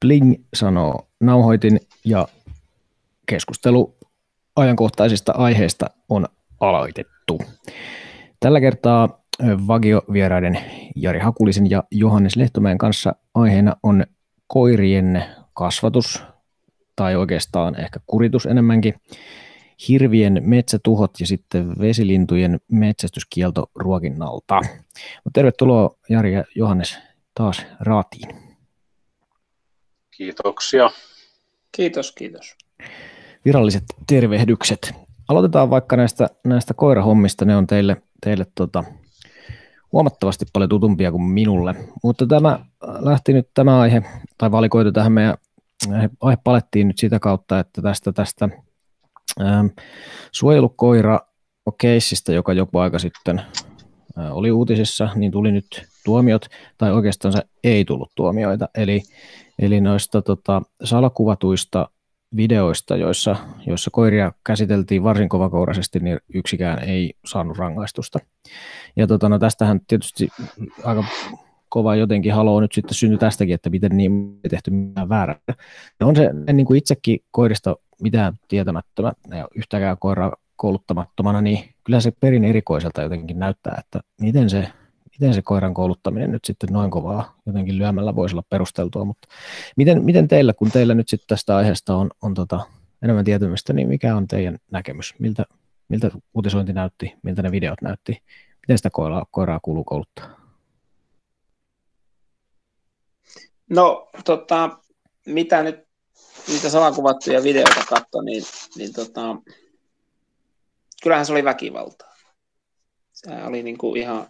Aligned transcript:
Bling 0.00 0.34
sanoo 0.54 1.08
nauhoitin 1.20 1.80
ja 2.04 2.28
keskustelu 3.26 3.96
ajankohtaisista 4.56 5.32
aiheista 5.32 5.90
on 6.08 6.26
aloitettu. 6.60 7.42
Tällä 8.40 8.60
kertaa 8.60 9.20
Vagio-vieraiden 9.42 10.58
Jari 10.96 11.18
Hakulisen 11.18 11.70
ja 11.70 11.84
Johannes 11.90 12.36
Lehtomäen 12.36 12.78
kanssa 12.78 13.14
aiheena 13.34 13.76
on 13.82 14.04
koirien 14.46 15.24
kasvatus, 15.54 16.22
tai 16.96 17.16
oikeastaan 17.16 17.80
ehkä 17.80 18.00
kuritus 18.06 18.46
enemmänkin, 18.46 18.94
hirvien 19.88 20.42
metsätuhot 20.44 21.10
ja 21.20 21.26
sitten 21.26 21.78
vesilintujen 21.78 22.60
metsästyskielto 22.72 23.70
ruokinnalta. 23.74 24.60
Tervetuloa 25.32 25.90
Jari 26.08 26.32
ja 26.32 26.44
Johannes 26.54 26.98
taas 27.34 27.66
raatiin. 27.80 28.49
Kiitoksia. 30.20 30.90
Kiitos, 31.72 32.12
kiitos. 32.12 32.56
Viralliset 33.44 33.84
tervehdykset. 34.06 34.94
Aloitetaan 35.28 35.70
vaikka 35.70 35.96
näistä, 35.96 36.28
näistä 36.44 36.74
koirahommista, 36.74 37.44
ne 37.44 37.56
on 37.56 37.66
teille, 37.66 37.96
teille 38.24 38.46
tota, 38.54 38.84
huomattavasti 39.92 40.44
paljon 40.52 40.68
tutumpia 40.68 41.10
kuin 41.10 41.22
minulle. 41.22 41.74
Mutta 42.02 42.26
tämä 42.26 42.58
lähti 42.98 43.32
nyt 43.32 43.48
tämä 43.54 43.80
aihe, 43.80 44.02
tai 44.38 44.52
valikoitu 44.52 44.92
tähän 44.92 45.12
meidän 45.12 45.34
aihe 46.20 46.38
palettiin 46.44 46.88
nyt 46.88 46.98
sitä 46.98 47.18
kautta, 47.18 47.58
että 47.58 47.82
tästä, 47.82 48.12
tästä 48.12 48.48
ähm, 49.40 49.66
suojelukoira 50.32 51.20
keissistä, 51.78 52.32
joka 52.32 52.52
joku 52.52 52.78
aika 52.78 52.98
sitten 52.98 53.38
äh, 53.38 54.36
oli 54.36 54.50
uutisissa, 54.50 55.08
niin 55.14 55.32
tuli 55.32 55.52
nyt 55.52 55.82
tuomiot, 56.04 56.46
tai 56.78 56.92
oikeastaan 56.92 57.32
se 57.32 57.42
ei 57.64 57.84
tullut 57.84 58.12
tuomioita, 58.14 58.68
eli, 58.74 59.02
eli 59.60 59.80
noista 59.80 60.22
tota, 60.22 60.62
salakuvatuista 60.84 61.88
videoista, 62.36 62.96
joissa, 62.96 63.36
joissa 63.66 63.90
koiria 63.90 64.32
käsiteltiin 64.46 65.02
varsin 65.02 65.28
kovakouraisesti, 65.28 66.00
niin 66.00 66.18
yksikään 66.34 66.78
ei 66.78 67.14
saanut 67.26 67.58
rangaistusta. 67.58 68.18
Ja 68.96 69.06
tota, 69.06 69.28
no 69.28 69.38
tästähän 69.38 69.80
tietysti 69.86 70.28
aika 70.84 71.04
kova 71.68 71.96
jotenkin 71.96 72.34
haloo 72.34 72.60
nyt 72.60 72.72
sitten 72.72 72.94
synny 72.94 73.18
tästäkin, 73.18 73.54
että 73.54 73.70
miten 73.70 73.96
niin 73.96 74.40
ei 74.44 74.50
tehty 74.50 74.70
mitään 74.70 75.08
väärää. 75.08 75.36
On 76.00 76.16
se 76.16 76.30
niin 76.52 76.66
kuin 76.66 76.78
itsekin 76.78 77.18
koirista 77.30 77.76
mitään 78.02 78.34
tietämättömä 78.48 79.12
ja 79.30 79.48
yhtäkään 79.54 79.96
koiraa 79.98 80.36
kouluttamattomana, 80.56 81.40
niin 81.40 81.74
kyllä 81.84 82.00
se 82.00 82.12
perin 82.20 82.44
erikoiselta 82.44 83.02
jotenkin 83.02 83.38
näyttää, 83.38 83.76
että 83.78 84.00
miten 84.20 84.50
se 84.50 84.68
miten 85.20 85.34
se 85.34 85.42
koiran 85.42 85.74
kouluttaminen 85.74 86.30
nyt 86.30 86.44
sitten 86.44 86.68
noin 86.72 86.90
kovaa 86.90 87.40
jotenkin 87.46 87.78
lyömällä 87.78 88.16
voisi 88.16 88.34
olla 88.34 88.44
perusteltua, 88.48 89.04
mutta 89.04 89.28
miten, 89.76 90.04
miten 90.04 90.28
teillä, 90.28 90.52
kun 90.52 90.70
teillä 90.70 90.94
nyt 90.94 91.08
sitten 91.08 91.28
tästä 91.28 91.56
aiheesta 91.56 91.96
on, 91.96 92.10
on 92.22 92.34
tota 92.34 92.60
enemmän 93.02 93.24
tietämystä, 93.24 93.72
niin 93.72 93.88
mikä 93.88 94.16
on 94.16 94.26
teidän 94.26 94.58
näkemys? 94.70 95.14
Miltä, 95.18 95.44
miltä 95.88 96.10
uutisointi 96.34 96.72
näytti, 96.72 97.12
miltä 97.22 97.42
ne 97.42 97.50
videot 97.50 97.82
näytti? 97.82 98.22
Miten 98.60 98.78
sitä 98.78 98.90
koiraa, 98.90 99.26
koiraa 99.30 99.60
kuuluu 99.62 99.84
kouluttaa? 99.84 100.40
No, 103.70 104.10
tota, 104.24 104.78
mitä 105.26 105.62
nyt 105.62 105.80
niitä 106.48 106.70
salakuvattuja 106.70 107.42
videoita 107.42 107.84
katso, 107.88 108.22
niin, 108.22 108.42
niin 108.76 108.92
tota, 108.92 109.36
kyllähän 111.02 111.26
se 111.26 111.32
oli 111.32 111.44
väkivaltaa. 111.44 112.14
Se 113.12 113.30
oli 113.44 113.62
niin 113.62 113.78
kuin 113.78 114.00
ihan 114.00 114.26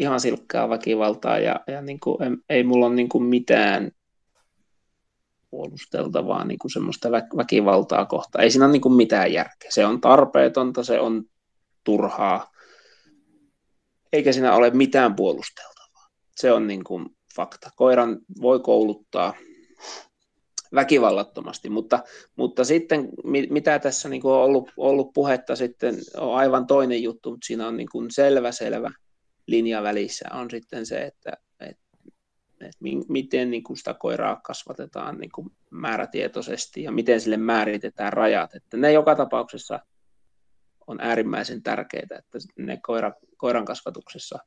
ihan 0.00 0.20
silkkaa 0.20 0.68
väkivaltaa 0.68 1.38
ja, 1.38 1.60
ja 1.66 1.82
niin 1.82 2.00
kuin, 2.00 2.18
ei 2.48 2.64
mulla 2.64 2.86
ole 2.86 2.94
niin 2.94 3.08
kuin 3.08 3.24
mitään 3.24 3.90
puolusteltavaa 5.50 6.44
niin 6.44 6.58
kuin 6.58 6.70
semmoista 6.70 7.08
vä- 7.08 7.36
väkivaltaa 7.36 8.06
kohtaan. 8.06 8.44
Ei 8.44 8.50
siinä 8.50 8.64
ole 8.64 8.72
niin 8.72 8.80
kuin 8.80 8.94
mitään 8.94 9.32
järkeä. 9.32 9.70
Se 9.70 9.86
on 9.86 10.00
tarpeetonta, 10.00 10.84
se 10.84 11.00
on 11.00 11.24
turhaa, 11.84 12.50
eikä 14.12 14.32
siinä 14.32 14.54
ole 14.54 14.70
mitään 14.70 15.16
puolusteltavaa. 15.16 16.08
Se 16.36 16.52
on 16.52 16.66
niin 16.66 16.84
kuin 16.84 17.16
fakta. 17.36 17.70
Koiran 17.76 18.18
voi 18.40 18.60
kouluttaa 18.60 19.34
väkivallattomasti, 20.74 21.70
mutta, 21.70 22.02
mutta 22.36 22.64
sitten 22.64 23.08
mitä 23.50 23.78
tässä 23.78 24.08
niin 24.08 24.22
kuin 24.22 24.34
on 24.34 24.42
ollut, 24.42 24.72
ollut 24.76 25.12
puhetta 25.12 25.56
sitten 25.56 25.94
on 26.16 26.36
aivan 26.36 26.66
toinen 26.66 27.02
juttu, 27.02 27.30
mutta 27.30 27.46
siinä 27.46 27.68
on 27.68 27.76
niin 27.76 27.88
kuin 27.92 28.10
selvä 28.10 28.52
selvä 28.52 28.90
linja 29.50 29.82
välissä 29.82 30.28
on 30.32 30.50
sitten 30.50 30.86
se, 30.86 31.02
että, 31.02 31.32
että, 31.60 31.96
että 32.60 32.78
miten 33.08 33.50
niin 33.50 33.64
kuin 33.64 33.76
sitä 33.76 33.94
koiraa 33.94 34.40
kasvatetaan 34.44 35.18
niin 35.18 35.32
kuin 35.34 35.50
määrätietoisesti 35.70 36.82
ja 36.82 36.92
miten 36.92 37.20
sille 37.20 37.36
määritetään 37.36 38.12
rajat. 38.12 38.54
Että 38.54 38.76
ne 38.76 38.92
joka 38.92 39.14
tapauksessa 39.14 39.80
on 40.86 41.00
äärimmäisen 41.00 41.62
tärkeää, 41.62 42.02
että 42.02 42.38
ne 42.58 42.78
koira, 42.86 43.12
koiran 43.36 43.64
kasvatuksessa 43.64 44.38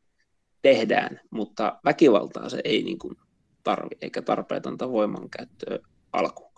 tehdään, 0.61 1.19
mutta 1.29 1.79
väkivaltaa 1.85 2.49
se 2.49 2.61
ei 2.63 2.83
niin 2.83 2.99
kuin 2.99 3.15
tarvi, 3.63 3.95
eikä 4.01 4.21
tarpeetonta 4.21 4.91
voimankäyttöä 4.91 5.79
alkuun. 6.13 6.53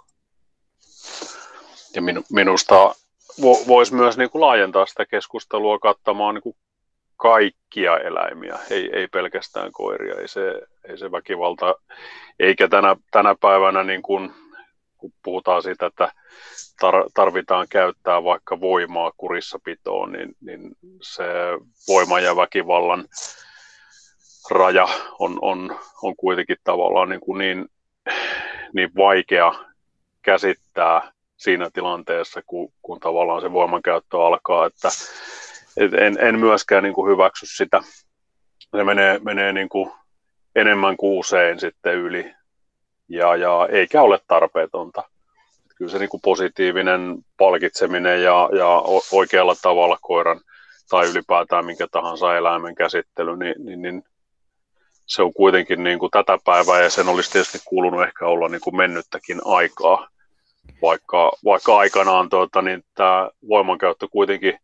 Ja 1.95 2.01
minusta 2.31 2.95
voisi 3.41 3.93
myös 3.95 4.17
niin 4.17 4.29
kuin 4.29 4.41
laajentaa 4.41 4.85
sitä 4.85 5.05
keskustelua 5.05 5.79
kattamaan 5.79 6.35
niin 6.35 6.43
kuin 6.43 6.55
kaikkia 7.17 7.97
eläimiä, 7.97 8.59
ei, 8.69 8.89
ei 8.93 9.07
pelkästään 9.07 9.71
koiria, 9.71 10.15
ei 10.15 10.27
se, 10.27 10.61
ei 10.89 10.97
se 10.97 11.11
väkivalta, 11.11 11.75
eikä 12.39 12.67
tänä, 12.67 12.95
tänä 13.11 13.35
päivänä 13.41 13.83
niin 13.83 14.01
kun, 14.01 14.33
kun 14.97 15.13
puhutaan 15.23 15.63
siitä, 15.63 15.85
että 15.85 16.11
tar, 16.79 16.93
tarvitaan 17.13 17.67
käyttää 17.69 18.23
vaikka 18.23 18.59
voimaa 18.59 19.11
kurissapitoon, 19.17 20.11
niin, 20.11 20.35
niin 20.41 20.71
se 21.01 21.23
voima 21.87 22.19
ja 22.19 22.35
väkivallan 22.35 23.05
raja 24.49 24.87
on, 25.19 25.37
on, 25.41 25.79
on 26.03 26.15
kuitenkin 26.15 26.57
tavallaan 26.63 27.09
niin, 27.09 27.21
kuin 27.21 27.37
niin, 27.37 27.65
niin 28.73 28.91
vaikea 28.95 29.53
käsittää 30.21 31.11
siinä 31.37 31.69
tilanteessa, 31.73 32.41
kun, 32.45 32.73
kun 32.81 32.99
tavallaan 32.99 33.41
se 33.41 33.51
voimankäyttö 33.51 34.17
alkaa, 34.21 34.65
että 34.65 34.89
et 35.77 35.93
en, 35.93 36.17
en 36.19 36.39
myöskään 36.39 36.83
niin 36.83 36.93
kuin 36.93 37.11
hyväksy 37.11 37.45
sitä. 37.45 37.81
Se 38.77 38.83
menee, 38.83 39.19
menee 39.19 39.53
niin 39.53 39.69
kuin 39.69 39.91
enemmän 40.55 40.97
kuin 40.97 41.19
usein 41.19 41.59
sitten 41.59 41.95
yli, 41.95 42.35
ja, 43.09 43.35
ja 43.35 43.67
eikä 43.71 44.01
ole 44.01 44.19
tarpeetonta. 44.27 45.03
Kyllä 45.75 45.91
se 45.91 45.99
niin 45.99 46.09
kuin 46.09 46.21
positiivinen 46.21 47.15
palkitseminen 47.37 48.23
ja, 48.23 48.49
ja 48.57 48.83
oikealla 49.11 49.55
tavalla 49.61 49.97
koiran 50.01 50.41
tai 50.89 51.09
ylipäätään 51.09 51.65
minkä 51.65 51.87
tahansa 51.91 52.37
eläimen 52.37 52.75
käsittely, 52.75 53.37
niin, 53.37 53.55
niin, 53.65 53.81
niin 53.81 54.03
se 55.05 55.21
on 55.21 55.33
kuitenkin 55.33 55.83
niin 55.83 55.99
kuin 55.99 56.11
tätä 56.11 56.37
päivää 56.45 56.81
ja 56.81 56.89
sen 56.89 57.07
olisi 57.07 57.31
tietysti 57.31 57.59
kuulunut 57.65 58.03
ehkä 58.03 58.25
olla 58.25 58.49
niin 58.49 58.61
kuin 58.61 58.75
mennyttäkin 58.75 59.41
aikaa, 59.45 60.07
vaikka, 60.81 61.31
vaikka 61.45 61.77
aikanaan 61.77 62.29
tuota, 62.29 62.61
niin 62.61 62.83
tämä 62.95 63.29
voimankäyttö 63.49 64.07
kuitenkin 64.11 64.59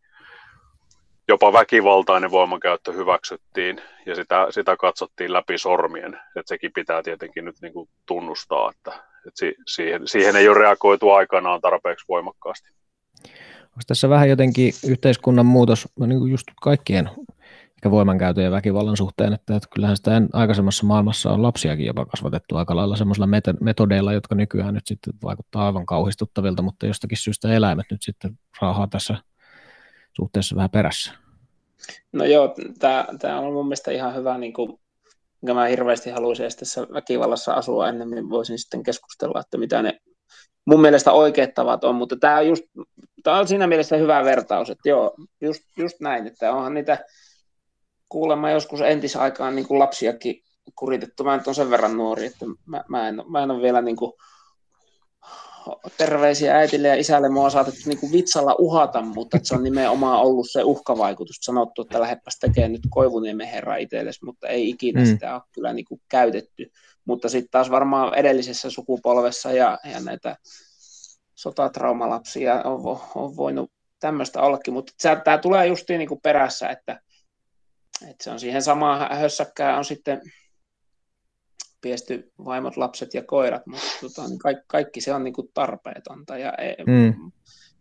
jopa 1.28 1.54
väkivaltainen 1.54 2.32
voimankäyttö 2.32 2.94
hyväksyttiin 2.94 3.82
ja 4.06 4.16
sitä, 4.16 4.48
sitä 4.50 4.78
katsottiin 4.78 5.34
läpi 5.34 5.58
sormien. 5.58 6.20
Et 6.36 6.48
sekin 6.48 6.72
pitää 6.74 7.04
tietenkin 7.04 7.46
nyt 7.46 7.56
niin 7.62 7.74
kuin 7.74 7.90
tunnustaa, 8.06 8.72
että, 8.72 8.92
että 9.28 9.40
si, 9.40 9.56
siihen, 9.68 10.08
siihen 10.08 10.36
ei 10.36 10.50
ole 10.50 10.58
reagoitu 10.58 11.12
aikanaan 11.12 11.62
tarpeeksi 11.62 12.06
voimakkaasti. 12.10 12.70
Onko 13.62 13.82
tässä 13.88 14.10
vähän 14.10 14.30
jotenkin 14.30 14.74
yhteiskunnan 14.88 15.46
muutos 15.46 15.88
niin 16.00 16.20
kuin 16.20 16.32
just 16.32 16.48
kaikkien 16.62 17.10
ehkä 17.82 17.92
voimankäytön 17.92 18.44
ja 18.44 18.52
väkivallan 18.52 18.98
suhteen, 18.98 19.34
että, 19.34 19.56
että 19.56 19.70
kyllähän 19.76 19.98
sitä 19.98 20.22
aikaisemmassa 20.34 20.86
maailmassa 20.86 21.32
on 21.32 21.44
lapsiakin 21.44 21.86
jopa 21.86 22.06
kasvatettu 22.06 22.58
aika 22.58 22.76
lailla 22.76 22.96
semmoisilla 22.96 23.28
metodeilla, 23.62 24.14
jotka 24.14 24.36
nykyään 24.36 24.74
nyt 24.74 24.88
sitten 24.88 25.14
vaikuttaa 25.24 25.66
aivan 25.66 25.86
kauhistuttavilta, 25.86 26.62
mutta 26.62 26.86
jostakin 26.86 27.18
syystä 27.18 27.54
eläimet 27.54 27.86
nyt 27.92 28.02
sitten 28.02 28.40
raahaa 28.62 28.88
tässä 28.88 29.18
suhteessa 30.16 30.56
vähän 30.56 30.70
perässä. 30.70 31.14
No 32.12 32.26
joo, 32.26 32.56
tämä 33.20 33.40
on 33.40 33.54
mun 33.54 33.66
mielestä 33.66 33.92
ihan 33.92 34.16
hyvä, 34.16 34.38
niin 34.38 34.54
kuin, 34.54 34.80
minkä 35.42 35.54
mä 35.54 35.66
hirveästi 35.66 36.10
haluaisin 36.10 36.44
edes 36.44 36.56
tässä 36.56 36.82
väkivallassa 36.94 37.54
asua 37.54 37.90
ennen, 37.90 38.10
niin 38.10 38.30
voisin 38.30 38.60
sitten 38.60 38.84
keskustella, 38.84 39.40
että 39.40 39.58
mitä 39.58 39.82
ne 39.82 40.00
mun 40.66 40.82
mielestä 40.82 41.12
oikeat 41.12 41.54
tavat 41.54 41.84
on, 41.84 41.96
mutta 41.96 42.16
tämä 42.16 42.38
on, 42.38 42.48
just, 42.48 42.64
tämä 43.24 43.40
on 43.40 43.48
siinä 43.48 43.68
mielessä 43.68 43.98
hyvä 43.98 44.24
vertaus, 44.24 44.70
että 44.70 44.90
joo, 44.90 45.16
just, 45.42 45.62
just 45.78 46.00
näin, 46.00 46.28
että 46.28 46.54
onhan 46.54 46.74
niitä 46.74 47.06
kuulemma 48.10 48.52
joskus 48.52 48.82
entisaikaan 48.82 49.56
niin 49.56 49.68
kuin 49.68 49.80
lapsiakin 49.80 50.42
kuritettu. 50.76 51.24
Mä 51.24 51.38
nyt 51.38 51.48
on 51.48 51.56
sen 51.56 51.70
verran 51.70 51.98
nuori, 51.98 52.26
että 52.26 52.46
mä, 52.66 52.84
mä, 52.90 53.08
en, 53.08 53.24
mä 53.30 53.44
en 53.44 53.52
ole 53.52 53.62
vielä 53.62 53.82
niin 53.82 53.96
kuin 53.96 54.12
terveisiä 55.98 56.56
äitille 56.56 56.88
ja 56.88 56.96
isälle 56.96 57.30
mua 57.30 57.46
on 57.46 57.52
saatettu 57.52 57.82
niin 57.86 58.00
kuin 58.00 58.12
vitsalla 58.12 58.56
uhata, 58.60 59.02
mutta 59.02 59.40
se 59.44 59.56
on 59.56 59.64
nimenomaan 59.64 60.20
ollut 60.20 60.48
se 60.52 60.64
uhkavaikutus. 60.64 61.36
Sanottu, 61.42 61.82
että 61.82 62.02
lähdepäs 62.02 62.38
tekemään 62.40 62.72
nyt 62.72 62.88
Koivuniemen 62.90 63.48
herra 63.48 63.76
itsellesi, 63.76 64.26
mutta 64.26 64.48
ei 64.48 64.70
ikinä 64.70 65.02
mm. 65.02 65.06
sitä 65.06 65.34
ole 65.34 65.42
kyllä 65.52 65.74
niin 65.74 65.86
kuin 65.86 66.02
käytetty 66.10 66.72
mutta 67.06 67.30
sitten 67.30 67.52
taas 67.52 67.72
varmaan 67.72 68.16
edellisessä 68.16 68.70
sukupolvessa 68.70 69.52
ja, 69.52 69.80
ja 69.94 70.00
näitä 70.00 70.38
sotatraumalapsia 71.36 72.62
on, 72.64 73.00
on 73.16 73.36
voinut 73.36 73.72
tämmöistä 74.00 74.42
ollakin, 74.42 74.74
mutta 74.74 74.94
tämä 75.24 75.38
tulee 75.38 75.68
justiin 75.68 76.00
niin 76.00 76.10
kuin 76.10 76.22
perässä, 76.22 76.70
että, 76.70 77.02
että 78.10 78.24
se 78.24 78.32
on 78.32 78.40
siihen 78.40 78.62
samaan 78.62 79.18
hössäkkään 79.18 79.78
on 79.78 79.86
sitten 79.86 80.22
piesty 81.82 82.32
vaimot, 82.46 82.78
lapset 82.78 83.14
ja 83.14 83.24
koirat, 83.24 83.68
mutta 83.68 83.88
tota, 84.02 84.28
niin 84.28 84.40
kaikki, 84.40 84.64
kaikki 84.68 85.02
se 85.02 85.14
on 85.14 85.24
niin 85.24 85.34
kuin 85.34 85.50
tarpeetonta. 85.54 86.38
Ja 86.38 86.54
ei, 86.54 86.76
mm. 86.88 87.32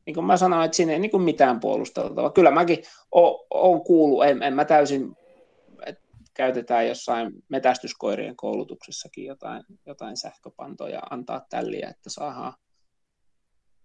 niin 0.06 0.14
kuin 0.14 0.26
mä 0.26 0.36
sanoin, 0.36 0.64
että 0.64 0.76
siinä 0.76 0.92
ei 0.92 0.98
niin 0.98 1.10
kuin 1.10 1.22
mitään 1.22 1.60
puolusteltavaa. 1.60 2.30
Kyllä 2.30 2.50
mäkin 2.50 2.78
olen 3.50 3.80
kuullut, 3.80 4.24
en, 4.24 4.42
en 4.42 4.54
mä 4.54 4.64
täysin, 4.64 5.16
että 5.86 6.02
käytetään 6.34 6.88
jossain 6.88 7.32
metästyskoirien 7.48 8.36
koulutuksessakin 8.36 9.24
jotain, 9.24 9.62
jotain 9.86 10.16
sähköpantoja, 10.16 11.02
antaa 11.10 11.46
tälliä, 11.50 11.88
että 11.88 12.10
saadaan, 12.10 12.52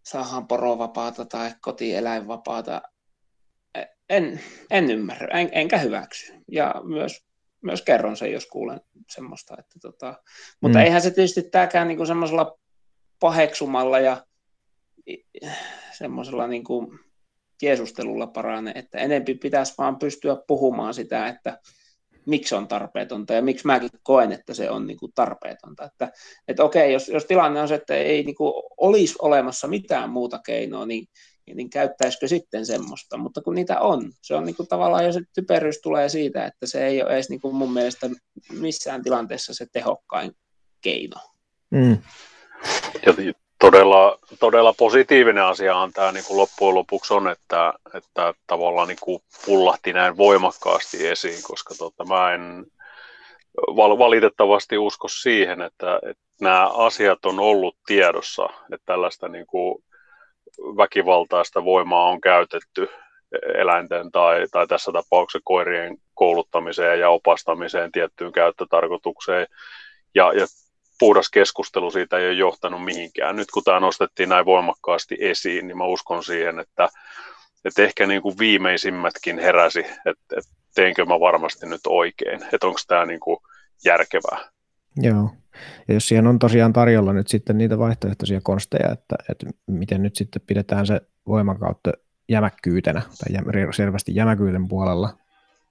saadaan 0.05 0.47
porovapaata 0.47 1.25
tai 1.25 1.51
kotieläinvapaata. 1.61 2.81
En, 4.09 4.39
en 4.71 4.91
ymmärrä, 4.91 5.39
en, 5.39 5.49
enkä 5.51 5.77
hyväksy. 5.77 6.33
Ja 6.51 6.75
myös 6.83 7.25
myös 7.61 7.81
kerron 7.81 8.17
sen, 8.17 8.31
jos 8.31 8.45
kuulen 8.45 8.81
semmoista. 9.09 9.55
Että 9.59 9.79
tota, 9.81 10.23
mutta 10.61 10.77
mm. 10.77 10.85
eihän 10.85 11.01
se 11.01 11.11
tietysti 11.11 11.41
tämäkään 11.43 11.87
niin 11.87 12.07
semmoisella 12.07 12.59
paheksumalla 13.19 13.99
ja 13.99 14.25
semmoisella 15.97 16.47
niin 16.47 16.63
kuin 16.63 16.99
jeesustelulla 17.61 18.27
parane, 18.27 18.71
että 18.75 18.97
enempi 18.97 19.35
pitäisi 19.35 19.73
vaan 19.77 19.99
pystyä 19.99 20.37
puhumaan 20.47 20.93
sitä, 20.93 21.27
että 21.27 21.59
miksi 22.25 22.55
on 22.55 22.67
tarpeetonta 22.67 23.33
ja 23.33 23.41
miksi 23.41 23.65
mäkin 23.65 23.89
koen, 24.03 24.31
että 24.31 24.53
se 24.53 24.69
on 24.69 24.87
niin 24.87 24.97
kuin 24.97 25.11
tarpeetonta. 25.15 25.83
Että, 25.83 26.11
että 26.47 26.63
okei, 26.63 26.93
jos, 26.93 27.09
jos 27.09 27.25
tilanne 27.25 27.61
on 27.61 27.67
se, 27.67 27.75
että 27.75 27.95
ei 27.95 28.23
niin 28.23 28.35
kuin 28.35 28.53
olisi 28.77 29.15
olemassa 29.21 29.67
mitään 29.67 30.09
muuta 30.09 30.39
keinoa, 30.45 30.85
niin 30.85 31.07
niin 31.53 31.69
käyttäisikö 31.69 32.27
sitten 32.27 32.65
semmoista, 32.65 33.17
mutta 33.17 33.41
kun 33.41 33.55
niitä 33.55 33.79
on, 33.79 34.11
se 34.21 34.35
on 34.35 34.45
niin 34.45 34.55
kuin 34.55 34.67
tavallaan 34.67 35.05
jo 35.05 35.11
se 35.11 35.21
typeryys 35.35 35.81
tulee 35.81 36.09
siitä, 36.09 36.45
että 36.45 36.67
se 36.67 36.87
ei 36.87 37.03
ole 37.03 37.13
edes 37.13 37.29
niin 37.29 37.41
kuin 37.41 37.55
mun 37.55 37.73
mielestä 37.73 38.09
missään 38.51 39.03
tilanteessa 39.03 39.53
se 39.53 39.65
tehokkain 39.73 40.31
keino. 40.81 41.17
Mm. 41.71 41.97
Ja 43.05 43.33
todella, 43.59 44.19
todella 44.39 44.73
positiivinen 44.73 45.43
asiahan 45.43 45.93
tämä 45.93 46.11
niin 46.11 46.25
kuin 46.25 46.37
loppujen 46.37 46.75
lopuksi 46.75 47.13
on, 47.13 47.27
että, 47.27 47.73
että 47.93 48.33
tavallaan 48.47 48.87
niin 48.87 48.97
kuin 49.01 49.19
pullahti 49.45 49.93
näin 49.93 50.17
voimakkaasti 50.17 51.07
esiin, 51.07 51.43
koska 51.43 51.75
tota, 51.77 52.05
mä 52.05 52.33
en 52.33 52.65
valitettavasti 53.77 54.77
usko 54.77 55.07
siihen, 55.07 55.61
että, 55.61 55.99
että 56.09 56.23
nämä 56.41 56.67
asiat 56.67 57.25
on 57.25 57.39
ollut 57.39 57.77
tiedossa, 57.85 58.45
että 58.45 58.85
tällaista 58.85 59.27
niin 59.27 59.47
kuin 59.47 59.83
väkivaltaista 60.57 61.65
voimaa 61.65 62.09
on 62.09 62.21
käytetty 62.21 62.89
eläinten 63.55 64.11
tai, 64.11 64.45
tai 64.51 64.67
tässä 64.67 64.91
tapauksessa 64.91 65.43
koirien 65.43 65.97
kouluttamiseen 66.13 66.99
ja 66.99 67.09
opastamiseen 67.09 67.91
tiettyyn 67.91 68.31
käyttötarkoitukseen. 68.31 69.47
Ja, 70.15 70.33
ja 70.33 70.45
puhdas 70.99 71.29
keskustelu 71.29 71.91
siitä 71.91 72.17
ei 72.17 72.27
ole 72.27 72.33
johtanut 72.33 72.83
mihinkään. 72.83 73.35
Nyt 73.35 73.51
kun 73.51 73.63
tämä 73.63 73.79
nostettiin 73.79 74.29
näin 74.29 74.45
voimakkaasti 74.45 75.17
esiin, 75.19 75.67
niin 75.67 75.77
mä 75.77 75.85
uskon 75.85 76.23
siihen, 76.23 76.59
että, 76.59 76.89
että 77.65 77.83
ehkä 77.83 78.07
niin 78.07 78.21
kuin 78.21 78.39
viimeisimmätkin 78.39 79.39
heräsi, 79.39 79.79
että, 79.79 80.35
että 80.37 80.51
teinkö 80.75 81.05
mä 81.05 81.19
varmasti 81.19 81.65
nyt 81.65 81.81
oikein, 81.87 82.43
että 82.53 82.67
onko 82.67 82.79
tämä 82.87 83.05
niin 83.05 83.19
kuin 83.19 83.37
järkevää. 83.85 84.49
Joo. 84.97 85.29
Ja 85.87 85.93
jos 85.93 86.07
siihen 86.07 86.27
on 86.27 86.39
tosiaan 86.39 86.73
tarjolla 86.73 87.13
nyt 87.13 87.27
sitten 87.27 87.57
niitä 87.57 87.77
vaihtoehtoisia 87.77 88.41
konsteja, 88.43 88.91
että, 88.91 89.15
että 89.29 89.45
miten 89.67 90.03
nyt 90.03 90.15
sitten 90.15 90.41
pidetään 90.47 90.87
se 90.87 91.01
voimakautta 91.27 91.91
jämäkkyytenä 92.29 93.01
tai 93.01 93.73
selvästi 93.75 94.15
jämäkyyden 94.15 94.67
puolella, 94.67 95.17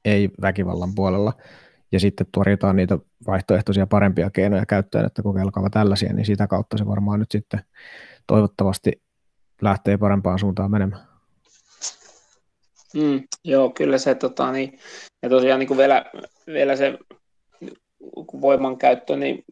ei 0.05 0.31
väkivallan 0.43 0.95
puolella, 0.95 1.33
ja 1.93 2.01
sitten 2.01 2.27
tuoritaan 2.33 2.77
niitä 2.77 2.99
vaihtoehtoisia 3.27 3.87
parempia 3.87 4.31
keinoja 4.31 4.67
käyttöön, 4.67 5.07
että 5.07 5.23
kokeilkaa 5.23 5.71
tällaisia, 5.71 6.13
niin 6.13 6.27
sitä 6.27 6.47
kautta 6.47 6.79
se 6.79 6.87
varmaan 6.87 7.21
nyt 7.21 7.31
sitten 7.31 7.61
toivottavasti 8.27 9.03
lähtee 9.63 9.99
parempaan 9.99 10.39
suuntaan 10.39 10.71
menemään. 10.71 11.03
Mm, 12.95 13.23
joo, 13.45 13.71
kyllä 13.71 13.99
se, 13.99 14.15
tota, 14.15 14.53
niin, 14.53 14.79
ja 15.23 15.29
tosiaan 15.29 15.59
niin 15.59 15.69
kuin 15.69 15.79
vielä, 15.79 16.05
vielä 16.47 16.77
se 16.77 16.99
voimankäyttö, 18.41 19.17
niin 19.17 19.45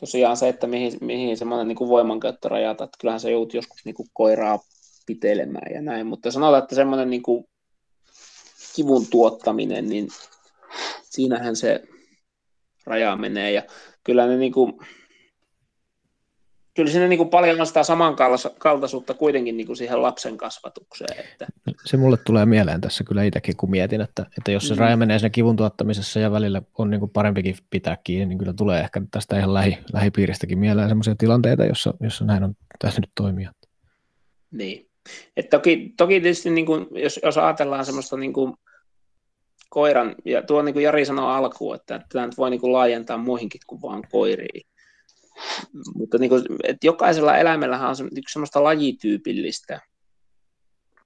tosiaan 0.00 0.36
se, 0.36 0.48
että 0.48 0.66
mihin, 0.66 0.92
mihin 1.00 1.36
semmoinen 1.36 1.68
niin 1.68 1.88
voimankäyttö 1.88 2.48
rajata, 2.48 2.84
että 2.84 2.96
kyllähän 3.00 3.20
se 3.20 3.30
joutui 3.30 3.58
joskus 3.58 3.84
niin 3.84 3.94
kuin 3.94 4.08
koiraa 4.12 4.58
pitelemään 5.06 5.74
ja 5.74 5.82
näin, 5.82 6.06
mutta 6.06 6.30
sanotaan, 6.30 6.62
että 6.62 6.74
semmoinen 6.74 7.10
niin 7.10 7.22
kuin 7.22 7.44
kivun 8.76 9.06
tuottaminen, 9.10 9.88
niin 9.88 10.08
siinähän 11.02 11.56
se 11.56 11.82
raja 12.86 13.16
menee 13.16 13.52
ja 13.52 13.62
kyllä 14.04 14.26
ne 14.26 14.36
niin 14.36 14.52
kuin, 14.52 14.72
kyllä 16.74 16.90
siinä 16.90 17.08
niin 17.08 17.18
kuin 17.18 17.28
paljon 17.28 17.60
on 17.60 17.66
sitä 17.66 17.82
samankaltaisuutta 17.82 19.14
kuitenkin 19.14 19.56
niin 19.56 19.66
kuin 19.66 19.76
siihen 19.76 20.02
lapsen 20.02 20.36
kasvatukseen. 20.36 21.18
Että... 21.18 21.46
Se 21.84 21.96
mulle 21.96 22.16
tulee 22.16 22.46
mieleen 22.46 22.80
tässä 22.80 23.04
kyllä 23.04 23.22
itsekin, 23.22 23.56
kun 23.56 23.70
mietin, 23.70 24.00
että, 24.00 24.26
että 24.38 24.52
jos 24.52 24.68
se 24.68 24.74
mm. 24.74 24.80
raja 24.80 24.96
menee 24.96 25.18
siinä 25.18 25.30
kivun 25.30 25.56
tuottamisessa 25.56 26.20
ja 26.20 26.30
välillä 26.30 26.62
on 26.78 26.90
niin 26.90 27.00
kuin 27.00 27.10
parempikin 27.10 27.56
pitää 27.70 27.96
kiinni, 28.04 28.26
niin 28.26 28.38
kyllä 28.38 28.52
tulee 28.52 28.80
ehkä 28.80 29.02
tästä 29.10 29.38
ihan 29.38 29.54
lähi, 29.54 29.78
lähipiiristäkin 29.92 30.58
mieleen 30.58 30.88
sellaisia 30.88 31.14
tilanteita, 31.18 31.64
jossa, 31.64 31.94
jossa 32.00 32.24
näin 32.24 32.44
on 32.44 32.54
täytynyt 32.78 33.10
toimia. 33.14 33.52
Niin. 34.50 34.86
Et 35.36 35.50
toki, 35.50 35.94
toki 35.96 36.20
tietysti, 36.20 36.50
niin 36.50 36.66
kuin, 36.66 36.86
jos, 36.90 37.20
jos 37.22 37.38
ajatellaan 37.38 37.84
semmoista 37.84 38.16
niin 38.16 38.32
kuin 38.32 38.54
koiran, 39.70 40.14
ja 40.24 40.42
tuo 40.42 40.62
niin 40.62 40.72
kuin 40.72 40.82
Jari 40.82 41.04
sanoi 41.04 41.34
alkuun, 41.34 41.74
että 41.74 42.00
tämä 42.12 42.26
nyt 42.26 42.38
voi 42.38 42.50
niin 42.50 42.60
kuin 42.60 42.72
laajentaa 42.72 43.16
muihinkin 43.16 43.60
kuin 43.66 43.82
vain 43.82 44.02
koiriin 44.10 44.69
mutta 45.94 46.18
niin 46.18 46.30
kuin, 46.30 46.44
että 46.64 46.86
jokaisella 46.86 47.38
eläimellä 47.38 47.88
on 47.88 48.08
yksi 48.16 48.32
semmoista 48.32 48.64
lajityypillistä 48.64 49.80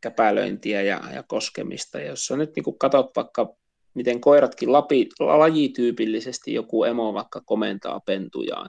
käpälöintiä 0.01 0.83
ja, 0.83 1.01
ja 1.15 1.23
koskemista. 1.23 2.01
Ja 2.01 2.07
jos 2.07 2.27
sä 2.27 2.37
nyt 2.37 2.57
niin 2.57 2.65
kuin 2.65 2.79
katsot 2.79 3.11
vaikka, 3.17 3.55
miten 3.95 4.21
koiratkin 4.21 4.73
lapi, 4.73 5.09
lajityypillisesti 5.21 6.55
joku 6.55 6.85
emo 6.85 7.15
vaikka 7.15 7.41
komentaa 7.45 8.01
pentujaan, 8.01 8.69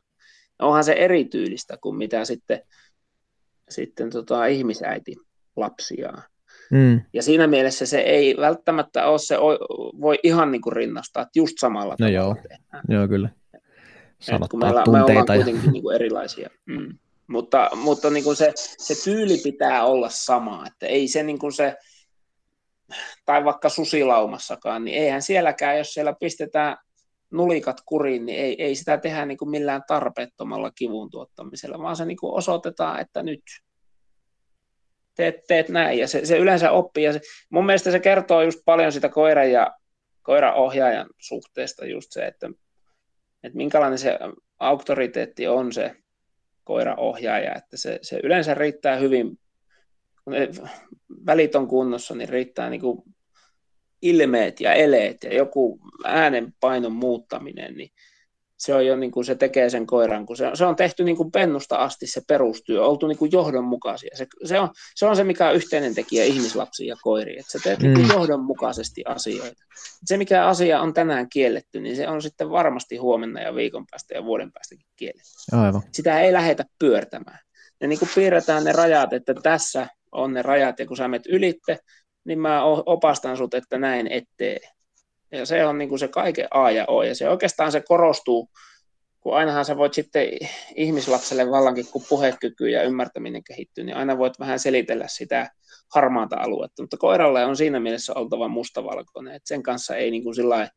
niin 0.59 0.67
onhan 0.67 0.83
se 0.83 0.93
erityylistä 0.93 1.77
kuin 1.81 1.97
mitä 1.97 2.25
sitten, 2.25 2.61
sitten 3.69 4.09
tota, 4.09 4.45
ihmisäiti 4.45 5.15
lapsiaan. 5.55 6.23
Mm. 6.71 7.01
Ja 7.13 7.23
siinä 7.23 7.47
mielessä 7.47 7.85
se 7.85 7.99
ei 7.99 8.37
välttämättä 8.37 9.07
ole 9.07 9.19
se, 9.19 9.37
voi 10.01 10.19
ihan 10.23 10.51
niin 10.51 10.61
kuin 10.61 10.73
rinnastaa, 10.73 11.23
että 11.23 11.39
just 11.39 11.53
samalla 11.59 11.95
no 11.99 12.07
joo. 12.07 12.35
joo, 12.89 13.07
kyllä 13.07 13.29
sanottaa 14.25 14.47
kun 14.47 14.59
meillä, 14.59 14.83
tunteita. 14.83 15.13
Me 15.13 15.19
ollaan 15.21 15.43
kuitenkin 15.43 15.71
niin 15.71 15.83
kuin 15.83 15.95
erilaisia. 15.95 16.49
Mm. 16.65 16.97
Mutta, 17.27 17.69
mutta 17.75 18.09
niin 18.09 18.23
kuin 18.23 18.35
se, 18.35 18.51
se 18.55 19.03
tyyli 19.03 19.37
pitää 19.37 19.85
olla 19.85 20.09
sama, 20.09 20.67
että 20.67 20.85
ei 20.85 21.07
se, 21.07 21.23
niin 21.23 21.39
kuin 21.39 21.53
se 21.53 21.75
tai 23.25 23.45
vaikka 23.45 23.69
susilaumassakaan, 23.69 24.85
niin 24.85 24.97
eihän 24.97 25.21
sielläkään, 25.21 25.77
jos 25.77 25.93
siellä 25.93 26.13
pistetään 26.19 26.77
nulikat 27.31 27.77
kuriin, 27.85 28.25
niin 28.25 28.39
ei, 28.39 28.63
ei 28.63 28.75
sitä 28.75 28.97
tehdä 28.97 29.25
niin 29.25 29.37
kuin 29.37 29.49
millään 29.49 29.83
tarpeettomalla 29.87 30.71
kivun 30.71 31.09
tuottamisella, 31.09 31.79
vaan 31.79 31.95
se 31.95 32.05
niin 32.05 32.17
kuin 32.17 32.33
osoitetaan, 32.33 32.99
että 32.99 33.23
nyt 33.23 33.41
teet, 35.15 35.35
teet 35.47 35.69
näin, 35.69 35.99
ja 35.99 36.07
se, 36.07 36.25
se 36.25 36.37
yleensä 36.37 36.71
oppii, 36.71 37.03
ja 37.03 37.13
se, 37.13 37.21
mun 37.49 37.65
mielestä 37.65 37.91
se 37.91 37.99
kertoo 37.99 38.41
just 38.41 38.59
paljon 38.65 38.91
sitä 38.91 39.09
koiran 39.09 39.51
ja 39.51 39.73
koiran 40.21 40.53
ohjaajan 40.53 41.07
suhteesta 41.19 41.85
just 41.85 42.11
se, 42.11 42.25
että 42.25 42.49
että 43.45 43.57
minkälainen 43.57 43.99
se 43.99 44.19
auktoriteetti 44.59 45.47
on 45.47 45.73
se 45.73 45.95
koiraohjaaja, 46.63 47.55
että 47.55 47.77
se, 47.77 47.99
se 48.01 48.19
yleensä 48.23 48.53
riittää 48.53 48.95
hyvin, 48.95 49.39
kun 50.23 50.33
ne 50.33 50.49
välit 51.25 51.55
on 51.55 51.67
kunnossa, 51.67 52.15
niin 52.15 52.29
riittää 52.29 52.69
niin 52.69 52.81
kuin 52.81 53.03
ilmeet 54.01 54.59
ja 54.59 54.73
eleet 54.73 55.23
ja 55.23 55.35
joku 55.35 55.79
äänenpainon 56.05 56.91
muuttaminen, 56.91 57.73
niin 57.73 57.91
se 58.57 58.73
on 58.75 58.85
jo 58.85 58.95
niin 58.95 59.11
kuin 59.11 59.25
se 59.25 59.35
tekee 59.35 59.69
sen 59.69 59.87
koiran, 59.87 60.25
kun 60.25 60.37
se, 60.37 60.51
se 60.53 60.65
on 60.65 60.75
tehty 60.75 61.03
niin 61.03 61.17
kuin 61.17 61.31
pennusta 61.31 61.75
asti 61.75 62.07
se 62.07 62.21
perustyö, 62.27 62.85
oltu 62.85 63.07
niin 63.07 63.17
kuin 63.17 63.31
johdonmukaisia. 63.31 64.17
Se, 64.17 64.27
se, 64.43 64.59
on, 64.59 64.69
se 64.95 65.05
on 65.05 65.15
se, 65.15 65.23
mikä 65.23 65.49
on 65.49 65.55
yhteinen 65.55 65.95
tekijä 65.95 66.23
ihmislapsiin 66.23 66.87
ja 66.87 66.95
koiriin, 67.01 67.39
että 67.39 67.51
sä 67.51 67.59
teet 67.63 67.79
mm. 67.79 67.83
niin 67.83 67.93
kuin 67.95 68.05
mm. 68.07 68.13
johdonmukaisesti 68.13 69.03
asioita. 69.05 69.63
Se, 70.05 70.17
mikä 70.17 70.45
asia 70.45 70.81
on 70.81 70.93
tänään 70.93 71.29
kielletty, 71.29 71.79
niin 71.79 71.95
se 71.95 72.07
on 72.07 72.21
sitten 72.21 72.49
varmasti 72.49 72.97
huomenna 72.97 73.41
ja 73.41 73.55
viikon 73.55 73.85
päästä 73.91 74.13
ja 74.13 74.25
vuoden 74.25 74.51
päästäkin 74.51 74.85
kielletty. 74.95 75.29
Aivan. 75.51 75.81
Sitä 75.91 76.19
ei 76.19 76.33
lähetä 76.33 76.65
pyörtämään. 76.79 77.39
Ja 77.81 77.87
niin 77.87 77.99
kuin 77.99 78.09
piirretään 78.15 78.63
ne 78.63 78.71
rajat, 78.71 79.13
että 79.13 79.33
tässä 79.33 79.87
on 80.11 80.33
ne 80.33 80.41
rajat, 80.41 80.79
ja 80.79 80.87
kun 80.87 80.97
sä 80.97 81.07
menet 81.07 81.25
ylitte, 81.25 81.77
niin 82.25 82.39
mä 82.39 82.63
opastan 82.65 83.37
sut, 83.37 83.53
että 83.53 83.77
näin 83.77 84.07
ettei. 84.07 84.59
Ja 85.37 85.45
se 85.45 85.65
on 85.65 85.77
niin 85.77 85.89
kuin 85.89 85.99
se 85.99 86.07
kaiken 86.07 86.47
A 86.51 86.71
ja 86.71 86.85
O, 86.87 87.03
ja 87.03 87.15
se 87.15 87.29
oikeastaan 87.29 87.71
se 87.71 87.81
korostuu, 87.87 88.49
kun 89.19 89.35
ainahan 89.35 89.65
sä 89.65 89.77
voit 89.77 89.93
sitten 89.93 90.27
ihmislapselle 90.75 91.51
vallankin, 91.51 91.85
kun 91.91 92.05
puhekyky 92.09 92.69
ja 92.69 92.83
ymmärtäminen 92.83 93.43
kehittyy, 93.43 93.83
niin 93.83 93.97
aina 93.97 94.17
voit 94.17 94.39
vähän 94.39 94.59
selitellä 94.59 95.05
sitä 95.07 95.49
harmaata 95.95 96.35
aluetta, 96.39 96.83
mutta 96.83 96.97
koiralle 96.97 97.45
on 97.45 97.57
siinä 97.57 97.79
mielessä 97.79 98.13
oltava 98.15 98.47
mustavalkoinen, 98.47 99.35
että 99.35 99.47
sen 99.47 99.63
kanssa 99.63 99.95
ei 99.95 100.11
niin 100.11 100.23
kuin 100.23 100.35
sillä 100.35 100.69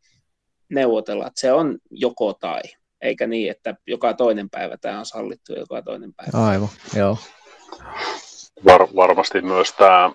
neuvotella, 0.70 1.26
että 1.26 1.40
se 1.40 1.52
on 1.52 1.78
joko 1.90 2.32
tai, 2.32 2.60
eikä 3.00 3.26
niin, 3.26 3.50
että 3.50 3.74
joka 3.86 4.14
toinen 4.14 4.50
päivä 4.50 4.76
tämä 4.76 4.98
on 4.98 5.06
sallittu 5.06 5.54
joka 5.58 5.82
toinen 5.82 6.14
päivä. 6.14 6.48
Aivan, 6.48 6.68
joo. 6.96 7.16
Var, 8.64 8.88
varmasti 8.96 9.40
myös 9.40 9.72
tämä 9.72 10.10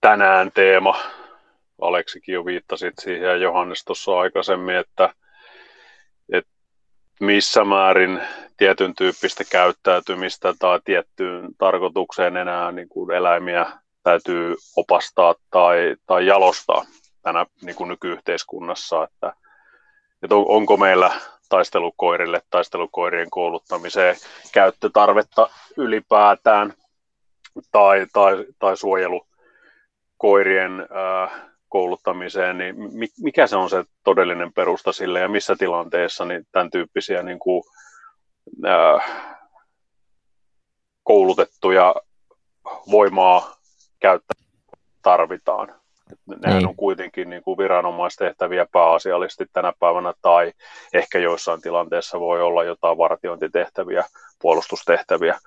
tänään 0.00 0.52
teema, 0.52 1.00
Aleksikin 1.80 2.32
jo 2.32 2.44
viittasit 2.44 2.94
siihen 2.98 3.22
ja 3.22 3.36
Johannes 3.36 3.84
tuossa 3.84 4.18
aikaisemmin, 4.18 4.76
että, 4.76 5.14
että 6.32 6.50
missä 7.20 7.64
määrin 7.64 8.20
tietyn 8.56 8.94
tyyppistä 8.94 9.44
käyttäytymistä 9.50 10.54
tai 10.58 10.80
tiettyyn 10.84 11.48
tarkoitukseen 11.58 12.36
enää 12.36 12.72
niin 12.72 12.88
kuin 12.88 13.10
eläimiä 13.10 13.66
täytyy 14.02 14.54
opastaa 14.76 15.34
tai, 15.50 15.96
tai 16.06 16.26
jalostaa 16.26 16.84
tänä 17.22 17.46
niin 17.62 17.76
kuin 17.76 17.88
nykyyhteiskunnassa, 17.88 19.04
että, 19.04 19.32
että 20.22 20.34
on, 20.34 20.44
onko 20.48 20.76
meillä 20.76 21.10
taistelukoirille, 21.48 22.42
taistelukoirien 22.50 23.30
kouluttamiseen 23.30 24.16
käyttötarvetta 24.52 25.50
ylipäätään 25.76 26.72
tai, 27.72 28.06
tai, 28.12 28.44
tai 28.58 28.76
suojelukoirien 28.76 30.86
ää, 30.90 31.55
kouluttamiseen, 31.76 32.58
niin 32.58 32.74
mikä 33.22 33.46
se 33.46 33.56
on 33.56 33.70
se 33.70 33.84
todellinen 34.04 34.52
perusta 34.52 34.92
sille 34.92 35.20
ja 35.20 35.28
missä 35.28 35.56
tilanteessa 35.58 36.24
niin 36.24 36.46
tämän 36.52 36.70
tyyppisiä 36.70 37.22
niin 37.22 37.38
kuin, 37.38 37.62
ää, 38.64 39.00
koulutettuja 41.02 41.94
voimaa 42.90 43.56
käyttää 44.00 44.42
tarvitaan. 45.02 45.74
Nehän 46.26 46.58
niin. 46.58 46.68
on 46.68 46.76
kuitenkin 46.76 47.30
niin 47.30 47.42
kuin 47.42 47.58
viranomaistehtäviä 47.58 48.66
pääasiallisesti 48.72 49.46
tänä 49.52 49.72
päivänä, 49.78 50.14
tai 50.22 50.52
ehkä 50.92 51.18
joissain 51.18 51.60
tilanteissa 51.60 52.20
voi 52.20 52.42
olla 52.42 52.64
jotain 52.64 52.98
vartiointitehtäviä, 52.98 54.04
puolustustehtäviä, 54.42 55.38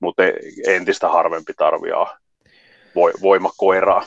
mutta 0.00 0.22
entistä 0.66 1.08
harvempi 1.08 1.52
tarviaa 1.56 2.18
voimakoiraa. 3.22 4.04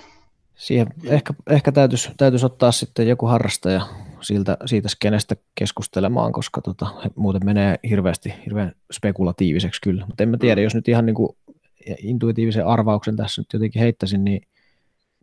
Siihen 0.57 0.87
ehkä, 1.05 1.33
ehkä 1.49 1.71
täytyisi, 1.71 2.09
täytyisi 2.17 2.45
ottaa 2.45 2.71
sitten 2.71 3.07
joku 3.07 3.25
harrastaja 3.25 3.81
siltä, 4.21 4.57
siitä 4.65 4.89
skenestä 4.89 5.35
keskustelemaan, 5.55 6.31
koska 6.31 6.61
tota, 6.61 6.87
muuten 7.15 7.45
menee 7.45 7.79
hirveästi, 7.89 8.33
hirveän 8.45 8.71
spekulatiiviseksi 8.91 9.81
kyllä. 9.81 10.05
Mutta 10.05 10.23
en 10.23 10.29
mä 10.29 10.37
tiedä, 10.37 10.61
mm. 10.61 10.63
jos 10.63 10.75
nyt 10.75 10.87
ihan 10.87 11.05
niin 11.05 11.15
kuin 11.15 11.37
intuitiivisen 11.99 12.65
arvauksen 12.65 13.15
tässä 13.15 13.41
nyt 13.41 13.53
jotenkin 13.53 13.79
heittäisin, 13.79 14.23
niin, 14.23 14.41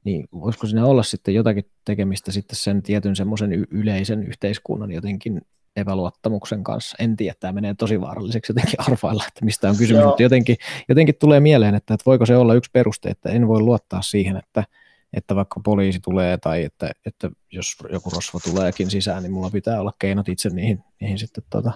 niin 0.05 0.29
voisiko 0.33 0.67
siinä 0.67 0.87
olla 0.87 1.03
sitten 1.03 1.35
jotakin 1.35 1.65
tekemistä 1.85 2.33
sitten 2.33 2.57
sen 2.57 2.83
tietyn 2.83 3.17
semmoisen 3.17 3.53
yleisen 3.71 4.23
yhteiskunnan 4.23 4.91
jotenkin 4.93 5.41
epäluottamuksen 5.77 6.65
kanssa. 6.65 6.97
En 7.01 7.17
tiedä, 7.17 7.35
tämä 7.41 7.53
menee 7.53 7.75
tosi 7.75 8.01
vaaralliseksi 8.01 8.51
jotenkin 8.51 8.81
arvailla, 8.89 9.25
että 9.29 9.45
mistä 9.45 9.69
on 9.69 9.77
kysymys, 9.77 10.01
Joo. 10.01 10.09
mutta 10.09 10.23
jotenkin, 10.23 10.57
jotenkin 10.89 11.15
tulee 11.21 11.41
mieleen, 11.41 11.75
että, 11.75 11.95
että 11.95 12.05
voiko 12.07 12.27
se 12.27 12.37
olla 12.37 12.55
yksi 12.55 12.71
peruste, 12.73 13.09
että 13.09 13.29
en 13.29 13.49
voi 13.49 13.61
luottaa 13.61 14.03
siihen, 14.03 14.37
että, 14.37 14.65
että 15.17 15.37
vaikka 15.37 15.61
poliisi 15.65 16.01
tulee 16.01 16.39
tai 16.39 16.65
että, 16.65 16.91
että 17.07 17.31
jos 17.53 17.77
joku 17.93 18.11
rosvo 18.15 18.39
tuleekin 18.39 18.91
sisään, 18.91 19.23
niin 19.23 19.33
mulla 19.33 19.51
pitää 19.51 19.81
olla 19.81 19.93
keinot 19.99 20.29
itse 20.29 20.49
niihin, 20.49 20.85
niihin 21.01 21.19
sitten 21.19 21.45
tuota, 21.51 21.73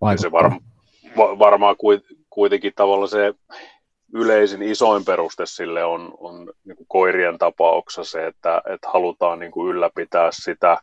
vaikuttaa. 0.00 0.30
Se 0.30 0.32
varma, 0.32 0.60
va, 1.16 1.38
varmaan 1.38 1.76
kuitenkin 2.30 2.72
tavallaan 2.76 3.08
se 3.08 3.34
yleisin 4.14 4.62
isoin 4.62 5.04
peruste 5.04 5.46
sille 5.46 5.84
on, 5.84 6.14
on 6.18 6.52
niin 6.64 6.76
kuin 6.76 6.86
koirien 6.88 7.38
tapauksessa 7.38 8.04
se, 8.04 8.26
että, 8.26 8.62
että 8.66 8.88
halutaan 8.88 9.38
niin 9.38 9.52
kuin 9.52 9.70
ylläpitää 9.70 10.28
sitä 10.32 10.78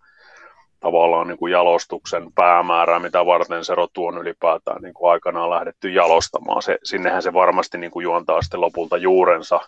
tavallaan 0.80 1.28
niin 1.28 1.38
kuin 1.38 1.52
jalostuksen 1.52 2.34
päämäärää, 2.36 3.00
mitä 3.00 3.26
varten 3.26 3.66
se 3.66 3.76
rotu 3.76 4.06
on 4.06 4.18
ylipäätään 4.18 4.82
niin 4.82 4.94
kuin 4.94 5.12
aikanaan 5.12 5.50
lähdetty 5.50 5.90
jalostamaan. 5.90 6.62
Se, 6.62 6.78
sinnehän 6.84 7.24
se 7.24 7.34
varmasti 7.34 7.78
niin 7.78 7.92
kuin 7.92 8.04
juontaa 8.04 8.42
sitten 8.42 8.62
lopulta 8.62 8.98
juurensa, 8.98 9.60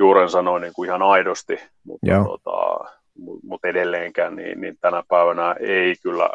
juurensa 0.00 0.42
noin 0.42 0.62
niin 0.62 0.72
kuin 0.72 0.88
ihan 0.88 1.02
aidosti, 1.02 1.60
mutta, 1.84 2.24
tota, 2.24 2.84
mutta 3.42 3.68
edelleenkään 3.68 4.36
niin, 4.36 4.60
niin 4.60 4.78
tänä 4.80 5.02
päivänä 5.08 5.54
ei 5.60 5.94
kyllä 6.02 6.30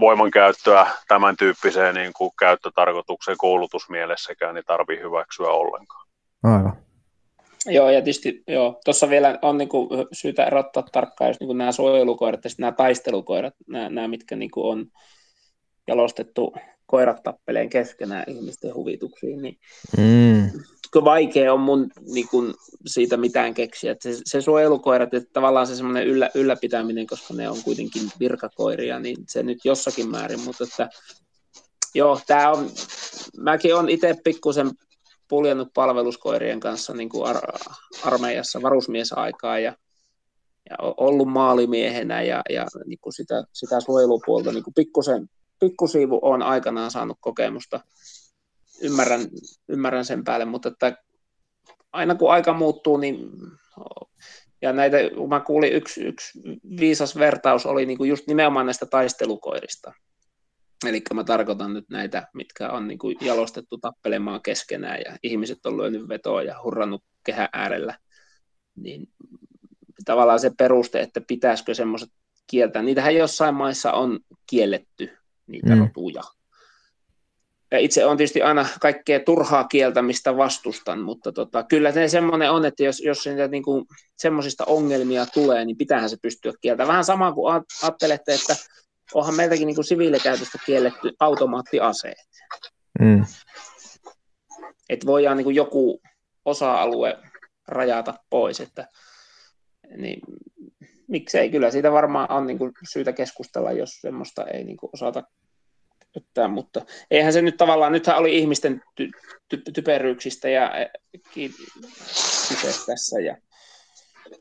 voimankäyttöä 0.00 0.86
tämän 1.08 1.36
tyyppiseen 1.36 1.94
niin 1.94 2.12
kuin 2.16 2.30
käyttötarkoituksen 2.38 3.36
koulutusmielessäkään 3.38 4.54
niin 4.54 4.64
tarvii 4.66 5.00
hyväksyä 5.00 5.48
ollenkaan. 5.48 6.06
Aivan. 6.42 6.76
Joo, 7.66 7.90
ja 7.90 8.02
tietysti 8.02 8.42
joo, 8.48 8.80
tuossa 8.84 9.10
vielä 9.10 9.38
on 9.42 9.58
niin 9.58 9.68
kuin, 9.68 9.88
syytä 10.12 10.44
erottaa 10.44 10.82
tarkkaan 10.92 11.30
just 11.30 11.40
niin 11.40 11.48
kuin 11.48 11.58
nämä 11.58 11.72
suojelukoirat 11.72 12.44
ja 12.44 12.50
nämä 12.58 12.72
taistelukoirat, 12.72 13.54
nämä, 13.68 13.88
nämä 13.88 14.08
mitkä 14.08 14.36
niin 14.36 14.50
kuin 14.50 14.66
on 14.66 14.86
jalostettu 15.88 16.54
koirat 16.86 17.22
tappeleen 17.22 17.70
keskenään 17.70 18.24
ihmisten 18.26 18.74
huvituksiin, 18.74 19.42
niin 19.42 19.58
mm. 19.96 20.50
Vaikea 21.04 21.52
on 21.52 21.60
mun 21.60 21.90
niin 22.12 22.28
kun, 22.28 22.54
siitä 22.86 23.16
mitään 23.16 23.54
keksiä. 23.54 23.96
Se, 24.00 24.18
se 24.24 24.40
suojelukoirat, 24.40 25.14
että 25.14 25.30
tavallaan 25.32 25.66
se 25.66 25.76
semmoinen 25.76 26.06
yllä, 26.06 26.30
ylläpitäminen, 26.34 27.06
koska 27.06 27.34
ne 27.34 27.48
on 27.48 27.62
kuitenkin 27.64 28.02
virkakoiria, 28.20 28.98
niin 28.98 29.16
se 29.28 29.42
nyt 29.42 29.58
jossakin 29.64 30.10
määrin, 30.10 30.40
mutta 30.40 30.64
että 30.64 30.88
joo, 31.94 32.20
tämä 32.26 32.50
on, 32.50 32.70
mäkin 33.38 33.74
on 33.74 33.88
itse 33.88 34.14
pikkusen 34.24 34.70
puljannut 35.28 35.68
palveluskoirien 35.74 36.60
kanssa 36.60 36.94
niin 36.94 37.08
kuin 37.08 37.26
ar- 37.26 37.58
armeijassa 38.04 38.62
varusmiesaikaa 38.62 39.58
ja, 39.58 39.76
ja 40.70 40.76
ollut 40.80 41.28
maalimiehenä 41.28 42.22
ja, 42.22 42.42
ja 42.50 42.66
niin 42.86 42.98
kuin 43.00 43.12
sitä, 43.12 43.44
sitä 43.52 43.80
suojelupuolta 43.80 44.52
niin 44.52 44.64
kuin 44.64 44.74
pikkusen 44.74 45.28
pikkusiivu 45.60 46.18
on 46.22 46.42
aikanaan 46.42 46.90
saanut 46.90 47.18
kokemusta. 47.20 47.80
Ymmärrän, 48.82 49.20
ymmärrän 49.68 50.04
sen 50.04 50.24
päälle, 50.24 50.44
mutta 50.44 50.68
että 50.68 50.96
aina 51.92 52.14
kun 52.14 52.32
aika 52.32 52.52
muuttuu, 52.52 52.96
niin 52.96 53.30
ja 54.62 54.72
näitä, 54.72 54.96
kun 55.14 55.28
mä 55.28 55.40
kuulin, 55.40 55.72
yksi, 55.72 56.04
yksi 56.04 56.40
viisas 56.80 57.18
vertaus 57.18 57.66
oli 57.66 57.86
niin 57.86 57.98
kuin 57.98 58.10
just 58.10 58.26
nimenomaan 58.26 58.66
näistä 58.66 58.86
taistelukoirista. 58.86 59.92
Eli 60.86 61.02
mä 61.14 61.24
tarkoitan 61.24 61.74
nyt 61.74 61.84
näitä, 61.90 62.28
mitkä 62.34 62.70
on 62.70 62.88
niin 62.88 62.98
kuin 62.98 63.16
jalostettu 63.20 63.78
tappelemaan 63.78 64.42
keskenään 64.42 65.00
ja 65.06 65.16
ihmiset 65.22 65.66
on 65.66 65.76
lyönyt 65.76 66.08
vetoa 66.08 66.42
ja 66.42 66.62
hurrannut 66.62 67.04
kehä 67.24 67.48
äärellä. 67.52 67.98
Niin 68.76 69.08
tavallaan 70.04 70.40
se 70.40 70.50
peruste, 70.58 71.00
että 71.00 71.20
pitäisikö 71.20 71.74
semmoiset 71.74 72.08
kieltää. 72.46 72.82
Niitähän 72.82 73.16
jossain 73.16 73.54
maissa 73.54 73.92
on 73.92 74.20
kielletty 74.50 75.10
niitä 75.46 75.76
mm. 75.76 75.80
rotuja. 75.80 76.22
Ja 77.70 77.78
itse 77.78 78.06
on 78.06 78.16
tietysti 78.16 78.42
aina 78.42 78.66
kaikkea 78.80 79.20
turhaa 79.20 79.64
kieltämistä 79.64 80.36
vastustan, 80.36 81.00
mutta 81.00 81.32
tota, 81.32 81.62
kyllä 81.62 81.92
se 81.92 82.08
semmoinen 82.08 82.50
on, 82.50 82.64
että 82.64 82.82
jos, 82.82 83.00
jos 83.00 83.26
niitä 83.26 83.48
niin 83.48 83.62
kuin, 83.62 83.84
semmoisista 84.16 84.64
ongelmia 84.64 85.26
tulee, 85.26 85.64
niin 85.64 85.76
pitäähän 85.76 86.10
se 86.10 86.16
pystyä 86.22 86.52
kieltämään. 86.60 86.88
Vähän 86.88 87.04
sama 87.04 87.32
kuin 87.32 87.64
ajattelette, 87.82 88.34
että 88.34 88.56
onhan 89.14 89.34
meiltäkin 89.34 89.66
niin 89.66 89.74
kuin 89.74 89.84
siviilikäytöstä 89.84 90.58
kielletty 90.66 91.12
automaattiaseet. 91.20 92.28
Mm. 93.00 93.24
Että 94.88 95.06
voidaan 95.06 95.36
niin 95.36 95.44
kuin 95.44 95.56
joku 95.56 96.00
osa-alue 96.44 97.18
rajata 97.68 98.14
pois, 98.30 98.60
että 98.60 98.88
niin 99.96 100.20
miksei, 101.08 101.50
kyllä 101.50 101.70
siitä 101.70 101.92
varmaan 101.92 102.32
on 102.32 102.46
niin 102.46 102.58
kuin 102.58 102.72
syytä 102.92 103.12
keskustella, 103.12 103.72
jos 103.72 103.90
semmoista 104.00 104.44
ei 104.44 104.64
niin 104.64 104.76
kuin 104.76 104.90
osata 104.92 105.22
käyttää, 106.14 106.48
mutta 106.48 106.80
eihän 107.10 107.32
se 107.32 107.42
nyt 107.42 107.56
tavallaan, 107.56 107.92
nythän 107.92 108.18
oli 108.18 108.38
ihmisten 108.38 108.82
ty, 108.94 109.10
ty, 109.48 109.62
typeryyksistä 109.72 110.48
ja 110.48 110.70
kyse 112.48 112.86
tässä 112.86 113.20
ja, 113.20 113.36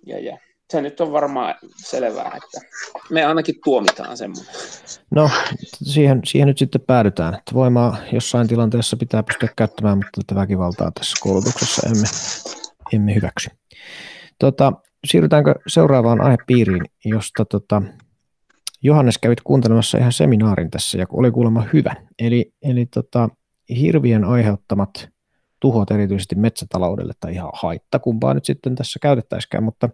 ja, 0.05 0.19
ja 0.19 0.37
se 0.69 0.81
nyt 0.81 1.01
on 1.01 1.11
varmaan 1.11 1.55
selvää, 1.77 2.31
että 2.43 2.67
me 3.09 3.25
ainakin 3.25 3.55
tuomitaan 3.63 4.17
semmoinen. 4.17 4.53
No, 5.11 5.29
siihen, 5.83 6.21
siihen 6.25 6.47
nyt 6.47 6.57
sitten 6.57 6.81
päädytään, 6.81 7.33
että 7.33 7.53
voimaa 7.53 7.97
jossain 8.11 8.47
tilanteessa 8.47 8.97
pitää 8.97 9.23
pystyä 9.23 9.49
käyttämään, 9.55 9.97
mutta 9.97 10.21
tätä 10.21 10.41
väkivaltaa 10.41 10.91
tässä 10.91 11.17
koulutuksessa 11.21 11.89
emme, 11.89 12.07
emme 12.93 13.15
hyväksy. 13.15 13.49
Tota, 14.39 14.73
siirrytäänkö 15.05 15.55
seuraavaan 15.67 16.21
aihepiiriin, 16.21 16.85
josta 17.05 17.45
tota, 17.45 17.81
Johannes 18.83 19.17
kävit 19.17 19.41
kuuntelemassa 19.41 19.97
ihan 19.97 20.11
seminaarin 20.11 20.71
tässä 20.71 20.97
ja 20.97 21.05
oli 21.09 21.31
kuulemma 21.31 21.65
hyvä. 21.73 21.95
Eli, 22.19 22.53
eli 22.61 22.85
tota, 22.85 23.29
hirvien 23.69 24.23
aiheuttamat 24.23 25.09
tuhot 25.59 25.91
erityisesti 25.91 26.35
metsätaloudelle 26.35 27.13
tai 27.19 27.33
ihan 27.33 27.51
haitta, 27.53 27.99
kumpaa 27.99 28.33
nyt 28.33 28.45
sitten 28.45 28.75
tässä 28.75 28.99
käytettäisikään, 28.99 29.63
mutta, 29.63 29.89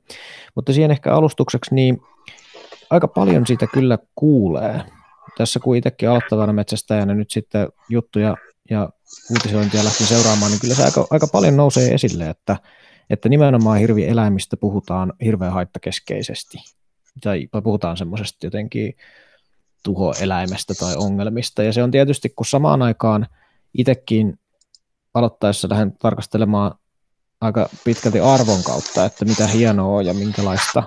mutta 0.55 0.73
siihen 0.73 0.91
ehkä 0.91 1.13
alustukseksi 1.13 1.75
niin 1.75 1.97
aika 2.89 3.07
paljon 3.07 3.47
siitä 3.47 3.67
kyllä 3.67 3.97
kuulee 4.15 4.81
tässä 5.37 5.59
kun 5.59 5.75
itsekin 5.75 6.09
aloittavana 6.09 6.53
metsästäjänä 6.53 7.13
nyt 7.13 7.31
sitten 7.31 7.67
juttuja 7.89 8.35
ja 8.69 8.89
uutisointia 9.31 9.83
lähtin 9.83 10.07
seuraamaan, 10.07 10.51
niin 10.51 10.61
kyllä 10.61 10.75
se 10.75 10.83
aika, 10.83 11.07
aika 11.09 11.27
paljon 11.27 11.57
nousee 11.57 11.93
esille, 11.93 12.29
että, 12.29 12.57
että 13.09 13.29
nimenomaan 13.29 13.79
hirvieläimistä 13.79 14.57
puhutaan 14.57 15.13
hirveän 15.23 15.53
haittakeskeisesti. 15.53 16.57
Tai 17.21 17.47
puhutaan 17.63 17.97
semmoisesta 17.97 18.45
jotenkin 18.45 18.93
tuhoeläimestä 19.83 20.73
tai 20.73 20.95
ongelmista. 20.95 21.63
Ja 21.63 21.73
se 21.73 21.83
on 21.83 21.91
tietysti, 21.91 22.33
kun 22.35 22.45
samaan 22.45 22.81
aikaan 22.81 23.27
itsekin 23.73 24.39
aloittaessa 25.13 25.69
lähden 25.69 25.93
tarkastelemaan 25.99 26.71
aika 27.41 27.69
pitkälti 27.85 28.19
arvon 28.19 28.63
kautta, 28.63 29.05
että 29.05 29.25
mitä 29.25 29.47
hienoa 29.47 30.01
ja 30.01 30.13
minkälaista 30.13 30.83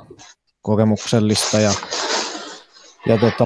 kokemuksellista 0.62 1.60
ja, 1.60 1.72
ja 3.06 3.18
tota, 3.18 3.44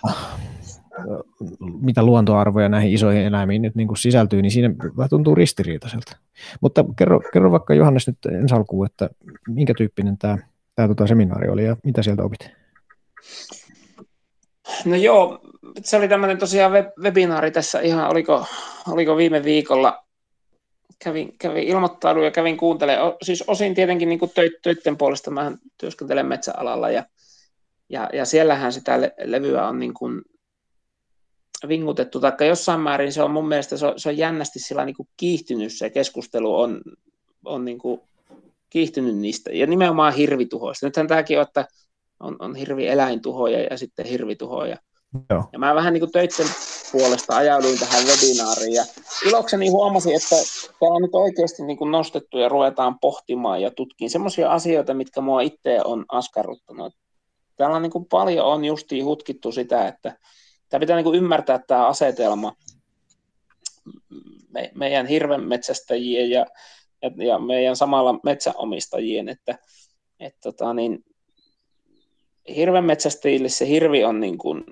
mitä 1.81 2.03
luontoarvoja 2.03 2.69
näihin 2.69 2.93
isoihin 2.93 3.23
eläimiin 3.23 3.63
nyt 3.63 3.75
niin 3.75 3.89
kuin 3.89 3.99
sisältyy, 3.99 4.43
niin 4.43 4.51
siinä 4.53 4.75
vähän 4.97 5.11
tuntuu 5.11 5.35
ristiriitaiselta. 5.35 6.17
Mutta 6.61 6.85
kerro, 6.97 7.21
kerro 7.33 7.53
vaikka 7.53 7.75
Johannes 7.75 8.07
nyt 8.07 8.19
ensi 8.27 8.55
alkuun, 8.55 8.87
että 8.87 9.11
minkä 9.49 9.75
tyyppinen 9.75 10.19
tämä, 10.19 10.39
tämä 10.75 10.89
tota 10.89 11.07
seminaari 11.07 11.49
oli 11.49 11.65
ja 11.65 11.77
mitä 11.85 12.03
sieltä 12.03 12.23
opit? 12.23 12.66
No 14.85 14.97
joo, 14.97 15.41
se 15.85 15.97
oli 15.97 16.09
tämmöinen 16.09 16.39
tosiaan 16.39 16.73
webinaari 17.01 17.51
tässä 17.51 17.81
ihan, 17.81 18.11
oliko, 18.11 18.47
oliko 18.89 19.17
viime 19.17 19.45
viikolla, 19.45 20.05
kävin, 20.99 21.39
kävin 21.39 21.65
ilmoittaudu 21.65 22.23
ja 22.23 22.31
kävin 22.31 22.57
kuuntelemaan, 22.57 23.15
siis 23.23 23.45
osin 23.47 23.75
tietenkin 23.75 24.09
niin 24.09 24.21
töiden 24.63 24.97
puolesta, 24.97 25.31
mä 25.31 25.53
työskentelen 25.79 26.27
metsäalalla 26.27 26.91
ja, 26.91 27.05
ja, 27.89 28.11
ja 28.13 28.25
siellähän 28.25 28.73
sitä 28.73 29.01
le- 29.01 29.15
levyä 29.25 29.69
on 29.69 29.79
niin 29.79 29.95
kuin 29.95 30.23
vingutettu, 31.69 32.21
taikka 32.21 32.45
jossain 32.45 32.81
määrin 32.81 33.13
se 33.13 33.23
on 33.23 33.31
mun 33.31 33.49
mielestä 33.49 33.77
se 33.77 33.87
on, 33.87 34.01
se 34.01 34.09
on 34.09 34.19
jännästi 34.19 34.59
sillä 34.59 34.85
niin 34.85 34.97
kuin 34.97 35.09
kiihtynyt 35.17 35.73
se 35.73 35.91
keskustelu 35.91 36.61
on, 36.61 36.81
on 37.45 37.65
niin 37.65 37.79
kuin 37.79 38.01
kiihtynyt 38.71 39.17
niistä, 39.17 39.51
ja 39.53 39.67
nimenomaan 39.67 40.15
hirvituhoista. 40.15 40.87
Nythän 40.87 41.09
tämäkin 41.09 41.39
on, 41.39 41.43
että 41.43 41.67
on, 42.21 42.37
on 42.39 42.55
hirvi 42.55 42.89
eläintuhoja 42.89 43.63
ja 43.63 43.79
sitten 43.79 44.07
hirvituhoja. 44.07 44.77
Joo. 45.31 45.45
Ja 45.53 45.59
mä 45.59 45.75
vähän 45.75 45.93
niin 45.93 46.01
kuin 46.01 46.13
töiden 46.13 46.47
puolesta 46.93 47.37
ajauduin 47.37 47.79
tähän 47.79 48.05
webinaariin 48.05 48.73
ja 48.73 48.85
ilokseni 49.27 49.69
huomasin, 49.69 50.15
että 50.15 50.37
täällä 50.81 50.97
on 50.97 51.03
nyt 51.03 51.15
oikeasti 51.15 51.63
niin 51.63 51.77
kuin 51.77 51.91
nostettu 51.91 52.39
ja 52.39 52.49
ruvetaan 52.49 52.99
pohtimaan 52.99 53.63
ja 53.63 53.71
tutkimaan 53.71 54.11
semmoisia 54.11 54.53
asioita, 54.53 54.95
mitkä 54.95 55.21
mua 55.21 55.41
itse 55.41 55.81
on 55.85 56.05
askarruttanut. 56.09 56.95
Täällä 57.57 57.77
on 57.77 57.83
niin 57.83 57.93
kuin 57.93 58.07
paljon 58.07 58.47
on 58.47 58.65
justiin 58.65 59.05
hutkittu 59.05 59.53
sitä, 59.53 59.89
että 59.89 60.19
tämä 60.69 60.81
pitää 60.81 60.97
niin 60.97 61.05
kuin 61.05 61.19
ymmärtää 61.19 61.61
tämä 61.67 61.87
asetelma 61.87 62.53
me, 64.51 64.71
meidän 64.75 65.07
hirvenmetsästäjien 65.07 66.31
ja, 66.31 66.47
ja, 67.03 67.11
ja 67.27 67.39
meidän 67.39 67.77
samalla 67.77 68.21
metsäomistajien, 68.25 69.29
että, 69.29 69.59
että 70.21 70.41
tota, 70.43 70.75
niin, 70.75 71.05
hirvenmetsästäjille 72.55 73.49
se 73.49 73.69
hirvi 73.69 74.05
on 74.05 74.21
niin 74.21 74.39
kuin 74.39 74.65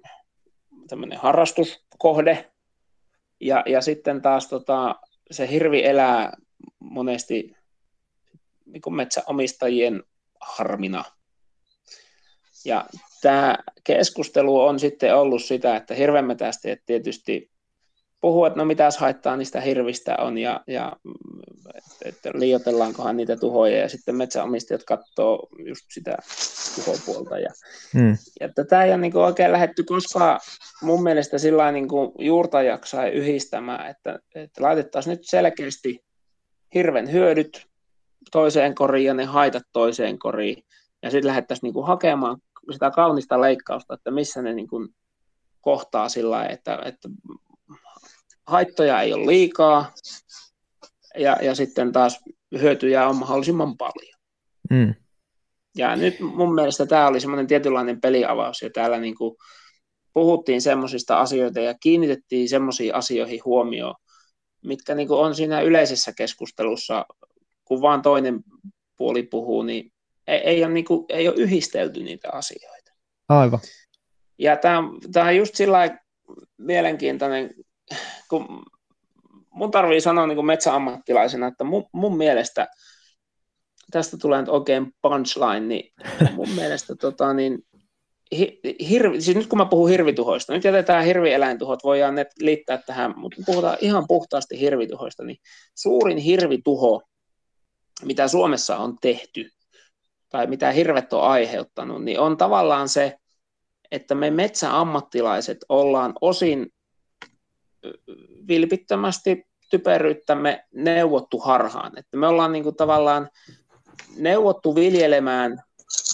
tämmöinen 0.88 1.18
harrastuskohde, 1.18 2.50
ja, 3.40 3.62
ja 3.66 3.80
sitten 3.80 4.22
taas 4.22 4.48
tota, 4.48 5.00
se 5.30 5.50
hirvi 5.50 5.84
elää 5.84 6.36
monesti 6.78 7.56
niin 8.66 8.82
kuin 8.82 8.94
metsäomistajien 8.94 10.02
harmina. 10.40 11.04
Ja 12.64 12.86
tämä 13.22 13.58
keskustelu 13.84 14.60
on 14.60 14.80
sitten 14.80 15.16
ollut 15.16 15.42
sitä, 15.42 15.76
että 15.76 15.94
hirvenmetästäjät 15.94 16.80
tietysti 16.86 17.50
puhuu, 18.24 18.44
että 18.44 18.58
no 18.58 18.64
mitäs 18.64 18.98
haittaa 18.98 19.36
niistä 19.36 19.60
hirvistä 19.60 20.16
on 20.18 20.38
ja, 20.38 20.60
ja 20.66 20.92
että 22.04 22.30
liioitellaankohan 22.34 23.16
niitä 23.16 23.36
tuhoja 23.36 23.78
ja 23.78 23.88
sitten 23.88 24.16
metsäomistajat 24.16 24.84
katsoo 24.84 25.48
just 25.66 25.84
sitä 25.94 26.16
tuhopuolta. 26.74 27.38
Ja, 27.38 27.50
mm. 27.94 28.16
ja 28.40 28.48
tätä 28.54 28.84
ei 28.84 28.90
ole 28.90 28.98
niin 28.98 29.16
oikein 29.16 29.52
lähetty 29.52 29.82
koskaan 29.82 30.40
mun 30.82 31.02
mielestä 31.02 31.38
sillä 31.38 31.72
niin 31.72 31.88
juurta 32.18 32.62
jaksaa 32.62 33.06
yhdistämään, 33.06 33.90
että, 33.90 34.18
että 34.34 34.62
laitettaisiin 34.62 35.10
nyt 35.10 35.24
selkeästi 35.24 36.04
hirven 36.74 37.12
hyödyt 37.12 37.66
toiseen 38.32 38.74
koriin 38.74 39.06
ja 39.06 39.14
ne 39.14 39.24
haitat 39.24 39.62
toiseen 39.72 40.18
koriin 40.18 40.64
ja 41.02 41.10
sitten 41.10 41.28
lähdettäisiin 41.28 41.72
niin 41.72 41.86
hakemaan 41.86 42.38
sitä 42.72 42.90
kaunista 42.90 43.40
leikkausta, 43.40 43.94
että 43.94 44.10
missä 44.10 44.42
ne 44.42 44.52
niin 44.52 44.68
kohtaa 45.60 46.08
sillä 46.08 46.46
että, 46.46 46.78
että 46.84 47.08
haittoja 48.46 49.02
ei 49.02 49.12
ole 49.12 49.26
liikaa 49.26 49.92
ja, 51.18 51.36
ja 51.42 51.54
sitten 51.54 51.92
taas 51.92 52.20
hyötyjä 52.60 53.08
on 53.08 53.16
mahdollisimman 53.16 53.76
paljon. 53.76 54.14
Mm. 54.70 54.94
Ja 55.76 55.96
nyt 55.96 56.20
mun 56.20 56.54
mielestä 56.54 56.86
tämä 56.86 57.06
oli 57.06 57.20
semmoinen 57.20 57.46
tietynlainen 57.46 58.00
peliavaus 58.00 58.62
ja 58.62 58.70
täällä 58.70 58.98
niin 58.98 59.14
kuin 59.14 59.36
puhuttiin 60.12 60.62
semmoisista 60.62 61.20
asioita 61.20 61.60
ja 61.60 61.74
kiinnitettiin 61.82 62.48
semmoisiin 62.48 62.94
asioihin 62.94 63.40
huomioon, 63.44 63.94
mitkä 64.64 64.94
niin 64.94 65.08
kuin 65.08 65.20
on 65.20 65.34
siinä 65.34 65.60
yleisessä 65.60 66.12
keskustelussa, 66.16 67.06
kun 67.64 67.80
vaan 67.80 68.02
toinen 68.02 68.40
puoli 68.96 69.22
puhuu, 69.22 69.62
niin 69.62 69.92
ei, 70.26 70.38
ei, 70.38 70.64
ole, 70.64 70.72
niin 70.72 70.84
kuin, 70.84 71.04
ei 71.08 71.28
ole 71.28 71.36
yhdistelty 71.36 72.02
niitä 72.02 72.28
asioita. 72.32 72.92
Aivan. 73.28 73.60
Ja 74.38 74.56
tämä, 74.56 74.82
tämä 75.12 75.26
on 75.26 75.36
just 75.36 75.54
sillä 75.54 75.98
mielenkiintoinen, 76.58 77.50
kun 78.28 78.62
mun 79.50 79.70
tarvii 79.70 80.00
sanoa 80.00 80.26
niin 80.26 80.36
kuin 80.36 80.46
metsäammattilaisena, 80.46 81.46
että 81.46 81.64
mun, 81.64 81.84
mun 81.92 82.16
mielestä 82.16 82.68
tästä 83.90 84.16
tulee 84.16 84.40
nyt 84.40 84.48
oikein 84.48 84.92
punchline, 85.02 85.60
niin 85.60 85.92
mun 86.32 86.48
mielestä 86.60 86.94
tota, 86.96 87.34
niin, 87.34 87.58
hirvi, 88.88 89.20
siis 89.20 89.36
nyt 89.36 89.46
kun 89.46 89.58
mä 89.58 89.64
puhun 89.64 89.90
hirvituhoista, 89.90 90.52
nyt 90.52 90.64
jätetään 90.64 91.04
hirvieläintuhot, 91.04 91.84
voidaan 91.84 92.14
ne 92.14 92.26
liittää 92.40 92.78
tähän, 92.78 93.14
mutta 93.16 93.42
puhutaan 93.46 93.78
ihan 93.80 94.04
puhtaasti 94.08 94.60
hirvituhoista, 94.60 95.24
niin 95.24 95.36
suurin 95.74 96.18
hirvituho, 96.18 97.02
mitä 98.02 98.28
Suomessa 98.28 98.76
on 98.76 98.96
tehty, 99.00 99.50
tai 100.28 100.46
mitä 100.46 100.70
hirvet 100.70 101.12
on 101.12 101.22
aiheuttanut, 101.22 102.04
niin 102.04 102.20
on 102.20 102.36
tavallaan 102.36 102.88
se, 102.88 103.16
että 103.90 104.14
me 104.14 104.30
metsäammattilaiset 104.30 105.58
ollaan 105.68 106.12
osin 106.20 106.73
vilpittömästi 108.48 109.46
typeryyttämme 109.70 110.64
neuvottu 110.74 111.38
harhaan. 111.38 111.98
Että 111.98 112.16
me 112.16 112.26
ollaan 112.26 112.52
niin 112.52 112.64
kuin 112.64 112.76
tavallaan 112.76 113.28
neuvottu 114.16 114.74
viljelemään 114.74 115.62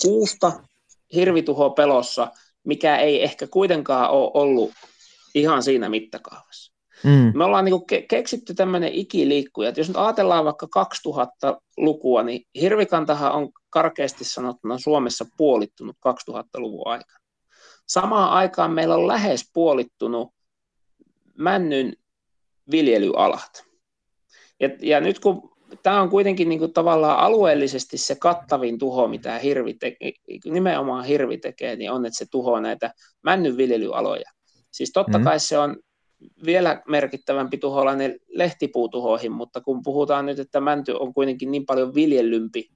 kuusta 0.03 0.53
hirvituho 1.15 1.71
pelossa, 1.71 2.29
mikä 2.65 2.97
ei 2.97 3.23
ehkä 3.23 3.47
kuitenkaan 3.47 4.11
ole 4.11 4.31
ollut 4.35 4.71
ihan 5.35 5.63
siinä 5.63 5.89
mittakaavassa. 5.89 6.73
Mm. 7.05 7.33
Me 7.35 7.45
ollaan 7.45 7.65
niin 7.65 7.75
ke- 7.75 8.07
keksitty 8.09 8.55
tämmöinen 8.55 8.93
ikiliikkuja, 8.93 9.69
että 9.69 9.81
jos 9.81 9.89
nyt 9.89 9.97
ajatellaan 9.97 10.45
vaikka 10.45 10.67
2000-lukua, 10.67 12.23
niin 12.23 12.43
hirvikantahan 12.61 13.33
on 13.33 13.49
karkeasti 13.71 14.25
sanottuna 14.25 14.79
Suomessa 14.79 15.25
puolittunut 15.37 15.97
2000-luvun 16.09 16.89
aikana. 16.89 17.21
Samaan 17.87 18.31
aikaan 18.31 18.71
meillä 18.71 18.95
on 18.95 19.07
lähes 19.07 19.51
puolittunut 19.53 20.35
männyn 21.41 21.93
viljelyalat. 22.71 23.65
Ja, 24.61 24.71
ja 24.83 25.01
nyt 25.01 25.19
kun 25.19 25.51
tämä 25.83 26.03
on 26.03 26.11
kuitenkin 26.11 26.49
niin 26.49 26.59
kuin 26.59 26.73
tavallaan 26.73 27.19
alueellisesti 27.19 27.99
se 27.99 28.15
kattavin 28.15 28.79
tuho, 28.79 29.09
mitä 29.09 29.39
hirvi 29.39 29.75
te- 29.75 29.97
nimenomaan 30.45 31.05
hirvi 31.05 31.39
tekee, 31.39 31.77
niin 31.77 31.91
on, 31.91 32.07
että 32.07 32.19
se 32.19 32.27
tuhoaa 32.31 32.61
näitä 32.61 32.95
männyn 33.23 33.57
viljelyaloja. 33.57 34.31
Siis 34.71 34.93
totta 34.93 35.19
mm. 35.19 35.25
kai 35.25 35.41
se 35.41 35.59
on 35.59 35.77
vielä 36.45 36.83
merkittävämpi 36.89 37.59
tuholainen 37.59 38.19
lehtipuutuhoihin, 38.29 39.33
mutta 39.33 39.61
kun 39.61 39.83
puhutaan 39.83 40.27
nyt, 40.27 40.39
että 40.39 40.61
mänty 40.61 40.93
on 40.93 41.15
kuitenkin 41.15 41.51
niin 41.51 41.67
paljon 41.67 41.95
viljellympi 41.95 42.71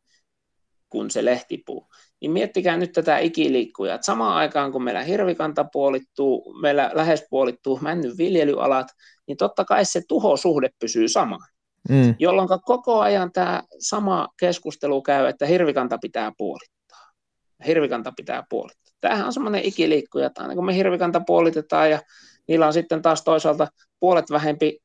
kuin 0.89 1.11
se 1.11 1.25
lehtipuu, 1.25 1.89
niin 2.21 2.33
miettikää 2.33 2.77
nyt 2.77 2.93
tätä 2.93 3.19
ikiliikkuja, 3.19 3.95
että 3.95 4.05
samaan 4.05 4.37
aikaan 4.37 4.73
kun 4.73 4.85
meillä 4.85 5.03
hirvikanta 5.03 5.65
puolittuu, 5.73 6.55
meillä 6.61 6.91
lähes 6.95 7.27
puolittuu 7.31 7.79
männyn 7.83 8.19
viljelyalat, 8.19 8.87
niin 9.27 9.37
totta 9.37 9.65
kai 9.65 9.85
se 9.85 10.03
tuhosuhde 10.09 10.69
pysyy 10.81 11.09
samana. 11.09 11.47
Mm. 11.89 12.15
Jolloin 12.19 12.49
koko 12.65 13.01
ajan 13.01 13.33
tämä 13.33 13.63
sama 13.79 14.29
keskustelu 14.41 15.03
käy, 15.03 15.27
että 15.27 15.47
hirvikanta 15.47 15.99
pitää 15.99 16.33
puolittaa. 16.39 17.13
Hirvikanta 17.67 18.13
pitää 18.17 18.43
puolittaa. 18.49 18.95
Tämähän 19.01 19.27
on 19.27 19.33
semmoinen 19.33 19.65
ikiliikkuja, 19.65 20.27
että 20.27 20.43
aina 20.43 20.55
kun 20.55 20.67
me 20.67 20.75
hirvikanta 20.77 21.21
puolitetaan 21.27 21.91
ja 21.91 22.03
niillä 22.49 22.67
on 22.67 22.73
sitten 22.73 23.03
taas 23.03 23.23
toisaalta 23.23 23.67
puolet 24.01 24.31
vähempi 24.31 24.79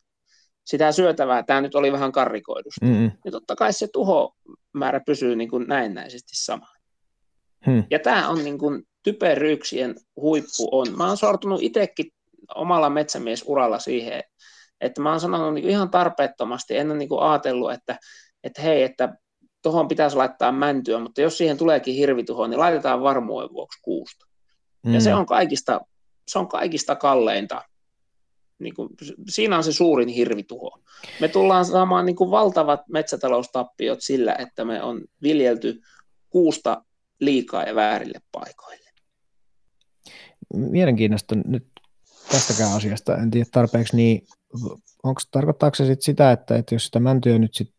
sitä 0.66 0.92
syötävää, 0.92 1.44
tämä 1.44 1.62
nyt 1.62 1.76
oli 1.76 1.92
vähän 1.92 2.12
karrikoidusta, 2.12 2.86
mm-hmm. 2.86 3.12
niin 3.24 3.32
totta 3.32 3.56
kai 3.56 3.74
se 3.74 3.88
tuhomäärä 3.94 5.02
pysyy 5.06 5.36
niin 5.36 5.50
kuin 5.50 5.68
näennäisesti 5.68 6.32
sama. 6.34 6.68
Hmm. 7.66 7.84
Ja 7.90 8.00
tämä 8.00 8.30
on 8.30 8.44
niin 8.44 8.58
kuin 8.58 8.84
typeryyksien 9.04 9.96
huippu 10.16 10.70
on. 10.72 10.98
Mä 10.98 11.08
oon 11.08 11.18
sortunut 11.18 11.62
itsekin 11.64 12.12
omalla 12.56 12.90
metsämiesuralla 12.90 13.80
siihen, 13.80 14.24
että 14.82 15.02
mä 15.02 15.10
oon 15.10 15.20
sanonut 15.20 15.54
niin 15.54 15.70
ihan 15.70 15.90
tarpeettomasti, 15.90 16.78
en 16.78 16.92
ole 16.92 16.98
niin 16.98 17.10
ajatellut, 17.20 17.72
että, 17.72 18.00
että 18.44 18.62
hei, 18.62 18.84
että 18.84 19.18
tuohon 19.62 19.88
pitäisi 19.88 20.18
laittaa 20.18 20.52
mäntyä, 20.52 21.00
mutta 21.00 21.22
jos 21.22 21.38
siihen 21.38 21.58
tuleekin 21.58 21.96
hirvituho, 21.96 22.48
niin 22.48 22.60
laitetaan 22.60 23.02
varmuuden 23.02 23.54
vuoksi 23.54 23.80
kuusta. 23.82 24.26
Mm. 24.86 24.94
Ja 24.94 25.02
se 25.02 25.14
on 25.14 25.26
kaikista, 25.26 25.82
se 26.28 26.40
on 26.40 26.48
kaikista 26.48 26.96
kalleinta. 26.96 27.62
Niin 28.60 28.76
kuin, 28.76 28.90
siinä 29.30 29.58
on 29.58 29.64
se 29.64 29.74
suurin 29.74 30.10
hirvituho. 30.10 30.80
Me 31.22 31.28
tullaan 31.28 31.66
saamaan 31.66 32.06
niin 32.06 32.16
kuin 32.16 32.32
valtavat 32.32 32.82
metsätaloustappiot 32.90 34.02
sillä, 34.02 34.36
että 34.40 34.66
me 34.66 34.84
on 34.84 35.02
viljelty 35.24 35.82
kuusta 36.30 36.84
liikaa 37.20 37.64
ja 37.64 37.76
väärille 37.76 38.22
paikoille. 38.32 38.90
Mielenkiintoista 40.54 41.36
nyt 41.36 41.68
tästäkään 42.32 42.74
asiasta, 42.74 43.18
en 43.18 43.32
tiedä 43.32 43.46
tarpeeksi, 43.52 43.96
niin 43.96 44.28
onko, 45.04 45.22
tarkoittaako 45.32 45.76
se 45.76 45.86
sit 45.86 46.02
sitä, 46.02 46.32
että, 46.32 46.56
että 46.56 46.76
jos 46.76 46.86
sitä 46.86 47.00
mäntyä 47.00 47.40
nyt 47.40 47.54
sit, 47.54 47.74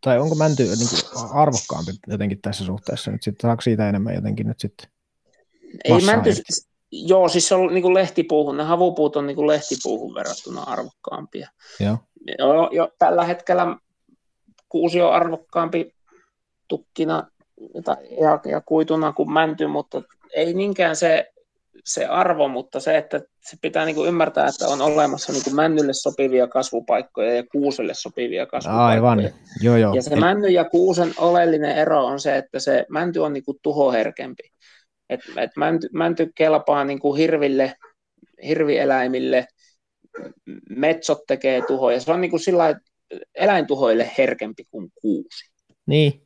tai 0.00 0.18
onko 0.18 0.34
mänty 0.34 0.62
niin 0.62 0.88
kuin 0.88 1.30
arvokkaampi 1.34 1.92
jotenkin 2.06 2.40
tässä 2.40 2.64
suhteessa 2.64 3.10
nyt 3.10 3.22
sitten, 3.22 3.48
saako 3.48 3.62
siitä 3.62 3.88
enemmän 3.88 4.14
jotenkin 4.14 4.46
nyt 4.46 4.60
sitten 4.60 4.90
Ei 5.84 6.04
mänty, 6.06 6.30
joo, 6.90 7.28
siis 7.28 7.48
se 7.48 7.54
on 7.54 7.74
niin 7.74 7.82
kuin 7.82 7.94
lehtipuuhun, 7.94 8.56
ne 8.56 8.64
havupuut 8.64 9.16
on 9.16 9.26
niin 9.26 9.36
kuin 9.36 9.46
lehtipuuhun 9.46 10.14
verrattuna 10.14 10.62
arvokkaampia. 10.62 11.48
Joo. 11.80 11.98
Jo, 12.38 12.70
jo, 12.72 12.88
tällä 12.98 13.24
hetkellä 13.24 13.76
kuusi 14.68 15.00
on 15.00 15.12
arvokkaampi 15.12 15.94
tukkina 16.68 17.30
ja, 18.20 18.40
ja 18.44 18.60
kuituna 18.60 19.12
kuin 19.12 19.32
mänty, 19.32 19.66
mutta 19.66 20.02
ei 20.34 20.54
niinkään 20.54 20.96
se 20.96 21.32
se 21.84 22.06
arvo, 22.06 22.48
mutta 22.48 22.80
se, 22.80 22.96
että 22.96 23.20
se 23.40 23.56
pitää 23.62 23.84
niin 23.84 23.96
kuin 23.96 24.08
ymmärtää, 24.08 24.46
että 24.46 24.68
on 24.68 24.82
olemassa 24.82 25.32
niin 25.32 25.44
kuin 25.44 25.56
männylle 25.56 25.92
sopivia 25.92 26.46
kasvupaikkoja 26.46 27.34
ja 27.34 27.44
kuuselle 27.52 27.94
sopivia 27.94 28.46
kasvupaikkoja. 28.46 28.86
Aivan, 28.86 29.32
joo 29.62 29.76
joo. 29.76 29.94
Ja 29.94 30.02
se 30.02 30.16
männy 30.16 30.48
ja 30.48 30.64
kuusen 30.64 31.14
oleellinen 31.18 31.78
ero 31.78 32.04
on 32.04 32.20
se, 32.20 32.36
että 32.36 32.58
se 32.58 32.86
mänty 32.88 33.18
on 33.18 33.32
niin 33.32 33.44
kuin 33.44 33.58
tuhoherkempi. 33.62 34.42
Et, 35.10 35.20
et 35.36 35.50
mänty, 35.56 35.88
mänty 35.92 36.32
kelpaa 36.34 36.84
niin 36.84 36.98
kuin 36.98 37.18
hirville, 37.18 37.74
hirvieläimille, 38.46 39.46
metsot 40.70 41.18
tekee 41.26 41.62
tuhoja. 41.66 42.00
Se 42.00 42.12
on 42.12 42.20
niin 42.20 42.30
kuin 42.30 42.40
sillä 42.40 42.80
eläintuhoille 43.34 44.10
herkempi 44.18 44.64
kuin 44.70 44.88
kuusi. 45.02 45.50
Niin. 45.86 46.22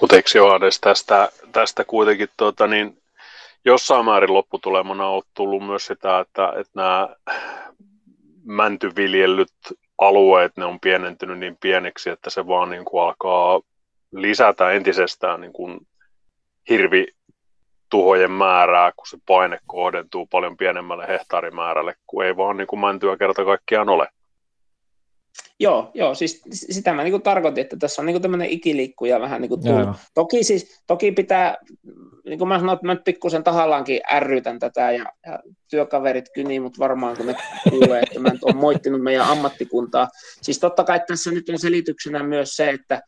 Mutta 0.00 0.16
eikö 0.16 0.30
Johannes 0.34 0.80
tästä, 0.80 1.28
tästä 1.52 1.84
kuitenkin 1.84 2.28
tuota, 2.36 2.66
niin 2.66 3.02
jossain 3.64 4.04
määrin 4.04 4.34
lopputulemana 4.34 5.06
on 5.06 5.22
tullut 5.34 5.66
myös 5.66 5.86
sitä, 5.86 6.20
että, 6.20 6.52
että 6.56 6.72
nämä 6.74 7.08
mäntyviljellyt 8.44 9.52
alueet, 9.98 10.56
ne 10.56 10.64
on 10.64 10.80
pienentynyt 10.80 11.38
niin 11.38 11.56
pieneksi, 11.60 12.10
että 12.10 12.30
se 12.30 12.46
vaan 12.46 12.70
niin 12.70 12.84
kuin 12.84 13.02
alkaa 13.02 13.60
lisätä 14.12 14.70
entisestään 14.70 15.40
niin 15.40 15.52
kuin 15.52 15.80
hirvituhojen 16.68 18.30
määrää, 18.30 18.92
kun 18.96 19.06
se 19.06 19.18
paine 19.26 19.58
kohdentuu 19.66 20.26
paljon 20.26 20.56
pienemmälle 20.56 21.08
hehtaarimäärälle, 21.08 21.94
kun 22.06 22.24
ei 22.24 22.36
vaan 22.36 22.56
niin 22.56 22.66
kuin 22.66 22.80
mäntyä 22.80 23.16
kerta 23.16 23.44
kaikkiaan 23.44 23.88
ole. 23.88 24.08
Joo, 25.60 25.90
joo, 25.94 26.14
siis 26.14 26.42
sitä 26.50 26.92
mä 26.92 27.04
niin 27.04 27.22
tarkoitin, 27.22 27.62
että 27.62 27.76
tässä 27.76 28.02
on 28.02 28.06
niin 28.06 28.22
tämmöinen 28.22 28.50
ikiliikkuja 28.50 29.20
vähän 29.20 29.40
niin 29.40 29.48
kuin 29.48 29.62
tullut. 29.62 29.96
Toki, 30.14 30.44
siis, 30.44 30.82
toki 30.86 31.12
pitää, 31.12 31.56
niin 32.24 32.38
kuin 32.38 32.48
mä 32.48 32.58
sanoin, 32.58 32.76
että 32.76 32.86
mä 32.86 32.94
nyt 32.94 33.04
pikkusen 33.04 33.44
tahallaankin 33.44 34.00
ärrytän 34.12 34.58
tätä 34.58 34.92
ja, 34.92 35.04
ja 35.26 35.38
työkaverit 35.70 36.24
kynii, 36.34 36.60
mutta 36.60 36.78
varmaan 36.78 37.16
kun 37.16 37.26
ne 37.26 37.36
kuulee, 37.70 38.02
että 38.02 38.20
mä 38.20 38.28
nyt 38.28 38.44
olen 38.44 38.56
moittinut 38.56 39.02
meidän 39.02 39.26
ammattikuntaa. 39.26 40.08
Siis 40.42 40.58
totta 40.58 40.84
kai 40.84 41.00
tässä 41.06 41.30
nyt 41.30 41.48
on 41.48 41.58
selityksenä 41.58 42.22
myös 42.22 42.56
se, 42.56 42.70
että, 42.70 43.02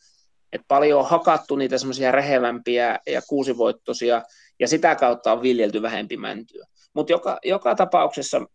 että 0.52 0.64
paljon 0.68 1.00
on 1.00 1.08
hakattu 1.08 1.56
niitä 1.56 1.78
semmoisia 1.78 2.12
rehevämpiä 2.12 2.98
ja 3.06 3.22
kuusivoittoisia, 3.28 4.22
ja 4.60 4.68
sitä 4.68 4.94
kautta 4.94 5.32
on 5.32 5.42
viljelty 5.42 5.82
vähempi 5.82 6.16
mäntyä. 6.16 6.66
Mutta 6.94 7.12
joka, 7.12 7.38
joka 7.44 7.74
tapauksessa 7.74 8.46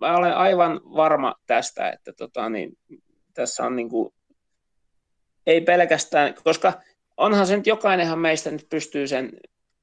mä 0.00 0.16
olen 0.16 0.36
aivan 0.36 0.80
varma 0.84 1.34
tästä, 1.46 1.90
että 1.90 2.12
tota, 2.12 2.48
niin, 2.48 2.72
tässä 3.36 3.64
on 3.64 3.76
niin 3.76 3.88
kuin, 3.88 4.14
ei 5.46 5.60
pelkästään, 5.60 6.34
koska 6.44 6.72
onhan 7.16 7.46
se 7.46 7.56
nyt 7.56 7.66
jokainenhan 7.66 8.18
meistä 8.18 8.50
nyt 8.50 8.66
pystyy 8.70 9.08
sen 9.08 9.32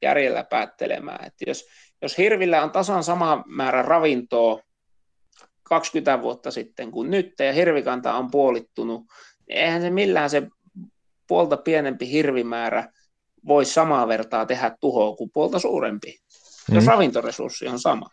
järjellä 0.02 0.44
päättelemään, 0.44 1.28
että 1.28 1.44
jos, 1.48 1.66
jos 2.02 2.18
hirvillä 2.18 2.64
on 2.64 2.72
tasan 2.72 3.04
sama 3.04 3.44
määrä 3.48 3.82
ravintoa 3.82 4.60
20 5.64 6.22
vuotta 6.22 6.52
sitten 6.52 6.92
kuin 6.92 7.12
nyt 7.12 7.34
ja 7.40 7.54
hirvikanta 7.54 8.14
on 8.14 8.32
puolittunut, 8.32 9.02
niin 9.48 9.58
eihän 9.58 9.82
se 9.82 9.90
millään 9.90 10.30
se 10.30 10.48
puolta 11.28 11.58
pienempi 11.58 12.12
hirvimäärä 12.12 12.90
voi 13.48 13.66
samaa 13.66 14.08
vertaa 14.08 14.46
tehdä 14.46 14.78
tuhoa 14.82 15.16
kuin 15.16 15.30
puolta 15.34 15.60
suurempi, 15.60 16.18
mm. 16.70 16.76
jos 16.76 16.86
ravintoresurssi 16.86 17.68
on 17.68 17.80
sama. 17.80 18.10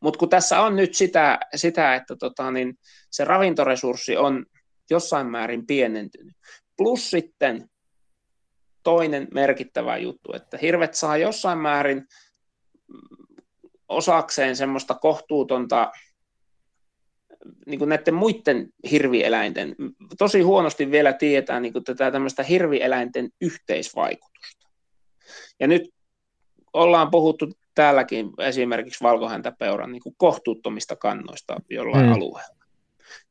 Mutta 0.00 0.18
kun 0.18 0.28
tässä 0.28 0.60
on 0.60 0.76
nyt 0.76 0.94
sitä, 0.94 1.38
sitä 1.54 1.94
että 1.94 2.16
tota, 2.16 2.50
niin 2.50 2.78
se 3.10 3.24
ravintoresurssi 3.24 4.16
on 4.16 4.46
jossain 4.90 5.26
määrin 5.26 5.66
pienentynyt. 5.66 6.36
Plus 6.76 7.10
sitten 7.10 7.70
toinen 8.82 9.28
merkittävä 9.34 9.96
juttu, 9.96 10.32
että 10.32 10.58
hirvet 10.62 10.94
saa 10.94 11.16
jossain 11.16 11.58
määrin 11.58 12.06
osakseen 13.88 14.56
semmoista 14.56 14.94
kohtuutonta 14.94 15.92
niin 17.66 17.78
kuin 17.78 17.88
näiden 17.88 18.14
muiden 18.14 18.68
hirvieläinten, 18.90 19.74
tosi 20.18 20.40
huonosti 20.40 20.90
vielä 20.90 21.12
tietää 21.12 21.60
niin 21.60 21.72
kuin 21.72 21.84
tätä 21.84 22.10
tämmöistä 22.10 22.42
hirvieläinten 22.42 23.28
yhteisvaikutusta. 23.40 24.68
Ja 25.60 25.66
nyt 25.66 25.82
ollaan 26.72 27.10
puhuttu 27.10 27.52
täälläkin 27.76 28.30
esimerkiksi 28.38 29.04
valkohäntäpeuran 29.04 29.92
niin 29.92 30.02
kuin 30.02 30.14
kohtuuttomista 30.18 30.96
kannoista 30.96 31.56
jollain 31.70 32.06
mm. 32.06 32.12
alueella. 32.12 32.64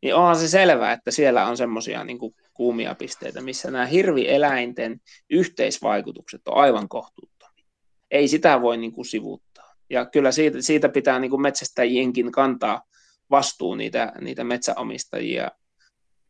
Niin 0.01 0.15
onhan 0.15 0.35
se 0.35 0.47
selvää, 0.47 0.91
että 0.91 1.11
siellä 1.11 1.45
on 1.45 1.57
semmoisia 1.57 2.03
niin 2.03 2.19
kuumia 2.53 2.95
pisteitä, 2.95 3.41
missä 3.41 3.71
nämä 3.71 3.85
hirvieläinten 3.85 5.01
yhteisvaikutukset 5.29 6.47
on 6.47 6.57
aivan 6.57 6.89
kohtuuttomia. 6.89 7.65
Ei 8.11 8.27
sitä 8.27 8.61
voi 8.61 8.77
niin 8.77 8.91
kuin 8.91 9.05
sivuuttaa. 9.05 9.75
Ja 9.89 10.05
kyllä 10.05 10.31
siitä, 10.31 10.61
siitä 10.61 10.89
pitää 10.89 11.19
niin 11.19 11.31
kuin 11.31 11.41
metsästäjienkin 11.41 12.31
kantaa 12.31 12.81
vastuu 13.29 13.75
niitä, 13.75 14.13
niitä 14.21 14.43
metsäomistajia 14.43 15.51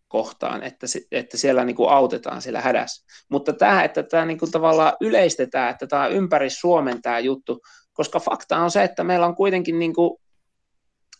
kohtaan, 0.08 0.63
että, 0.63 0.88
se, 0.88 1.01
että 1.12 1.38
siellä 1.38 1.65
niin 1.65 1.75
kuin 1.75 1.89
autetaan 1.89 2.41
siellä 2.41 2.62
hädässä. 2.62 3.06
Mutta 3.30 3.54
tämä, 3.54 3.84
että 3.84 4.04
tämä 4.04 4.25
niin 4.25 4.39
kuin 4.39 4.51
tavallaan 4.51 4.93
yleistetään, 5.01 5.69
että 5.71 5.88
tämä 5.88 6.04
on 6.04 6.12
ympäri 6.12 6.49
Suomen 6.49 7.01
tämä 7.01 7.19
juttu, 7.19 7.62
koska 7.95 8.19
fakta 8.19 8.58
on 8.58 8.71
se, 8.71 8.84
että 8.84 9.03
meillä 9.03 9.25
on 9.25 9.36
kuitenkin 9.36 9.79
niin 9.79 9.93
kuin, 9.93 10.21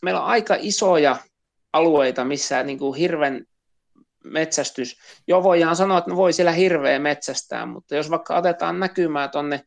meillä 0.02 0.20
on 0.20 0.26
aika 0.26 0.56
isoja 0.58 1.16
alueita, 1.72 2.24
missä 2.24 2.62
niin 2.62 2.78
kuin 2.78 2.98
hirven 2.98 3.46
metsästys, 4.24 4.96
jo 5.26 5.42
voidaan 5.42 5.76
sanoa, 5.76 5.98
että 5.98 6.10
no 6.10 6.16
voi 6.16 6.32
siellä 6.32 6.52
hirveä 6.52 6.98
metsästää, 6.98 7.66
mutta 7.66 7.96
jos 7.96 8.10
vaikka 8.10 8.36
otetaan 8.36 8.80
näkymää 8.80 9.28
tuonne 9.28 9.60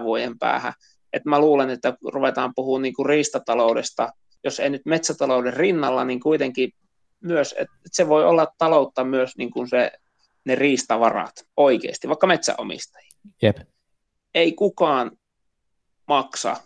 10-20 0.00 0.02
vuoden 0.02 0.38
päähän, 0.38 0.72
että 1.12 1.28
mä 1.28 1.38
luulen, 1.38 1.70
että 1.70 1.94
ruvetaan 2.12 2.52
puhumaan 2.54 2.82
niin 2.82 2.94
kuin 2.94 3.06
riistataloudesta, 3.06 4.12
jos 4.44 4.60
ei 4.60 4.70
nyt 4.70 4.86
metsätalouden 4.86 5.54
rinnalla, 5.54 6.04
niin 6.04 6.20
kuitenkin 6.20 6.72
myös, 7.20 7.54
että 7.58 7.76
se 7.92 8.08
voi 8.08 8.24
olla 8.24 8.46
taloutta 8.58 9.04
myös 9.04 9.36
niin 9.36 9.50
kuin 9.50 9.68
se, 9.68 9.92
ne 10.44 10.54
riistavarat 10.54 11.46
oikeasti, 11.56 12.08
vaikka 12.08 12.26
metsäomistajia. 12.26 13.10
Jep. 13.42 13.56
Ei 14.34 14.52
kukaan 14.52 15.10
maksa 16.08 16.56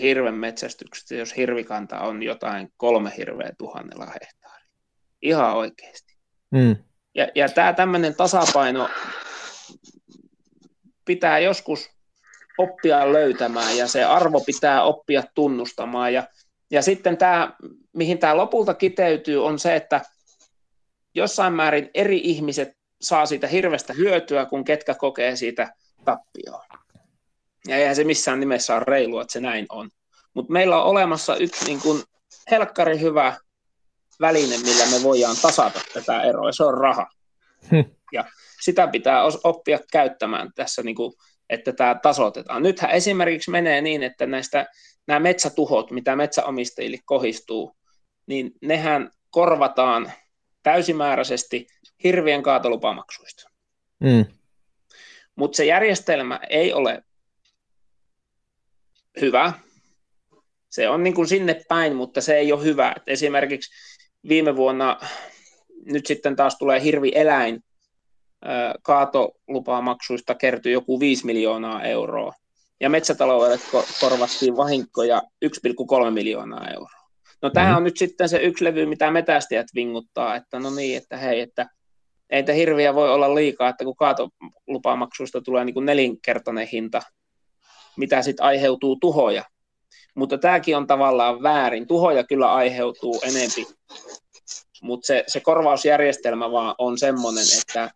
hirven 0.00 0.34
metsästyksestä, 0.34 1.14
jos 1.14 1.36
hirvikanta 1.36 2.00
on 2.00 2.22
jotain 2.22 2.72
kolme 2.76 3.12
hirveä 3.16 3.50
tuhannella 3.58 4.06
hehtaaria. 4.06 4.68
Ihan 5.22 5.56
oikeasti. 5.56 6.16
Mm. 6.50 6.76
Ja, 7.14 7.28
ja 7.34 7.48
tämä 7.48 7.72
tämmöinen 7.72 8.14
tasapaino 8.14 8.90
pitää 11.04 11.38
joskus 11.38 11.90
oppia 12.58 13.12
löytämään 13.12 13.76
ja 13.76 13.86
se 13.86 14.04
arvo 14.04 14.40
pitää 14.40 14.82
oppia 14.82 15.22
tunnustamaan. 15.34 16.14
Ja, 16.14 16.28
ja 16.70 16.82
sitten 16.82 17.16
tämä, 17.16 17.56
mihin 17.92 18.18
tämä 18.18 18.36
lopulta 18.36 18.74
kiteytyy, 18.74 19.44
on 19.44 19.58
se, 19.58 19.76
että 19.76 20.00
jossain 21.14 21.52
määrin 21.52 21.90
eri 21.94 22.20
ihmiset 22.24 22.76
saa 23.00 23.26
siitä 23.26 23.46
hirvestä 23.46 23.92
hyötyä, 23.92 24.46
kun 24.46 24.64
ketkä 24.64 24.94
kokee 24.94 25.36
siitä 25.36 25.74
tappioa. 26.04 26.83
Ja 27.68 27.76
eihän 27.76 27.96
se 27.96 28.04
missään 28.04 28.40
nimessä 28.40 28.74
ole 28.74 28.84
reilua, 28.86 29.22
että 29.22 29.32
se 29.32 29.40
näin 29.40 29.66
on. 29.68 29.90
Mutta 30.34 30.52
meillä 30.52 30.82
on 30.82 30.90
olemassa 30.90 31.36
yksi 31.36 31.64
niin 31.64 31.80
kun 31.80 32.02
helkkari 32.50 33.00
hyvä 33.00 33.36
väline, 34.20 34.58
millä 34.58 34.86
me 34.86 35.02
voidaan 35.02 35.36
tasata 35.42 35.80
tätä 35.94 36.22
eroa, 36.22 36.48
ja 36.48 36.52
se 36.52 36.64
on 36.64 36.78
raha. 36.78 37.06
Hmm. 37.70 37.84
Ja 38.12 38.24
sitä 38.60 38.86
pitää 38.86 39.22
oppia 39.44 39.78
käyttämään 39.92 40.50
tässä 40.54 40.82
niin 40.82 40.96
kuin 40.96 41.12
että 41.50 41.72
tämä 41.72 41.94
tasoitetaan. 42.02 42.62
Nythän 42.62 42.90
esimerkiksi 42.90 43.50
menee 43.50 43.80
niin, 43.80 44.02
että 44.02 44.26
näistä 44.26 44.66
nämä 45.06 45.20
metsätuhot, 45.20 45.90
mitä 45.90 46.16
metsäomistajille 46.16 46.98
kohistuu, 47.04 47.76
niin 48.26 48.52
nehän 48.62 49.10
korvataan 49.30 50.12
täysimääräisesti 50.62 51.66
hirvien 52.04 52.42
kaatolupamaksuista. 52.42 53.50
Mm. 54.00 54.24
Mutta 55.36 55.56
se 55.56 55.64
järjestelmä 55.64 56.40
ei 56.50 56.72
ole 56.72 57.02
hyvä. 59.20 59.52
Se 60.70 60.88
on 60.88 61.02
niin 61.02 61.14
kuin 61.14 61.28
sinne 61.28 61.60
päin, 61.68 61.96
mutta 61.96 62.20
se 62.20 62.36
ei 62.36 62.52
ole 62.52 62.64
hyvä. 62.64 62.92
Et 62.96 63.02
esimerkiksi 63.06 63.70
viime 64.28 64.56
vuonna, 64.56 65.00
nyt 65.84 66.06
sitten 66.06 66.36
taas 66.36 66.58
tulee 66.58 66.82
hirvi 66.82 67.12
eläin, 67.14 67.60
kaatolupamaksuista 68.82 70.34
kertyi 70.34 70.72
joku 70.72 71.00
5 71.00 71.26
miljoonaa 71.26 71.82
euroa. 71.82 72.32
Ja 72.80 72.90
metsätaloudelle 72.90 73.58
korvattiin 74.00 74.56
vahinkoja 74.56 75.22
1,3 75.44 76.10
miljoonaa 76.10 76.70
euroa. 76.70 77.04
No 77.42 77.50
tämä 77.50 77.70
mm. 77.70 77.76
on 77.76 77.84
nyt 77.84 77.96
sitten 77.96 78.28
se 78.28 78.36
yksi 78.36 78.64
levy, 78.64 78.86
mitä 78.86 79.10
metästäjät 79.10 79.66
vinguttaa, 79.74 80.36
että 80.36 80.58
no 80.58 80.70
niin, 80.70 80.96
että 80.96 81.16
hei, 81.16 81.40
että 81.40 81.66
ei 82.30 82.44
hirviä 82.56 82.94
voi 82.94 83.10
olla 83.10 83.34
liikaa, 83.34 83.68
että 83.68 83.84
kun 83.84 83.96
kaatolupamaksuista 83.96 85.40
tulee 85.40 85.64
niin 85.64 85.74
kuin 85.74 85.86
nelinkertainen 85.86 86.68
hinta, 86.72 87.02
mitä 87.96 88.22
sitten 88.22 88.46
aiheutuu 88.46 88.96
tuhoja. 89.00 89.44
Mutta 90.14 90.38
tämäkin 90.38 90.76
on 90.76 90.86
tavallaan 90.86 91.42
väärin. 91.42 91.86
Tuhoja 91.86 92.24
kyllä 92.24 92.52
aiheutuu 92.52 93.20
enempi, 93.22 93.66
mutta 94.82 95.06
se, 95.06 95.24
se 95.26 95.40
korvausjärjestelmä 95.40 96.52
vaan 96.52 96.74
on 96.78 96.98
semmoinen, 96.98 97.44
että, 97.60 97.90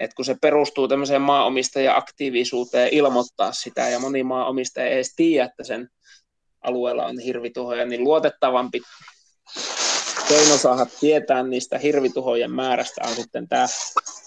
että 0.00 0.16
kun 0.16 0.24
se 0.24 0.36
perustuu 0.40 0.88
tämmöiseen 0.88 1.22
maanomistajan 1.22 1.96
aktiivisuuteen 1.96 2.88
ilmoittaa 2.92 3.52
sitä, 3.52 3.88
ja 3.88 3.98
moni 3.98 4.22
maanomistaja 4.22 4.86
ei 4.86 4.94
edes 4.94 5.14
tiedä, 5.16 5.44
että 5.44 5.64
sen 5.64 5.88
alueella 6.62 7.06
on 7.06 7.18
hirvituhoja, 7.18 7.86
niin 7.86 8.04
luotettavampi 8.04 8.80
keino 10.28 10.56
saada 10.56 10.86
tietää 11.00 11.42
niistä 11.42 11.78
hirvituhojen 11.78 12.50
määrästä 12.50 13.00
on 13.08 13.14
sitten 13.14 13.48
tämä 13.48 13.66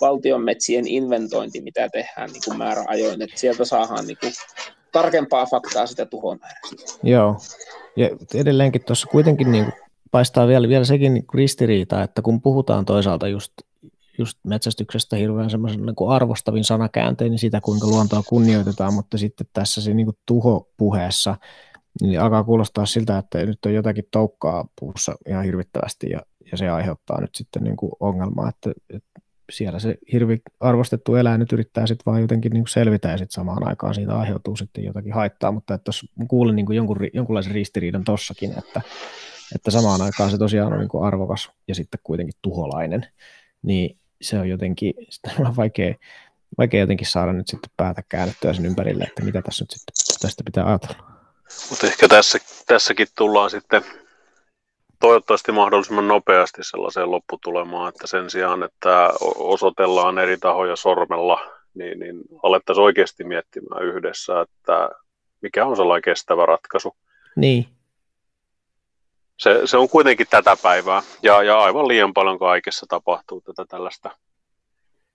valtion 0.02 0.44
metsien 0.44 0.88
inventointi, 0.88 1.62
mitä 1.62 1.90
tehdään 1.90 2.30
niin 2.30 2.42
kuin 2.46 2.58
määräajoin, 2.58 3.22
että 3.22 3.40
sieltä 3.40 3.66
saadaan 3.66 4.08
niin 4.08 4.18
kuin 4.22 4.34
tarkempaa 4.92 5.46
faktaa 5.46 5.88
sitä 5.88 6.06
tuhon 6.06 6.40
määrästä. 6.42 7.00
Joo, 7.04 7.38
ja 7.96 8.10
edelleenkin 8.34 8.84
tuossa 8.84 9.08
kuitenkin 9.08 9.52
niin 9.52 9.64
kuin 9.64 9.74
paistaa 10.12 10.48
vielä, 10.48 10.68
vielä 10.68 10.86
sekin 10.86 11.14
niin 11.14 11.26
ristiriita, 11.34 12.04
että 12.04 12.22
kun 12.22 12.42
puhutaan 12.42 12.86
toisaalta 12.86 13.28
just, 13.28 13.54
just 14.18 14.38
metsästyksestä 14.44 15.16
hirveän 15.16 15.50
semmoisen 15.50 15.86
niin 15.86 15.96
kuin 15.96 16.12
arvostavin 16.12 16.64
sanakääntein, 16.64 17.32
niin 17.32 17.40
sitä 17.40 17.62
kuinka 17.62 17.88
luontoa 17.88 18.24
kunnioitetaan, 18.24 18.94
mutta 18.94 19.18
sitten 19.18 19.48
tässä 19.54 19.82
se 19.82 19.94
niin 19.94 20.06
kuin 20.06 20.18
tuhopuheessa 20.26 21.36
niin 22.02 22.22
alkaa 22.22 22.44
kuulostaa 22.44 22.86
siltä, 22.86 23.18
että 23.18 23.46
nyt 23.46 23.66
on 23.66 23.74
jotakin 23.74 24.04
toukkaa 24.12 24.68
puussa 24.80 25.16
ihan 25.28 25.44
hirvittävästi 25.44 26.10
ja, 26.10 26.22
ja 26.52 26.58
se 26.58 26.70
aiheuttaa 26.70 27.22
nyt 27.22 27.36
sitten 27.36 27.64
niin 27.64 27.78
kuin 27.78 27.92
ongelmaa, 28.00 28.50
että, 28.50 28.72
että 28.90 29.22
siellä 29.52 29.80
se 29.80 29.98
hirvi 30.14 30.42
arvostettu 30.60 31.16
eläin 31.16 31.40
nyt 31.40 31.54
yrittää 31.54 31.88
sitten 31.88 32.04
vaan 32.06 32.22
jotenkin 32.22 32.52
niin 32.52 32.64
kuin 32.64 32.72
selvitä 32.72 33.08
ja 33.08 33.18
sitten 33.18 33.34
samaan 33.34 33.68
aikaan 33.68 33.96
siitä 33.96 34.20
aiheutuu 34.20 34.56
sitten 34.56 34.84
jotakin 34.84 35.14
haittaa, 35.14 35.52
mutta 35.52 35.74
että 35.74 35.90
jos 35.90 36.06
kuulin 36.28 36.56
niin 36.56 36.66
kuin 36.66 36.76
jonkun, 36.76 36.98
jonkunlaisen 37.14 37.54
ristiriidan 37.54 38.04
tossakin, 38.04 38.58
että, 38.58 38.82
että 39.56 39.72
samaan 39.72 40.02
aikaan 40.02 40.32
se 40.32 40.38
tosiaan 40.38 40.74
on 40.74 40.80
niin 40.80 40.90
kuin 40.90 41.04
arvokas 41.04 41.52
ja 41.68 41.76
sitten 41.76 42.00
kuitenkin 42.04 42.36
tuholainen, 42.42 43.08
niin 43.62 43.98
se 44.22 44.40
on 44.40 44.50
jotenkin 44.50 44.94
on 45.48 45.56
vaikea, 45.56 45.96
vaikea 46.58 46.80
jotenkin 46.80 47.08
saada 47.08 47.34
nyt 47.34 47.48
sitten 47.48 47.72
päätä 47.78 48.04
käännettyä 48.10 48.54
sen 48.54 48.66
ympärille, 48.66 49.04
että 49.04 49.24
mitä 49.24 49.42
tässä 49.42 49.64
nyt 49.64 49.72
sitten 49.72 50.20
tästä 50.22 50.44
pitää 50.46 50.66
ajatella. 50.66 51.17
Mutta 51.70 51.88
ehkä 51.88 52.08
tässä, 52.08 52.40
tässäkin 52.68 53.08
tullaan 53.18 53.50
sitten 53.50 53.84
toivottavasti 55.00 55.52
mahdollisimman 55.52 56.08
nopeasti 56.08 56.64
sellaiseen 56.64 57.12
lopputulemaan, 57.12 57.90
että 57.90 58.08
sen 58.08 58.30
sijaan, 58.30 58.64
että 58.64 59.10
osoitellaan 59.36 60.18
eri 60.18 60.38
tahoja 60.38 60.76
sormella, 60.76 61.40
niin, 61.74 62.00
niin 62.00 62.22
alettaisiin 62.44 62.84
oikeasti 62.84 63.24
miettimään 63.24 63.84
yhdessä, 63.84 64.42
että 64.42 64.90
mikä 65.42 65.66
on 65.66 65.76
sellainen 65.76 66.02
kestävä 66.02 66.46
ratkaisu. 66.46 66.96
Niin. 67.36 67.68
Se, 69.40 69.62
se 69.66 69.78
on 69.78 69.90
kuitenkin 69.90 70.28
tätä 70.30 70.58
päivää, 70.64 71.02
ja, 71.24 71.44
ja 71.44 71.60
aivan 71.60 71.88
liian 71.88 72.14
paljon 72.14 72.40
kaikessa 72.40 72.86
tapahtuu 72.90 73.42
tätä 73.42 73.66
tällaista 73.70 74.12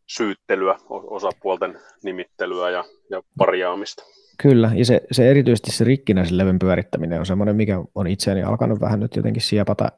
syyttelyä, 0.06 0.78
osapuolten 0.88 1.80
nimittelyä 2.02 2.70
ja, 2.70 2.84
ja 3.10 3.22
parjaamista. 3.38 4.02
Kyllä, 4.38 4.70
ja 4.74 4.84
se, 4.84 5.00
se 5.12 5.30
erityisesti 5.30 5.72
se 5.72 5.84
rikkinäisen 5.84 6.38
levyn 6.38 6.58
pyörittäminen 6.58 7.18
on 7.18 7.26
semmoinen, 7.26 7.56
mikä 7.56 7.84
on 7.94 8.06
itseäni 8.06 8.42
alkanut 8.42 8.80
vähän 8.80 9.00
nyt 9.00 9.16
jotenkin 9.16 9.42
siepata 9.42 9.92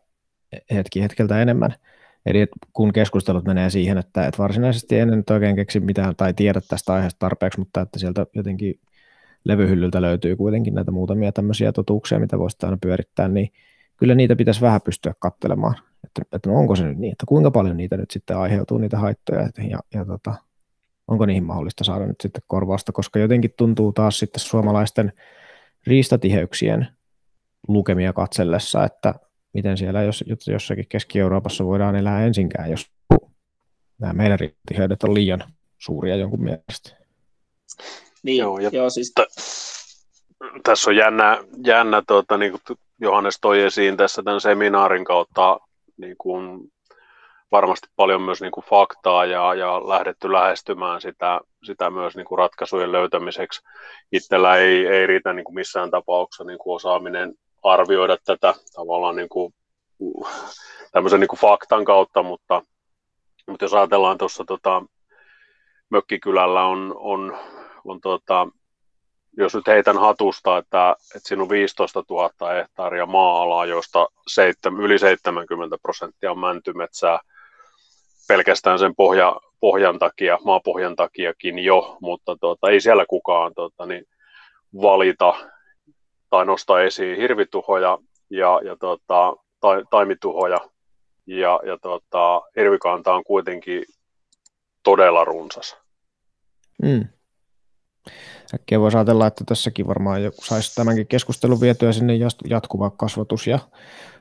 hetki 0.74 1.02
hetkeltä 1.02 1.42
enemmän. 1.42 1.74
Eli 2.26 2.46
kun 2.72 2.92
keskustelut 2.92 3.44
menee 3.44 3.70
siihen, 3.70 3.98
että, 3.98 4.26
että 4.26 4.42
varsinaisesti 4.42 4.98
en 4.98 5.08
nyt 5.08 5.30
oikein 5.30 5.56
keksi 5.56 5.80
mitään 5.80 6.16
tai 6.16 6.34
tiedä 6.34 6.60
tästä 6.68 6.92
aiheesta 6.92 7.18
tarpeeksi, 7.18 7.58
mutta 7.58 7.80
että 7.80 7.98
sieltä 7.98 8.26
jotenkin 8.34 8.80
levyhyllyltä 9.44 10.02
löytyy 10.02 10.36
kuitenkin 10.36 10.74
näitä 10.74 10.90
muutamia 10.90 11.32
tämmöisiä 11.32 11.72
totuuksia, 11.72 12.18
mitä 12.18 12.38
voisi 12.38 12.56
aina 12.62 12.78
pyörittää, 12.80 13.28
niin 13.28 13.52
kyllä 13.96 14.14
niitä 14.14 14.36
pitäisi 14.36 14.60
vähän 14.60 14.80
pystyä 14.80 15.14
katselemaan, 15.18 15.74
että, 16.04 16.22
että 16.32 16.50
onko 16.50 16.76
se 16.76 16.84
nyt 16.84 16.98
niin, 16.98 17.12
että 17.12 17.26
kuinka 17.28 17.50
paljon 17.50 17.76
niitä 17.76 17.96
nyt 17.96 18.10
sitten 18.10 18.36
aiheutuu, 18.36 18.78
niitä 18.78 18.98
haittoja, 18.98 19.48
ja, 19.70 19.78
ja 19.94 20.04
tota, 20.04 20.34
onko 21.08 21.26
niihin 21.26 21.44
mahdollista 21.44 21.84
saada 21.84 22.06
nyt 22.06 22.20
sitten 22.20 22.42
korvausta, 22.46 22.92
koska 22.92 23.18
jotenkin 23.18 23.54
tuntuu 23.56 23.92
taas 23.92 24.18
sitten 24.18 24.40
suomalaisten 24.40 25.12
riistatiheyksien 25.86 26.88
lukemia 27.68 28.12
katsellessa, 28.12 28.84
että 28.84 29.14
miten 29.54 29.76
siellä 29.76 30.02
jos, 30.02 30.24
jossakin 30.46 30.86
Keski-Euroopassa 30.88 31.64
voidaan 31.64 31.96
elää 31.96 32.26
ensinkään, 32.26 32.70
jos 32.70 32.90
nämä 33.98 34.12
meidän 34.12 34.40
riistatiheydet 34.40 35.02
on 35.02 35.14
liian 35.14 35.44
suuria 35.78 36.16
jonkun 36.16 36.42
mielestä. 36.42 36.96
Niin, 38.22 38.38
joo, 38.38 38.58
ja 38.58 38.70
joo 38.72 38.90
siis... 38.90 39.12
t- 39.14 39.74
tässä 40.62 40.90
on 40.90 40.96
jännä, 40.96 41.38
jännä 41.66 42.02
tuota, 42.06 42.36
niin 42.36 42.52
kuin 42.52 42.78
Johannes 43.00 43.38
toi 43.40 43.62
esiin 43.62 43.96
tässä 43.96 44.22
tämän 44.22 44.40
seminaarin 44.40 45.04
kautta 45.04 45.60
niin 45.96 46.16
kuin 46.18 46.72
varmasti 47.54 47.88
paljon 47.96 48.22
myös 48.22 48.40
niin 48.40 48.52
kuin 48.52 48.64
faktaa 48.64 49.24
ja, 49.24 49.54
ja 49.54 49.88
lähdetty 49.88 50.32
lähestymään 50.32 51.00
sitä, 51.00 51.40
sitä 51.64 51.90
myös 51.90 52.16
niin 52.16 52.26
kuin 52.26 52.38
ratkaisujen 52.38 52.92
löytämiseksi. 52.92 53.62
Itsellä 54.12 54.56
ei, 54.56 54.86
ei 54.86 55.06
riitä 55.06 55.32
niin 55.32 55.44
kuin 55.44 55.54
missään 55.54 55.90
tapauksessa 55.90 56.44
niin 56.44 56.58
kuin 56.58 56.74
osaaminen 56.74 57.34
arvioida 57.62 58.16
tätä 58.24 58.54
tavallaan 58.74 59.16
niin 59.16 59.28
kuin, 59.28 59.54
tämmöisen 60.92 61.20
niin 61.20 61.28
kuin 61.28 61.40
faktan 61.40 61.84
kautta, 61.84 62.22
mutta, 62.22 62.62
mutta 63.48 63.64
jos 63.64 63.74
ajatellaan 63.74 64.18
tuossa 64.18 64.44
tota, 64.46 64.82
Mökkikylällä 65.90 66.66
on, 66.66 66.94
on, 66.96 67.38
on 67.84 68.00
tota, 68.00 68.48
jos 69.36 69.54
nyt 69.54 69.66
heitän 69.66 69.98
hatusta, 69.98 70.58
että, 70.58 70.96
että 71.16 71.28
siinä 71.28 71.42
on 71.42 71.48
15 71.48 72.04
000 72.10 72.54
hehtaaria 72.54 73.06
maa-alaa, 73.06 73.66
josta 73.66 74.08
7, 74.26 74.80
yli 74.80 74.98
70 74.98 75.78
prosenttia 75.82 76.30
on 76.30 76.38
mäntymetsää, 76.38 77.20
pelkästään 78.28 78.78
sen 78.78 78.94
pohja, 78.94 79.40
pohjan 79.60 79.98
takia, 79.98 80.38
maapohjan 80.44 80.96
takiakin 80.96 81.58
jo, 81.58 81.96
mutta 82.00 82.36
tuota, 82.40 82.70
ei 82.70 82.80
siellä 82.80 83.04
kukaan 83.08 83.52
tuota, 83.54 83.86
niin 83.86 84.04
valita 84.82 85.34
tai 86.30 86.46
nosta 86.46 86.82
esiin 86.82 87.16
hirvituhoja 87.16 87.98
ja, 88.30 88.60
ja 88.64 88.76
tuota, 88.76 89.36
ta, 89.60 89.68
taimituhoja 89.90 90.58
ja, 91.26 91.60
ja 91.66 91.78
tuota, 91.82 92.42
hirvikanta 92.56 93.14
on 93.14 93.24
kuitenkin 93.24 93.84
todella 94.82 95.24
runsas. 95.24 95.76
Mm. 96.82 97.08
Äkkiä 98.54 98.80
voisi 98.80 98.96
ajatella, 98.96 99.26
että 99.26 99.44
tässäkin 99.44 99.86
varmaan 99.86 100.22
joku 100.22 100.44
saisi 100.44 100.74
tämänkin 100.74 101.06
keskustelun 101.06 101.60
vietyä 101.60 101.92
sinne 101.92 102.12
jatkuva 102.48 102.90
kasvatus 102.90 103.46
ja 103.46 103.58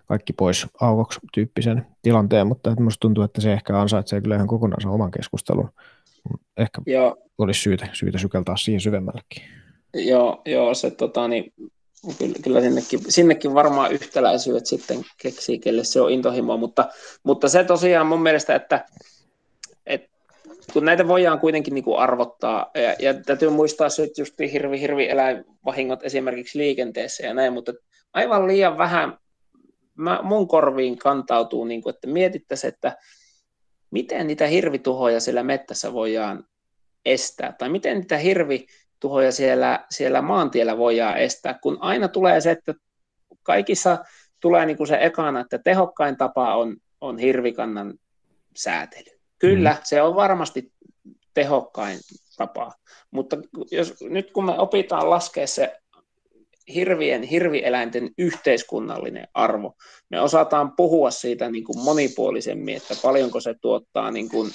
kaikki 0.06 0.34
pois 0.34 0.68
aukoksi 0.82 1.20
tyyppisen 1.34 1.86
tilanteen, 2.02 2.48
mutta 2.48 2.76
minusta 2.76 3.00
tuntuu, 3.00 3.24
että 3.24 3.42
se 3.42 3.54
ehkä 3.54 3.80
ansaitsee 3.82 4.22
kyllä 4.22 4.36
ihan 4.36 4.48
kokonaan 4.48 4.88
oman 4.88 5.12
keskustelun. 5.12 5.70
Ehkä 6.58 6.82
joo. 6.86 7.18
olisi 7.38 7.62
syytä, 7.62 7.88
syytä 7.94 8.18
sykeltaa 8.18 8.58
siihen 8.58 8.82
syvemmällekin. 8.82 9.44
Joo, 9.94 10.42
joo 10.46 10.74
se 10.74 10.92
tota, 10.92 11.28
niin, 11.28 11.54
kyllä, 12.20 12.36
kyllä 12.44 12.62
sinnekin, 12.62 13.00
sinnekin 13.10 13.54
varmaan 13.54 13.92
yhtäläisyydet 13.92 14.66
sitten 14.66 15.02
keksii, 15.22 15.60
kelle 15.60 15.84
se 15.84 16.02
on 16.02 16.12
intohimo, 16.12 16.58
mutta, 16.58 16.90
mutta 17.24 17.50
se 17.50 17.64
tosiaan 17.64 18.08
mun 18.08 18.22
mielestä, 18.22 18.56
että 18.56 18.86
kun 20.74 20.86
näitä 20.86 21.08
voidaan 21.08 21.40
kuitenkin 21.40 21.74
niin 21.74 21.84
kuin 21.84 22.00
arvottaa, 22.00 22.72
ja, 22.76 22.96
ja 23.00 23.14
täytyy 23.14 23.50
muistaa 23.50 23.90
se, 23.90 24.04
että 24.04 24.22
just 24.22 24.40
hirvi, 24.52 24.80
hirvi 24.80 25.10
eläinvahingot 25.10 26.04
esimerkiksi 26.04 26.58
liikenteessä 26.58 27.26
ja 27.26 27.34
näin, 27.34 27.54
mutta 27.54 27.74
aivan 28.14 28.48
liian 28.48 28.78
vähän 28.78 29.18
mä, 29.96 30.20
mun 30.24 30.48
korviin 30.48 30.98
kantautuu, 30.98 31.66
niin 31.66 31.82
kuin, 31.82 31.96
että 31.96 32.08
mietittäisiin, 32.08 32.74
että 32.74 32.98
miten 33.92 34.28
niitä 34.28 34.48
hirvituhoja 34.48 35.20
siellä 35.20 35.44
mettässä 35.44 35.94
voidaan 35.94 36.46
estää, 37.06 37.54
tai 37.58 37.70
miten 37.70 37.98
niitä 37.98 38.18
hirvituhoja 38.18 39.32
siellä, 39.32 39.86
siellä 39.92 40.22
maantiellä 40.22 40.78
voidaan 40.78 41.18
estää, 41.18 41.54
kun 41.54 41.78
aina 41.82 42.08
tulee 42.08 42.42
se, 42.42 42.52
että 42.52 42.74
kaikissa 43.44 43.98
tulee 44.40 44.66
niin 44.66 44.78
kuin 44.78 44.88
se 44.88 44.98
ekana, 45.02 45.40
että 45.40 45.58
tehokkain 45.58 46.18
tapa 46.18 46.56
on, 46.56 46.78
on 47.02 47.18
hirvikannan 47.18 47.94
säätely. 48.56 49.13
Kyllä, 49.44 49.72
mm. 49.72 49.78
se 49.84 50.02
on 50.02 50.16
varmasti 50.16 50.72
tehokkain 51.34 52.00
tapa, 52.38 52.72
mutta 53.12 53.38
jos, 53.72 53.94
nyt 54.02 54.32
kun 54.32 54.46
me 54.46 54.60
opitaan 54.60 55.10
laskea 55.10 55.48
se 55.48 55.78
hirvien, 56.74 57.24
hirvieläinten 57.24 58.10
yhteiskunnallinen 58.18 59.28
arvo. 59.34 59.76
Me 60.10 60.22
osataan 60.22 60.76
puhua 60.76 61.12
siitä 61.12 61.50
niin 61.50 61.64
kuin 61.64 61.80
monipuolisemmin, 61.80 62.78
että 62.78 62.96
paljonko 63.02 63.40
se 63.40 63.56
tuottaa, 63.62 64.12
niin 64.12 64.30
kuin, 64.30 64.52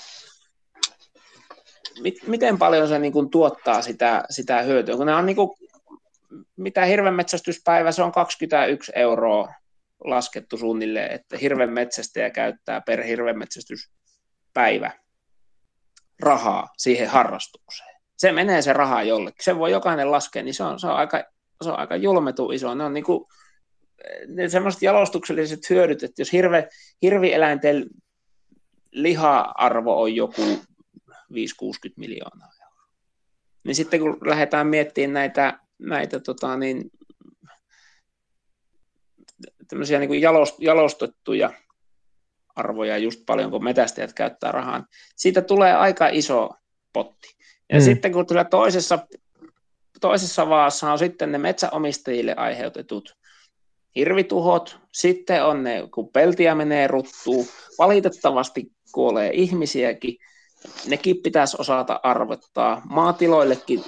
mit, 2.02 2.14
miten 2.26 2.58
paljon 2.58 2.88
se 2.88 2.98
niin 2.98 3.12
kuin 3.12 3.30
tuottaa 3.30 3.82
sitä, 3.82 4.24
sitä 4.30 4.62
hyötyä. 4.62 4.96
Kun 4.96 5.08
on 5.08 5.26
niin 5.26 5.36
kuin, 5.36 5.50
mitä 6.56 6.84
hirvenmetsästyspäivä, 6.84 7.92
se 7.92 8.02
on 8.02 8.12
21 8.12 8.92
euroa 8.94 9.48
laskettu 10.04 10.56
suunnilleen, 10.56 11.12
että 11.12 11.38
hirvenmetsästäjä 11.38 12.30
käyttää 12.30 12.80
per 12.80 13.02
hirvenmetsästyspäivä 14.56 14.90
rahaa 16.20 16.68
siihen 16.76 17.08
harrastukseen. 17.08 17.98
Se 18.16 18.32
menee 18.32 18.62
se 18.62 18.72
raha 18.72 19.02
jollekin. 19.02 19.44
Se 19.44 19.58
voi 19.58 19.70
jokainen 19.70 20.10
laskea, 20.10 20.42
niin 20.42 20.54
se 20.54 20.64
on, 20.64 20.80
se 20.80 20.86
on 20.86 20.96
aika 20.96 21.24
se 21.62 21.70
on 21.70 21.78
aika 21.78 21.96
julmetu 21.96 22.50
iso. 22.50 22.74
Ne 22.74 22.84
on 22.84 22.94
niin 22.94 23.04
kuin, 23.04 23.24
ne 24.26 24.48
semmoiset 24.48 24.82
jalostukselliset 24.82 25.70
hyödyt, 25.70 26.02
että 26.02 26.22
jos 26.22 26.32
hirve, 26.32 26.68
hirvieläinten 27.02 27.86
liha-arvo 28.90 30.02
on 30.02 30.14
joku 30.14 30.42
5-60 31.10 31.14
miljoonaa 31.96 32.48
niin 33.64 33.74
sitten 33.74 34.00
kun 34.00 34.18
lähdetään 34.24 34.66
miettimään 34.66 35.12
näitä, 35.12 35.58
näitä 35.78 36.20
tota 36.20 36.56
niin, 36.56 36.90
niin 39.72 40.08
kuin 40.08 40.20
jalost, 40.20 40.60
jalostettuja 40.60 41.52
arvoja, 42.58 42.98
just 42.98 43.20
paljonko 43.26 43.58
metästäjät 43.58 44.12
käyttää 44.12 44.52
rahaa, 44.52 44.86
siitä 45.16 45.42
tulee 45.42 45.74
aika 45.74 46.08
iso 46.08 46.50
potti. 46.92 47.28
Ja 47.72 47.78
mm. 47.78 47.84
sitten 47.84 48.12
kun 48.12 48.26
tulee 48.26 48.44
toisessa 48.44 48.98
toisessa 50.00 50.48
vaassa 50.48 50.92
on 50.92 50.98
sitten 50.98 51.32
ne 51.32 51.38
metsäomistajille 51.38 52.34
aiheutetut 52.36 53.18
hirvituhot, 53.96 54.78
sitten 54.92 55.44
on 55.44 55.62
ne, 55.64 55.88
kun 55.94 56.08
peltiä 56.12 56.54
menee 56.54 56.86
ruttuu, 56.86 57.46
valitettavasti 57.78 58.66
kuolee 58.92 59.30
ihmisiäkin, 59.32 60.16
nekin 60.86 61.16
pitäisi 61.22 61.56
osata 61.60 62.00
arvottaa. 62.02 62.82
Maatiloillekin, 62.90 63.84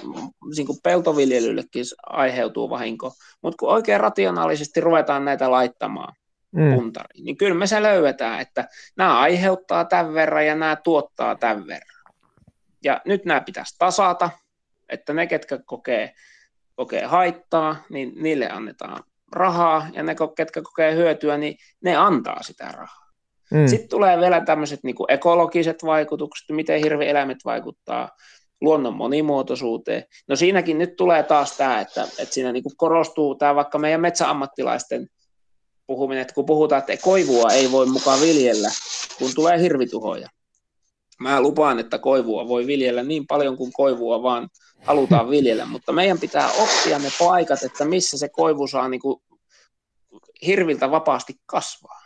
niin 0.55 0.65
kuin 0.67 0.77
peltoviljelyllekin 0.83 1.85
aiheutuu 2.05 2.69
vahinko, 2.69 3.11
mutta 3.43 3.57
kun 3.59 3.69
oikein 3.69 3.99
rationaalisesti 3.99 4.81
ruvetaan 4.81 5.25
näitä 5.25 5.51
laittamaan 5.51 6.13
mm. 6.51 6.73
puntariin, 6.75 7.25
niin 7.25 7.37
kyllä 7.37 7.55
me 7.55 7.67
se 7.67 7.83
löydetään, 7.83 8.39
että 8.41 8.67
nämä 8.97 9.19
aiheuttaa 9.19 9.85
tämän 9.85 10.13
verran 10.13 10.45
ja 10.45 10.55
nämä 10.55 10.75
tuottaa 10.75 11.35
tämän 11.35 11.67
verran. 11.67 12.01
Ja 12.83 13.01
nyt 13.05 13.25
nämä 13.25 13.41
pitäisi 13.41 13.75
tasata, 13.79 14.29
että 14.89 15.13
ne, 15.13 15.27
ketkä 15.27 15.59
kokee, 15.65 16.13
kokee 16.75 17.05
haittaa, 17.05 17.75
niin 17.89 18.13
niille 18.15 18.49
annetaan 18.49 19.03
rahaa, 19.31 19.87
ja 19.93 20.03
ne, 20.03 20.15
ketkä 20.35 20.61
kokee 20.61 20.95
hyötyä, 20.95 21.37
niin 21.37 21.57
ne 21.81 21.95
antaa 21.95 22.43
sitä 22.43 22.71
rahaa. 22.71 23.11
Mm. 23.51 23.67
Sitten 23.67 23.89
tulee 23.89 24.19
vielä 24.19 24.41
tämmöiset 24.41 24.79
niin 24.83 24.95
ekologiset 25.09 25.83
vaikutukset, 25.83 26.49
miten 26.49 26.79
hirvieläimet 26.79 27.37
vaikuttaa 27.45 28.09
luonnon 28.61 28.95
monimuotoisuuteen. 28.95 30.03
No 30.27 30.35
siinäkin 30.35 30.77
nyt 30.77 30.95
tulee 30.95 31.23
taas 31.23 31.57
tämä, 31.57 31.79
että, 31.79 32.03
että 32.03 32.33
siinä 32.33 32.51
niin 32.51 32.63
korostuu 32.77 33.35
tämä 33.35 33.55
vaikka 33.55 33.79
meidän 33.79 34.01
metsäammattilaisten 34.01 35.07
puhuminen, 35.91 36.21
että 36.21 36.33
kun 36.33 36.45
puhutaan, 36.45 36.79
että 36.79 36.97
koivua 37.03 37.51
ei 37.51 37.71
voi 37.71 37.85
mukaan 37.85 38.21
viljellä, 38.21 38.69
kun 39.17 39.31
tulee 39.35 39.61
hirvituhoja. 39.61 40.29
Mä 41.19 41.41
lupaan, 41.41 41.79
että 41.79 41.99
koivua 41.99 42.47
voi 42.47 42.67
viljellä 42.67 43.03
niin 43.03 43.27
paljon 43.27 43.57
kuin 43.57 43.73
koivua 43.73 44.23
vaan 44.23 44.49
halutaan 44.85 45.29
viljellä, 45.29 45.65
mutta 45.65 45.91
meidän 45.91 46.19
pitää 46.19 46.49
oppia 46.51 46.99
ne 46.99 47.09
paikat, 47.19 47.63
että 47.63 47.85
missä 47.85 48.17
se 48.17 48.29
koivu 48.29 48.67
saa 48.67 48.89
niin 48.89 49.01
kuin 49.01 49.21
hirviltä 50.45 50.91
vapaasti 50.91 51.33
kasvaa. 51.45 52.01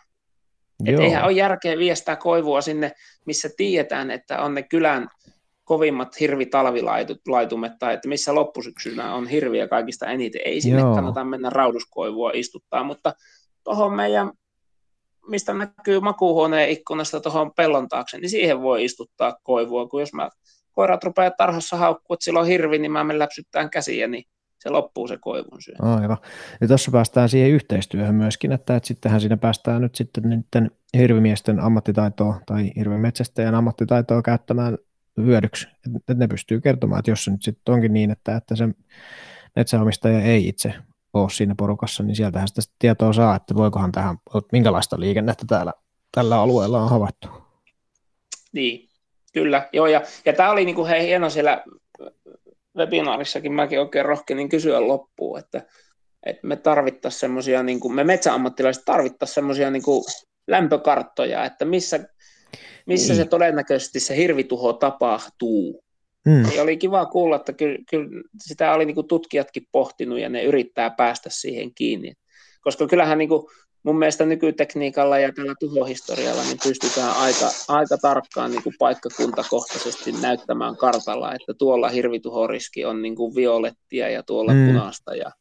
Et 0.86 1.00
eihän 1.00 1.24
ole 1.24 1.32
järkeä 1.32 1.78
viestää 1.78 2.16
koivua 2.16 2.62
sinne, 2.62 2.92
missä 3.26 3.50
tiedetään, 3.58 4.12
että 4.12 4.42
on 4.42 4.54
ne 4.54 4.64
kylän 4.64 5.08
kovimmat 5.64 6.20
hirvitalvilaitumet 6.20 7.72
tai 7.80 7.94
että 7.94 8.08
missä 8.08 8.36
loppusyksynä 8.36 9.14
on 9.14 9.28
hirviä 9.28 9.68
kaikista 9.68 10.06
eniten. 10.06 10.42
Ei 10.46 10.62
sinne 10.62 10.82
Joo. 10.82 10.96
kannata 10.96 11.24
mennä 11.24 11.50
rauduskoivua 11.50 12.32
istuttaa, 12.34 12.84
mutta 12.84 13.14
tuohon 13.66 13.94
meidän, 13.94 14.32
mistä 15.28 15.54
näkyy 15.54 16.00
makuuhuoneen 16.00 16.70
ikkunasta 16.70 17.20
tuohon 17.20 17.52
pellon 17.54 17.88
taakse, 17.88 18.18
niin 18.18 18.30
siihen 18.30 18.62
voi 18.62 18.86
istuttaa 18.86 19.38
koivua, 19.44 19.88
kun 19.88 20.00
jos 20.00 20.14
mä 20.14 20.30
koirat 20.72 21.04
rupeaa 21.04 21.32
tarhassa 21.32 21.78
haukkua, 21.78 22.14
että 22.14 22.24
sillä 22.24 22.40
on 22.40 22.48
hirvi, 22.48 22.78
niin 22.78 22.92
mä 22.92 23.20
läpsyttään 23.20 23.70
käsiä, 23.70 24.08
niin 24.08 24.24
se 24.60 24.70
loppuu 24.70 25.08
se 25.08 25.18
koivun 25.22 25.62
syö. 25.62 25.76
Aivan. 25.80 26.18
Ja 26.62 26.68
tuossa 26.68 26.92
päästään 26.92 27.30
siihen 27.30 27.52
yhteistyöhön 27.52 28.16
myöskin, 28.16 28.52
että, 28.52 28.76
että 28.76 28.88
sittenhän 28.88 29.22
siinä 29.22 29.38
päästään 29.38 29.82
nyt 29.82 29.96
sitten 29.96 30.24
niiden 30.24 30.72
hirvimiesten 30.98 31.60
ammattitaitoa 31.60 32.42
tai 32.46 32.72
hirvimetsästäjän 32.76 33.56
ammattitaitoa 33.56 34.22
käyttämään 34.22 34.78
hyödyksi, 35.18 35.68
että 35.96 36.14
ne 36.14 36.28
pystyy 36.28 36.62
kertomaan, 36.62 37.00
että 37.00 37.12
jos 37.12 37.24
se 37.24 37.32
nyt 37.32 37.44
sitten 37.44 37.74
onkin 37.74 37.94
niin, 37.94 38.12
että, 38.12 38.36
että 38.36 38.56
se 38.56 38.68
metsäomistaja 39.56 40.22
ei 40.22 40.48
itse 40.48 40.74
ole 41.22 41.30
siinä 41.30 41.56
porukassa, 41.58 42.04
niin 42.04 42.16
sieltähän 42.16 42.48
sitä 42.48 42.62
tietoa 42.80 43.14
saa, 43.14 43.36
että 43.36 43.56
voikohan 43.56 43.92
tähän, 43.92 44.18
minkälaista 44.52 45.00
liikennettä 45.00 45.46
täällä 45.48 45.74
tällä 46.12 46.42
alueella 46.42 46.84
on 46.84 46.90
havaittu. 46.90 47.28
Niin, 48.54 48.90
Kyllä, 49.36 49.70
joo, 49.74 49.88
ja, 49.88 50.02
ja 50.26 50.34
tämä 50.34 50.52
oli 50.52 50.66
niin 50.66 50.76
kuin, 50.76 50.90
hei, 50.90 51.08
hieno 51.08 51.30
siellä 51.30 51.64
webinaarissakin, 52.78 53.54
mäkin 53.54 53.80
oikein 53.80 54.06
rohkenin 54.06 54.50
kysyä 54.50 54.88
loppuun, 54.88 55.40
että, 55.40 55.62
että 56.26 56.48
me 56.48 56.56
tarvittaisiin 56.56 57.20
semmoisia, 57.20 57.64
niin 57.64 57.80
kuin, 57.80 57.96
me 57.96 58.04
metsäammattilaiset 58.04 58.86
tarvittaisiin 58.86 59.36
semmoisia 59.36 59.72
niin 59.72 59.84
kuin 59.84 60.04
lämpökarttoja, 60.48 61.46
että 61.46 61.66
missä, 61.66 62.00
missä 62.86 63.14
niin. 63.14 63.24
se 63.24 63.30
todennäköisesti 63.30 64.00
se 64.00 64.16
hirvituho 64.16 64.74
tapahtuu. 64.74 65.85
Hmm. 66.30 66.56
Ja 66.56 66.62
oli 66.62 66.78
kiva 66.78 67.06
kuulla, 67.06 67.36
että 67.36 67.54
kyllä, 67.54 67.78
kyllä 67.90 68.10
sitä 68.40 68.74
oli 68.74 68.86
niin 68.86 68.96
kuin 68.96 69.08
tutkijatkin 69.08 69.68
pohtinut 69.72 70.20
ja 70.20 70.30
ne 70.30 70.44
yrittää 70.44 70.90
päästä 70.90 71.30
siihen 71.32 71.74
kiinni. 71.76 72.14
Koska 72.62 72.88
kyllähän 72.88 73.18
niin 73.18 73.30
kuin 73.30 73.48
mun 73.84 74.00
mielestä 74.00 74.26
nykytekniikalla 74.26 75.20
ja 75.20 75.34
tällä 75.34 75.54
tuhohistorialla 75.60 76.44
niin 76.44 76.58
pystytään 76.64 77.16
aika, 77.16 77.46
aika 77.68 77.98
tarkkaan 78.02 78.52
niin 78.52 78.64
kuin 78.64 78.76
paikkakuntakohtaisesti 78.80 80.12
näyttämään 80.12 80.78
kartalla, 80.78 81.34
että 81.34 81.54
tuolla 81.58 81.90
hirvituhoriski 81.90 82.86
on 82.86 83.02
niin 83.02 83.16
kuin 83.16 83.36
violettia 83.36 84.10
ja 84.10 84.24
tuolla 84.24 84.54
mm. 84.54 84.68
punaista. 84.68 85.16
Ja, 85.16 85.32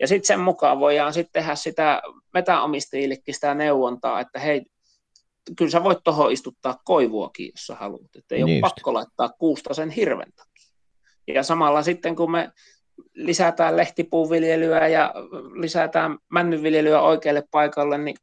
ja 0.00 0.08
sitten 0.08 0.26
sen 0.26 0.40
mukaan 0.40 0.80
voidaan 0.80 1.12
sitten 1.12 1.42
tehdä 1.42 1.54
sitä 1.54 2.02
metäomistajillekin 2.34 3.34
sitä 3.34 3.54
neuvontaa, 3.54 4.20
että 4.20 4.38
hei, 4.38 4.62
kyllä 5.56 5.70
sä 5.70 5.84
voit 5.84 5.98
tuohon 6.04 6.32
istuttaa 6.32 6.80
koivuakin, 6.84 7.46
jos 7.46 7.66
sä 7.66 7.74
haluat. 7.74 8.16
Että 8.16 8.34
ei 8.34 8.44
niin 8.44 8.44
ole 8.44 8.52
just. 8.52 8.74
pakko 8.74 8.94
laittaa 8.94 9.28
kuusta 9.38 9.74
sen 9.74 9.90
hirven 9.90 10.32
takia. 10.36 10.68
Ja 11.26 11.42
samalla 11.42 11.82
sitten, 11.82 12.16
kun 12.16 12.30
me 12.30 12.50
lisätään 13.14 13.76
lehtipuuviljelyä 13.76 14.88
ja 14.88 15.14
lisätään 15.60 16.18
männynviljelyä 16.28 17.00
oikealle 17.00 17.42
paikalle, 17.50 17.98
niin 17.98 18.16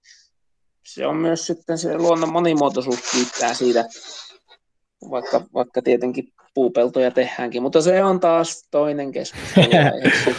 se 0.85 1.07
on 1.07 1.15
myös 1.15 1.47
sitten 1.47 1.77
se 1.77 1.97
luonnon 1.97 2.31
monimuotoisuus 2.31 3.11
kiittää 3.11 3.53
siitä, 3.53 3.85
vaikka, 5.11 5.41
vaikka 5.53 5.81
tietenkin 5.81 6.33
puupeltoja 6.53 7.11
tehdäänkin, 7.11 7.61
mutta 7.61 7.81
se 7.81 8.03
on 8.03 8.19
taas 8.19 8.67
toinen 8.71 9.11
keskustelu. 9.11 9.67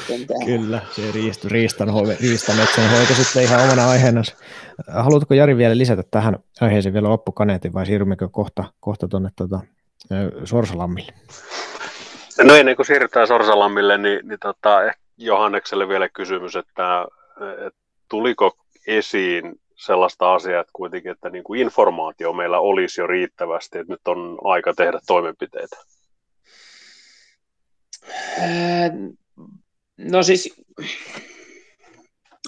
Kyllä, 0.47 0.81
se 0.91 1.03
riist, 1.15 1.45
riistan, 1.45 1.89
riistametsän 2.21 2.91
hoito 2.91 3.15
sitten 3.15 3.43
ihan 3.43 3.65
omana 3.65 3.91
aiheena. 3.91 4.23
Haluatko 4.89 5.35
Jari 5.35 5.57
vielä 5.57 5.79
lisätä 5.79 6.03
tähän 6.11 6.39
aiheeseen 6.61 6.93
vielä 6.93 7.09
loppukaneetin 7.09 7.73
vai 7.73 7.87
siirrymmekö 7.87 8.29
kohta, 8.29 8.65
kohta 8.81 9.09
tuonne 9.09 9.29
tuota, 9.37 9.61
Sorsalammille? 10.45 11.13
No 12.45 12.55
ennen 12.55 12.77
kuin 12.77 12.87
siirrytään 12.87 13.27
Sorsalammille, 13.27 13.99
niin, 13.99 14.29
niin 14.29 14.39
tota, 14.41 14.79
Johannekselle 15.17 15.89
vielä 15.89 16.09
kysymys, 16.09 16.57
että, 16.57 17.07
että 17.67 17.81
tuliko 18.09 18.57
esiin 18.87 19.61
sellaista 19.79 20.35
asiaa, 20.35 20.61
että 20.61 20.71
kuitenkin, 20.73 21.13
että 21.13 21.31
niin 21.31 21.45
kuin 21.45 21.61
informaatio 21.61 22.33
meillä 22.33 22.59
olisi 22.61 23.01
jo 23.01 23.07
riittävästi, 23.07 23.79
että 23.79 23.93
nyt 23.93 24.09
on 24.09 24.39
aika 24.45 24.75
tehdä 24.75 25.01
toimenpiteitä? 25.07 25.77
No 29.99 30.23
siis, 30.23 30.63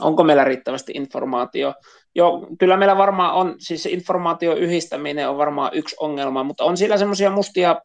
onko 0.01 0.25
meillä 0.25 0.45
riittävästi 0.45 0.93
informaatio? 0.95 1.75
Joo, 2.15 2.47
kyllä 2.59 2.77
meillä 2.77 2.99
varmaan 2.99 3.35
on, 3.35 3.55
siis 3.59 3.87
informaation 3.87 4.59
yhdistäminen 4.59 5.29
on 5.29 5.39
varmaan 5.39 5.71
yksi 5.75 5.97
ongelma, 6.01 6.45
mutta 6.45 6.65
on 6.65 6.77
siellä 6.77 6.99
semmoisia 6.99 7.31
mustia 7.31 7.81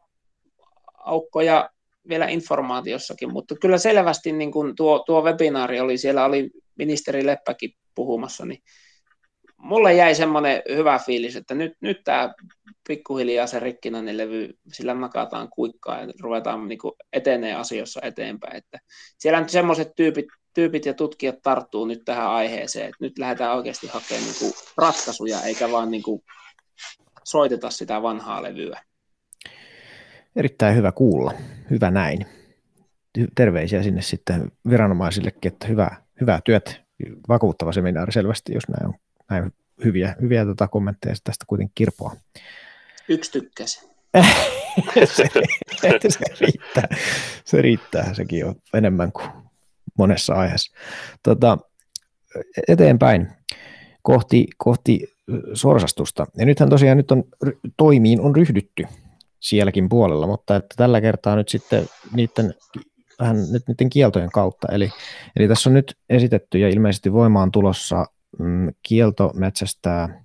aukkoja 0.98 1.70
vielä 2.10 2.28
informaatiossakin, 2.28 3.34
mutta 3.34 3.56
kyllä 3.62 3.78
selvästi 3.78 4.32
niin 4.32 4.52
kuin 4.52 4.76
tuo, 4.76 5.00
tuo 5.00 5.22
webinaari 5.22 5.80
oli, 5.80 5.98
siellä 5.98 6.26
oli 6.26 6.50
ministeri 6.76 7.26
Leppäkin 7.26 7.72
puhumassa, 7.96 8.46
niin 8.46 8.64
mulle 9.66 9.94
jäi 9.94 10.16
semmoinen 10.16 10.62
hyvä 10.70 11.00
fiilis, 11.06 11.36
että 11.36 11.56
nyt, 11.56 11.74
nyt 11.82 11.98
tämä 12.04 12.34
pikkuhiljaa 12.88 13.48
se 13.48 13.60
rikkinäinen 13.60 14.18
levy, 14.18 14.50
sillä 14.74 14.94
nakataan 14.94 15.50
kuikkaa 15.50 16.02
ja 16.02 16.08
ruvetaan 16.22 16.68
niin 16.68 16.80
etenee 17.14 17.54
asioissa 17.54 18.00
eteenpäin. 18.04 18.58
Että 18.58 18.80
siellä 19.18 19.40
nyt 19.40 19.50
semmoiset 19.50 19.96
tyypit, 19.96 20.26
tyypit 20.54 20.86
ja 20.86 20.94
tutkijat 20.94 21.36
tarttuu 21.44 21.86
nyt 21.86 22.02
tähän 22.06 22.30
aiheeseen, 22.30 22.86
että 22.86 22.98
nyt 23.00 23.18
lähdetään 23.20 23.56
oikeasti 23.56 23.88
hakemaan 23.88 24.24
niin 24.24 24.36
kuin 24.40 24.54
ratkaisuja, 24.78 25.42
eikä 25.42 25.72
vaan 25.72 25.92
niin 25.92 26.04
kuin 26.04 26.22
soiteta 27.24 27.70
sitä 27.70 28.02
vanhaa 28.02 28.44
levyä. 28.44 28.82
Erittäin 30.36 30.76
hyvä 30.76 30.92
kuulla. 30.92 31.34
Hyvä 31.70 31.92
näin. 31.92 32.26
Terveisiä 33.36 33.84
sinne 33.84 34.02
sitten 34.02 34.52
viranomaisillekin, 34.70 35.52
että 35.52 35.68
hyvää, 35.68 36.04
hyvää 36.22 36.40
työt, 36.46 36.82
vakuuttava 37.30 37.72
seminaari 37.72 38.12
selvästi, 38.12 38.54
jos 38.54 38.68
näin 38.70 38.88
on 38.88 39.05
näin 39.30 39.52
hyviä, 39.84 40.16
hyviä 40.22 40.46
tota 40.46 40.68
kommentteja 40.68 41.16
tästä 41.24 41.46
kuitenkin 41.48 41.76
kirpoa. 41.76 42.16
Yksi 43.10 43.32
tykkäsi. 43.32 43.90
se, 45.06 45.28
se, 46.10 46.24
riittää. 46.40 46.88
Se 47.46 47.62
riittää, 47.62 48.14
sekin 48.14 48.46
on 48.46 48.56
enemmän 48.74 49.12
kuin 49.12 49.28
monessa 49.98 50.34
aiheessa. 50.34 50.78
Tota, 51.24 51.58
eteenpäin 52.68 53.28
kohti, 54.02 54.48
kohti 54.58 55.08
sorsastusta. 55.54 56.26
Ja 56.38 56.46
nythän 56.46 56.70
tosiaan 56.70 56.98
nyt 56.98 57.12
on 57.12 57.24
toimiin 57.78 58.22
on 58.22 58.36
ryhdytty 58.36 58.84
sielläkin 59.40 59.90
puolella, 59.90 60.28
mutta 60.28 60.56
että 60.56 60.76
tällä 60.78 61.02
kertaa 61.02 61.36
nyt 61.36 61.50
sitten 61.50 61.86
niiden, 62.16 62.54
vähän 63.20 63.38
nyt 63.52 63.64
niiden 63.68 63.90
kieltojen 63.90 64.32
kautta. 64.32 64.68
Eli, 64.72 64.92
eli 65.36 65.48
tässä 65.48 65.70
on 65.70 65.74
nyt 65.74 65.98
esitetty 66.10 66.60
ja 66.60 66.70
ilmeisesti 66.70 67.14
voimaan 67.14 67.52
tulossa 67.52 68.06
kielto 68.84 69.32
metsästää 69.36 70.24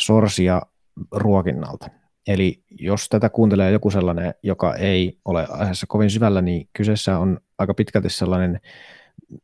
sorsia 0.00 0.62
ruokinnalta. 1.10 1.88
Eli 2.26 2.62
jos 2.70 3.08
tätä 3.08 3.28
kuuntelee 3.28 3.70
joku 3.70 3.90
sellainen, 3.90 4.34
joka 4.42 4.74
ei 4.74 5.18
ole 5.24 5.46
aiheessa 5.50 5.86
kovin 5.86 6.10
syvällä, 6.10 6.42
niin 6.42 6.68
kyseessä 6.72 7.18
on 7.18 7.40
aika 7.58 7.74
pitkälti 7.74 8.10
sellainen 8.10 8.60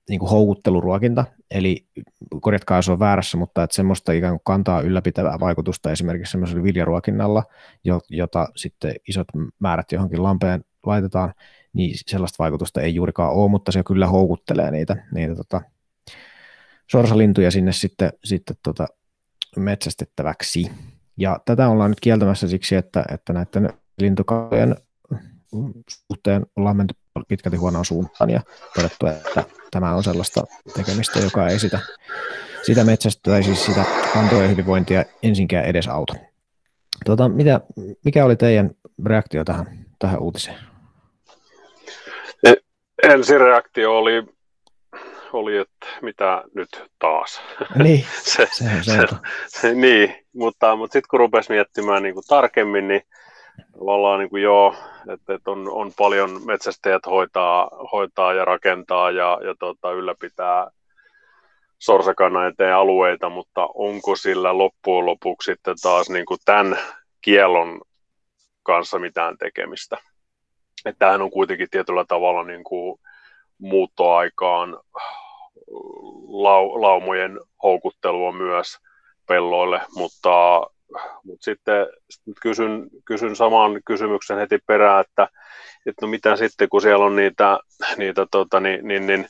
niin 0.09 0.21
kuin 0.21 0.31
houkutteluruokinta, 0.31 1.25
eli 1.51 1.87
korjatkaa 2.41 2.79
jos 2.79 2.89
on 2.89 2.99
väärässä, 2.99 3.37
mutta 3.37 3.63
että 3.63 3.77
semmoista 3.77 4.13
ikään 4.13 4.33
kuin 4.33 4.45
kantaa 4.45 4.81
ylläpitävää 4.81 5.41
vaikutusta 5.41 5.93
esimerkiksi 5.93 6.31
semmoisella 6.31 6.63
viljaruokinnalla, 6.63 7.45
jota 8.11 8.49
sitten 8.57 8.95
isot 9.09 9.27
määrät 9.59 9.93
johonkin 9.93 10.23
lampeen 10.23 10.65
laitetaan, 10.87 11.35
niin 11.73 11.95
sellaista 12.07 12.43
vaikutusta 12.43 12.81
ei 12.81 12.95
juurikaan 12.95 13.33
ole, 13.33 13.51
mutta 13.51 13.73
se 13.73 13.83
kyllä 13.83 14.07
houkuttelee 14.07 14.71
niitä, 14.71 14.97
niitä 15.13 15.35
tota, 15.35 15.61
sorsalintuja 16.91 17.51
sinne 17.51 17.73
sitten, 17.73 18.13
sitten 18.25 18.57
tota 18.63 18.87
metsästettäväksi. 19.57 20.71
Ja 21.17 21.41
tätä 21.45 21.69
ollaan 21.69 21.91
nyt 21.91 22.01
kieltämässä 22.01 22.49
siksi, 22.49 22.77
että, 22.77 23.05
että 23.15 23.33
näiden 23.33 23.73
lintukantojen 24.01 24.77
suhteen 25.89 26.47
ollaan 26.57 26.77
menty 26.77 26.95
pitkälti 27.29 27.57
huonoon 27.57 27.85
suuntaan 27.85 28.31
ja 28.31 28.41
todettu, 28.75 29.07
että 29.07 29.45
tämä 29.71 29.95
on 29.95 30.05
sellaista 30.05 30.45
tekemistä, 30.77 31.19
joka 31.19 31.49
ei 31.49 31.59
sitä, 31.59 31.79
sitä 32.63 32.85
metsästä 32.85 33.31
tai 33.31 33.43
siis 33.43 33.67
sitä 33.67 33.85
kantojen 34.13 34.51
hyvinvointia 34.51 35.05
ensinkään 35.23 35.65
edes 35.65 35.89
auta. 35.89 36.15
Tota, 37.05 37.29
mitä, 37.29 37.61
mikä 38.05 38.25
oli 38.25 38.37
teidän 38.37 38.71
reaktio 39.07 39.45
tähän, 39.45 39.87
tähän 39.99 40.21
uutiseen? 40.21 40.57
Ensireaktio 43.03 43.99
oli 43.99 44.40
oli, 45.33 45.57
että 45.57 45.87
mitä 46.03 46.45
nyt 46.55 46.69
taas. 46.99 47.43
Niin, 47.75 48.07
se, 48.23 48.49
se, 48.53 48.65
se, 48.83 48.93
se, 48.93 49.07
se, 49.49 49.75
niin, 49.75 50.27
mutta, 50.33 50.77
mutta 50.77 50.93
sitten 50.93 51.09
kun 51.11 51.21
rupesi 51.21 51.53
miettimään 51.53 52.03
niin 52.03 52.15
kuin 52.15 52.25
tarkemmin, 52.29 52.89
niin 52.89 53.03
tavallaan 53.79 54.19
niin 54.19 54.31
kuin 54.31 54.43
joo, 54.43 54.75
että, 55.13 55.35
että 55.35 55.51
on, 55.51 55.69
on, 55.69 55.93
paljon 55.97 56.47
metsästäjät 56.47 57.07
hoitaa, 57.07 57.71
hoitaa 57.93 58.33
ja 58.33 58.45
rakentaa 58.45 59.11
ja, 59.11 59.39
ja 59.45 59.55
tota, 59.59 59.93
ylläpitää 59.93 60.71
sorsakannan 61.79 62.49
eteen 62.49 62.75
alueita, 62.75 63.29
mutta 63.29 63.69
onko 63.75 64.17
sillä 64.17 64.59
loppujen 64.59 65.07
lopuksi 65.07 65.53
sitten 65.53 65.77
taas 65.83 66.11
niin 66.11 66.27
kuin 66.27 66.41
tämän 66.45 66.79
kielon 67.21 67.81
kanssa 68.63 68.99
mitään 68.99 69.39
tekemistä? 69.39 69.97
Että 70.85 70.99
tämähän 70.99 71.23
on 71.23 71.31
kuitenkin 71.31 71.69
tietyllä 71.71 72.05
tavalla 72.09 72.45
niin 72.45 72.65
kuin 72.65 73.01
muuttoaikaan 73.59 74.79
lau, 76.29 76.81
laumojen 76.81 77.41
houkuttelua 77.63 78.33
myös 78.33 78.79
pelloille, 79.29 79.81
mutta, 79.95 80.61
mutta 81.25 81.45
sitten, 81.45 81.87
kysyn, 82.43 82.91
kysyn 83.05 83.37
saman 83.37 83.81
kysymyksen 83.85 84.39
heti 84.39 84.59
perään, 84.67 85.01
että, 85.01 85.29
että 85.87 86.07
no 86.07 86.11
mitä 86.11 86.37
sitten, 86.37 86.69
kun 86.69 86.83
siellä 86.83 87.05
on 87.05 87.17
niitä, 87.17 87.59
niitä 87.97 88.27
tota, 88.31 88.61
niin, 88.61 88.89
niin, 88.89 89.07
niin, 89.07 89.27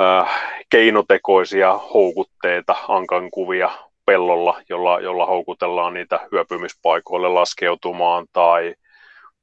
äh, 0.00 0.28
keinotekoisia 0.70 1.78
houkutteita, 1.94 2.76
ankankuvia 2.88 3.70
pellolla, 4.06 4.62
jolla, 4.68 5.00
jolla 5.00 5.26
houkutellaan 5.26 5.94
niitä 5.94 6.20
hyöpymispaikoille 6.32 7.28
laskeutumaan 7.28 8.26
tai, 8.32 8.74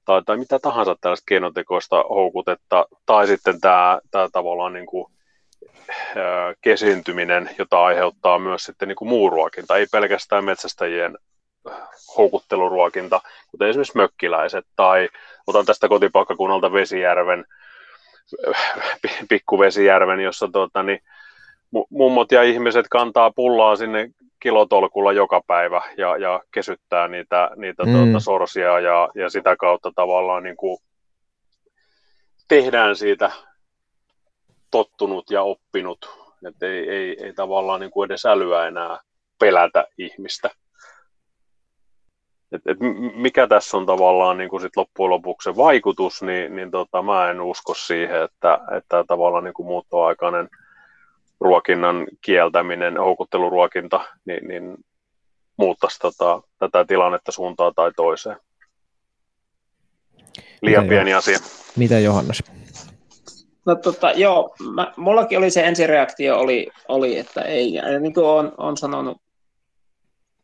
tai, 0.06 0.22
tai 0.26 0.38
mitä 0.38 0.60
tahansa 0.60 0.96
tällaista 1.02 1.26
keinotekoista 1.28 2.04
houkutetta, 2.10 2.86
tai 3.06 3.28
sitten 3.28 3.62
tämä, 3.62 4.00
tämä 4.12 4.30
tavallaan 4.32 4.74
niin 4.74 4.86
kuin, 4.86 5.14
kesintyminen, 6.62 7.50
jota 7.58 7.84
aiheuttaa 7.84 8.40
myös 8.40 8.64
sitten 8.64 8.88
niin 8.88 8.96
kuin 8.96 9.10
muu 9.10 9.30
ruokinta, 9.30 9.78
ei 9.78 9.88
pelkästään 9.92 10.46
metsästäjien 10.46 11.18
houkutteluruokinta, 12.18 13.22
kuten 13.52 13.70
esimerkiksi 13.70 13.98
mökkiläiset, 13.98 14.66
tai 14.76 15.10
otan 15.48 15.66
tästä 15.66 15.88
kotipaikkakunnalta 15.88 16.74
Vesijärven, 16.74 17.46
pikkuvesijärven, 19.30 20.20
jossa 20.20 20.50
tuota, 20.54 20.84
niin, 20.84 21.00
mummot 21.90 22.32
ja 22.32 22.44
ihmiset 22.44 22.86
kantaa 22.90 23.32
pullaa 23.32 23.76
sinne 23.76 24.10
kilotolkulla 24.40 25.12
joka 25.12 25.42
päivä 25.48 25.82
ja, 25.98 26.18
ja 26.18 26.42
kesyttää 26.54 27.08
niitä, 27.08 27.52
niitä 27.56 27.84
mm. 27.86 27.94
tuota, 27.94 28.20
sorsia 28.20 28.80
ja, 28.80 29.10
ja 29.16 29.30
sitä 29.30 29.56
kautta 29.56 29.92
tavallaan 29.96 30.44
niin 30.44 30.58
kuin 30.58 30.78
tehdään 32.48 32.96
siitä 32.96 33.32
tottunut 34.74 35.32
ja 35.32 35.44
oppinut, 35.44 36.10
että 36.48 36.66
ei, 36.66 36.90
ei, 36.90 37.26
ei 37.26 37.34
tavallaan 37.34 37.80
niin 37.80 37.92
kuin 37.92 38.06
edes 38.06 38.26
älyä 38.26 38.68
enää 38.68 39.00
pelätä 39.40 39.86
ihmistä. 39.98 40.50
Et, 42.52 42.62
et 42.66 42.78
mikä 43.16 43.48
tässä 43.48 43.78
on 43.78 43.86
tavallaan 43.86 44.38
niin 44.38 44.50
kuin 44.50 44.62
sit 44.62 44.78
loppujen 44.78 45.10
lopuksi 45.10 45.50
se 45.50 45.56
vaikutus, 45.56 46.22
niin, 46.22 46.56
niin 46.56 46.72
tota, 46.72 47.02
mä 47.02 47.30
en 47.30 47.42
usko 47.42 47.74
siihen, 47.74 48.24
että, 48.24 48.60
että 48.78 49.04
tavallaan 49.08 49.44
niin 49.44 49.54
kuin 49.54 49.66
muuttoaikainen 49.66 50.50
ruokinnan 51.40 52.08
kieltäminen, 52.22 52.98
houkutteluruokinta, 52.98 54.00
niin, 54.26 54.48
niin 54.48 54.78
muuttaisi 55.58 56.00
tota, 56.00 56.42
tätä 56.60 56.86
tilannetta 56.86 57.32
suuntaan 57.32 57.74
tai 57.76 57.92
toiseen. 57.96 58.38
Liian 60.62 60.84
Mitä 60.84 60.90
pieni 60.90 61.12
jo? 61.12 61.18
asia. 61.18 61.38
Mitä 61.78 62.00
Johannes? 62.00 62.44
No 63.66 63.76
tota, 63.76 64.12
joo, 64.12 64.56
mä, 64.74 64.94
mullakin 64.98 65.38
oli 65.38 65.52
se 65.52 65.64
ensireaktio 65.64 66.40
oli, 66.40 66.68
oli 66.88 67.18
että 67.18 67.42
ei, 67.42 67.74
ja 67.74 68.00
niin 68.00 68.14
kuin 68.14 68.26
olen, 68.26 68.52
olen 68.58 68.78
sanonut, 68.78 69.18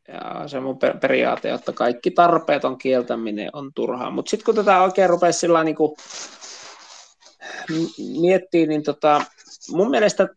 ja 0.07 0.47
se 0.47 0.59
mun 0.59 0.79
per, 0.79 0.97
periaate, 0.97 1.51
että 1.51 1.73
kaikki 1.73 2.11
tarpeeton 2.11 2.77
kieltäminen 2.77 3.49
on 3.53 3.71
turhaa. 3.75 4.11
Mutta 4.11 4.29
sitten 4.29 4.45
kun 4.45 4.55
tätä 4.55 4.81
oikein 4.81 5.09
rupesi 5.09 5.39
sillä 5.39 5.63
niin 5.63 5.75
kuin 5.75 5.95
miettiä, 8.21 8.65
niin 8.65 8.83
tota, 8.83 9.21
mun 9.71 9.89
mielestä 9.89 10.27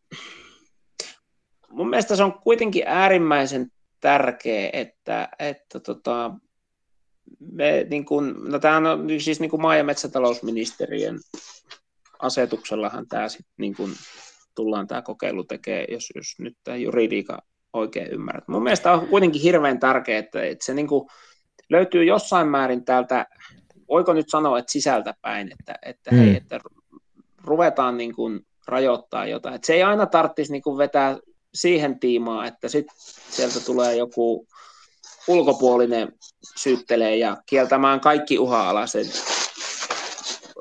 mun 1.73 1.91
mielestä 1.91 2.17
se 2.17 2.23
on 2.23 2.33
kuitenkin 2.33 2.85
äärimmäisen 2.87 3.73
tärkeä, 4.01 4.71
että, 4.73 5.29
että 5.39 5.81
tota, 5.81 6.35
me, 7.53 7.87
niin 7.91 8.05
kun, 8.05 8.37
no 8.49 8.59
tämä 8.59 8.77
on 8.77 9.07
siis 9.19 9.41
niin 9.41 9.51
kuin 9.51 9.63
maa- 9.63 9.77
ja 9.77 9.85
metsätalousministeriön 9.85 11.19
asetuksellahan 12.23 13.09
tämä 13.09 13.29
sit 13.29 13.47
niin 13.57 13.75
kun 13.75 13.91
tullaan 14.55 14.87
tämä 14.87 15.03
kokeilu 15.03 15.45
tekee, 15.45 15.87
jos, 15.89 16.09
jos 16.15 16.27
nyt 16.39 16.57
tämä 16.65 16.77
juridiika 16.77 17.39
oikein 17.73 18.11
ymmärrät. 18.11 18.49
Mun 18.49 18.63
mielestä 18.63 18.93
on 18.93 19.09
kuitenkin 19.09 19.43
hirveän 19.43 19.81
tärkeää, 19.81 20.19
että, 20.19 20.43
että 20.43 20.65
se 20.65 20.75
niin 20.75 20.89
kuin 20.89 21.09
löytyy 21.71 22.05
jossain 22.05 22.49
määrin 22.49 22.85
täältä, 22.85 23.27
voiko 23.89 24.13
nyt 24.13 24.29
sanoa, 24.29 24.59
että 24.59 24.73
sisältä 24.73 25.15
päin, 25.23 25.53
että, 25.53 25.75
että, 25.83 26.11
mm. 26.11 26.17
hei, 26.17 26.37
että 26.37 26.61
ruvetaan 27.45 27.97
niin 27.97 28.15
kuin 28.15 28.47
rajoittaa 28.67 29.27
jotain. 29.27 29.55
Että 29.55 29.67
se 29.67 29.75
ei 29.75 29.83
aina 29.83 30.07
tarvitsisi 30.07 30.53
niin 30.53 30.63
kuin 30.63 30.79
vetää 30.79 31.17
siihen 31.55 32.01
tiimaan, 32.01 32.47
että 32.47 32.69
sitten 32.69 32.97
sieltä 33.31 33.61
tulee 33.61 33.97
joku 33.97 34.47
ulkopuolinen 35.29 36.13
syyttelee 36.57 37.17
ja 37.17 37.37
kieltämään 37.47 38.01
kaikki 38.01 38.39
uha-alaiset 38.39 39.42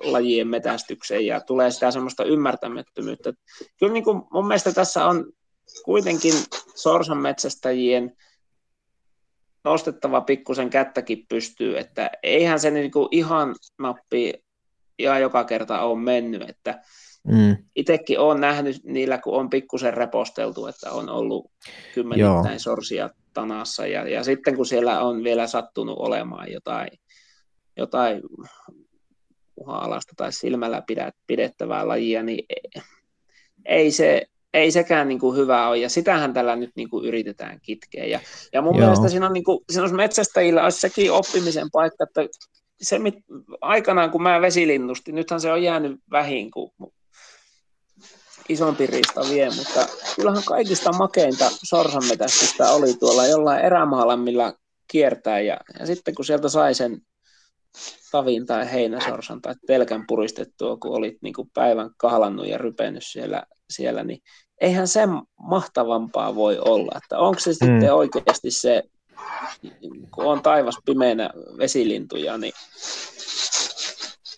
lajien 0.03 0.47
metästykseen 0.47 1.25
ja 1.25 1.41
tulee 1.41 1.71
sitä 1.71 1.91
semmoista 1.91 2.23
ymmärtämättömyyttä. 2.23 3.33
Kyllä 3.79 3.93
niin 3.93 4.03
kuin 4.03 4.21
mun 4.31 4.47
mielestä 4.47 4.71
tässä 4.71 5.05
on 5.05 5.33
kuitenkin 5.85 6.33
sorsan 6.75 7.17
metsästäjien 7.17 8.17
nostettava 9.63 10.21
pikkusen 10.21 10.69
kättäkin 10.69 11.25
pystyy, 11.29 11.77
että 11.77 12.09
eihän 12.23 12.59
se 12.59 12.71
niin 12.71 12.91
kuin 12.91 13.07
ihan 13.11 13.55
nappi 13.79 14.33
ja 14.99 15.19
joka 15.19 15.43
kerta 15.43 15.81
on 15.81 15.99
mennyt, 15.99 16.49
että 16.49 16.81
mm. 17.27 17.57
itsekin 17.75 18.19
olen 18.19 18.41
nähnyt 18.41 18.83
niillä, 18.83 19.17
kun 19.17 19.33
on 19.33 19.49
pikkusen 19.49 19.93
reposteltu, 19.93 20.67
että 20.67 20.91
on 20.91 21.09
ollut 21.09 21.51
kymmenittäin 21.93 22.59
sorsia 22.59 23.09
tanassa 23.33 23.87
ja, 23.87 24.09
ja 24.09 24.23
sitten 24.23 24.55
kun 24.55 24.65
siellä 24.65 25.01
on 25.01 25.23
vielä 25.23 25.47
sattunut 25.47 25.97
olemaan 25.99 26.51
jotain, 26.51 26.89
jotain 27.77 28.21
uha-alasta 29.61 30.13
tai 30.17 30.33
silmällä 30.33 30.83
pidettävää 31.27 31.87
lajia, 31.87 32.23
niin 32.23 32.45
ei 33.65 33.91
se, 33.91 34.25
ei 34.53 34.71
sekään 34.71 35.07
niin 35.07 35.19
kuin 35.19 35.37
hyvä 35.37 35.67
ole, 35.67 35.77
ja 35.77 35.89
sitähän 35.89 36.33
tällä 36.33 36.55
nyt 36.55 36.71
niin 36.75 36.89
kuin 36.89 37.05
yritetään 37.05 37.59
kitkeä. 37.61 38.05
Ja, 38.05 38.19
ja 38.53 38.61
mun 38.61 38.75
Joo. 38.75 38.81
mielestä 38.81 39.09
siinä 39.09 39.25
on, 39.25 39.33
niin 39.33 39.43
kuin, 39.43 39.59
siinä 39.69 39.83
on 39.83 39.95
metsästäjillä 39.95 40.63
olisi 40.63 40.79
sekin 40.79 41.11
oppimisen 41.11 41.71
paikka, 41.71 42.03
että 42.03 42.21
se 42.81 42.99
mit, 42.99 43.15
aikanaan 43.61 44.11
kun 44.11 44.23
mä 44.23 44.41
vesilinnustin, 44.41 45.15
nythän 45.15 45.41
se 45.41 45.51
on 45.51 45.63
jäänyt 45.63 45.99
vähin, 46.11 46.51
kun 46.51 46.71
isompi 48.49 48.87
riista 48.87 49.21
vie, 49.29 49.49
mutta 49.49 49.87
kyllähän 50.15 50.43
kaikista 50.45 50.91
makeinta 50.91 51.51
sorsanmetästystä 51.63 52.71
oli 52.71 52.93
tuolla 52.93 53.27
jollain 53.27 53.65
erämaalla, 53.65 54.17
millä 54.17 54.53
kiertää, 54.87 55.39
ja, 55.39 55.57
ja 55.79 55.85
sitten 55.85 56.15
kun 56.15 56.25
sieltä 56.25 56.49
sai 56.49 56.73
sen 56.73 57.01
tavin 58.11 58.45
tai 58.45 58.71
heinäsorsan 58.71 59.41
tai 59.41 59.55
telkän 59.67 60.03
puristettua, 60.07 60.77
kun 60.77 60.95
olit 60.95 61.17
niin 61.21 61.33
kuin 61.33 61.49
päivän 61.53 61.89
kahlannut 61.97 62.47
ja 62.47 62.57
rypennyt 62.57 63.03
siellä, 63.05 63.43
siellä, 63.69 64.03
niin 64.03 64.19
eihän 64.61 64.87
sen 64.87 65.09
mahtavampaa 65.39 66.35
voi 66.35 66.59
olla. 66.59 66.91
Että 66.97 67.19
onko 67.19 67.39
se 67.39 67.49
mm. 67.49 67.53
sitten 67.53 67.93
oikeasti 67.93 68.51
se, 68.51 68.83
kun 70.15 70.25
on 70.25 70.41
taivas 70.41 70.77
pimeänä 70.85 71.29
vesilintuja, 71.57 72.37
niin 72.37 72.53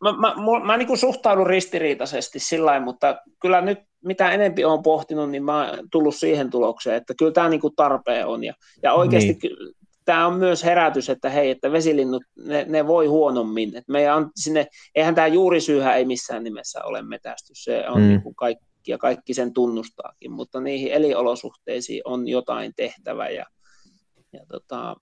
mä, 0.01 0.11
mä, 0.11 0.36
mä, 0.36 0.65
mä 0.65 0.77
niin 0.77 0.97
suhtaudun 0.97 1.47
ristiriitaisesti 1.47 2.39
sillä 2.39 2.79
mutta 2.79 3.17
kyllä 3.41 3.61
nyt 3.61 3.79
mitä 4.05 4.31
enempi 4.31 4.65
olen 4.65 4.84
pohtinut, 4.84 5.29
niin 5.29 5.43
mä 5.43 5.69
oon 5.69 5.89
tullut 5.91 6.15
siihen 6.15 6.49
tulokseen, 6.49 6.95
että 6.97 7.13
kyllä 7.17 7.31
tämä 7.31 7.49
niin 7.49 7.61
tarpeen 7.75 8.27
on. 8.27 8.43
Ja, 8.43 8.53
ja 8.84 8.93
oikeasti 8.93 9.38
niin 9.43 9.73
tämä 10.06 10.28
on 10.28 10.34
myös 10.34 10.64
herätys, 10.64 11.10
että 11.10 11.30
hei, 11.30 11.49
että 11.49 11.72
vesilinnut, 11.72 12.24
ne, 12.45 12.66
ne 12.70 12.88
voi 12.88 13.08
huonommin. 13.08 13.78
Et 13.78 13.88
meidän 13.88 14.18
on 14.18 14.32
sinne, 14.36 14.68
eihän 14.95 15.16
tämä 15.16 15.28
juurisyyhä 15.28 15.95
ei 15.95 16.06
missään 16.06 16.43
nimessä 16.43 16.84
ole 16.84 17.01
metästys, 17.01 17.64
se 17.64 17.89
on 17.89 18.01
mm. 18.01 18.08
niin 18.08 18.22
kuin 18.22 18.36
kaikki, 18.36 18.66
ja 18.88 18.97
kaikki 18.97 19.34
sen 19.34 19.54
tunnustaakin, 19.54 20.32
mutta 20.32 20.60
niihin 20.60 20.91
eliolosuhteisiin 20.91 22.01
on 22.06 22.28
jotain 22.28 22.74
tehtävä, 22.76 23.30
ja, 23.30 23.45
ja 24.34 24.45
tota, 24.47 24.95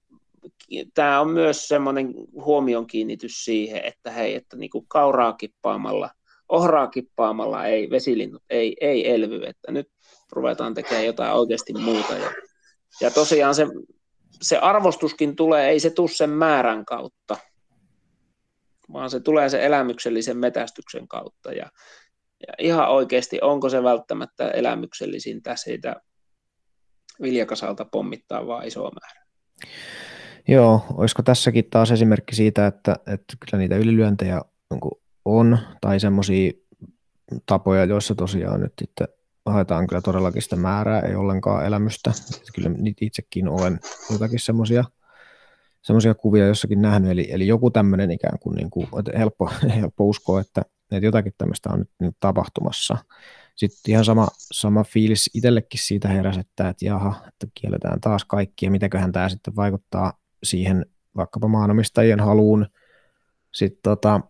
tämä 0.93 1.21
on 1.21 1.29
myös 1.29 1.67
semmoinen 1.67 2.13
huomion 2.33 2.87
kiinnitys 2.87 3.45
siihen, 3.45 3.85
että 3.85 4.11
hei, 4.11 4.35
että 4.35 4.57
niin 4.57 4.69
kuin 4.69 4.85
kauraa 4.87 5.33
kippaamalla, 5.33 6.09
ohraa 6.49 6.87
kippaamalla 6.87 7.65
ei 7.65 7.89
vesilinnut 7.89 8.43
ei, 8.49 8.75
ei 8.81 9.11
elvy, 9.11 9.45
että 9.45 9.71
nyt 9.71 9.87
ruvetaan 10.31 10.73
tekemään 10.73 11.05
jotain 11.05 11.33
oikeasti 11.33 11.73
muuta. 11.73 12.13
Ja, 12.13 12.31
ja 13.01 13.11
tosiaan 13.11 13.55
se 13.55 13.67
se 14.41 14.57
arvostuskin 14.57 15.35
tulee, 15.35 15.69
ei 15.69 15.79
se 15.79 15.89
tule 15.89 16.09
sen 16.09 16.29
määrän 16.29 16.85
kautta, 16.85 17.37
vaan 18.93 19.09
se 19.09 19.19
tulee 19.19 19.49
sen 19.49 19.61
elämyksellisen 19.61 20.37
metästyksen 20.37 21.07
kautta. 21.07 21.51
Ja, 21.51 21.71
ja 22.47 22.53
ihan 22.59 22.89
oikeasti, 22.89 23.39
onko 23.41 23.69
se 23.69 23.83
välttämättä 23.83 24.51
elämyksellisintä 24.51 25.55
siitä 25.55 25.95
viljakasalta 27.21 27.85
pommittaa 27.85 28.47
vaan 28.47 28.67
iso 28.67 28.81
määrä? 28.81 29.25
Joo, 30.47 30.85
olisiko 30.97 31.23
tässäkin 31.23 31.69
taas 31.69 31.91
esimerkki 31.91 32.35
siitä, 32.35 32.67
että, 32.67 32.95
että 33.07 33.35
kyllä 33.39 33.61
niitä 33.61 33.75
ylilyöntejä 33.75 34.41
on, 35.25 35.57
tai 35.81 35.99
semmoisia 35.99 36.51
tapoja, 37.45 37.85
joissa 37.85 38.15
tosiaan 38.15 38.61
nyt 38.61 38.73
sitten 38.81 39.07
haetaan 39.45 39.87
kyllä 39.87 40.01
todellakin 40.01 40.41
sitä 40.41 40.55
määrää, 40.55 40.99
ei 40.99 41.15
ollenkaan 41.15 41.65
elämystä. 41.65 42.11
Kyllä 42.55 42.69
itsekin 43.01 43.47
olen 43.47 43.79
jotakin 44.11 44.39
semmoisia 44.39 44.83
semmoisia 45.81 46.13
kuvia 46.13 46.47
jossakin 46.47 46.81
nähnyt, 46.81 47.11
eli, 47.11 47.27
eli 47.31 47.47
joku 47.47 47.71
tämmöinen 47.71 48.11
ikään 48.11 48.39
kuin, 48.39 48.55
niin 48.55 48.69
kuin 48.69 48.87
että 48.99 49.11
helppo, 49.17 49.51
helppo 49.79 50.05
uskoa, 50.05 50.41
että, 50.41 50.61
että 50.91 51.05
jotakin 51.05 51.33
tämmöistä 51.37 51.69
on 51.69 51.79
nyt 51.79 51.89
niin 51.99 52.15
tapahtumassa. 52.19 52.97
Sitten 53.55 53.91
ihan 53.91 54.05
sama, 54.05 54.27
sama 54.51 54.83
fiilis 54.83 55.29
itsellekin 55.33 55.79
siitä 55.83 56.07
heräsi, 56.07 56.39
että, 56.39 56.69
että 56.69 56.85
jaha, 56.85 57.15
että 57.27 57.47
kielletään 57.53 58.01
taas 58.01 58.25
kaikki, 58.25 58.65
ja 58.65 58.71
mitäköhän 58.71 59.11
tämä 59.11 59.29
sitten 59.29 59.55
vaikuttaa 59.55 60.13
siihen 60.43 60.85
vaikkapa 61.15 61.47
maanomistajien 61.47 62.19
haluun 62.19 62.67
sitten 63.51 63.81
tota, 63.83 64.21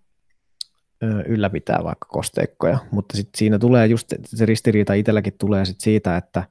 ylläpitää 1.28 1.84
vaikka 1.84 2.08
kosteikkoja, 2.10 2.78
mutta 2.92 3.18
sitten 3.18 3.38
siinä 3.38 3.60
tulee 3.60 3.88
just 3.88 4.14
se 4.26 4.46
ristiriita 4.46 4.94
itselläkin 4.94 5.34
tulee 5.38 5.66
sit 5.66 5.80
siitä, 5.80 6.18
että, 6.18 6.44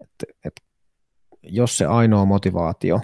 että, 0.00 0.26
että 0.44 0.62
jos 1.42 1.78
se 1.78 1.86
ainoa 1.86 2.24
motivaatio 2.24 3.00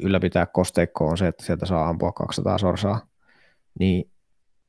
ylläpitää 0.00 0.46
kosteikkoa 0.46 1.10
on 1.10 1.18
se, 1.18 1.26
että 1.26 1.44
sieltä 1.44 1.66
saa 1.66 1.88
ampua 1.88 2.12
200 2.12 2.58
sorsaa, 2.58 3.06
niin 3.78 4.10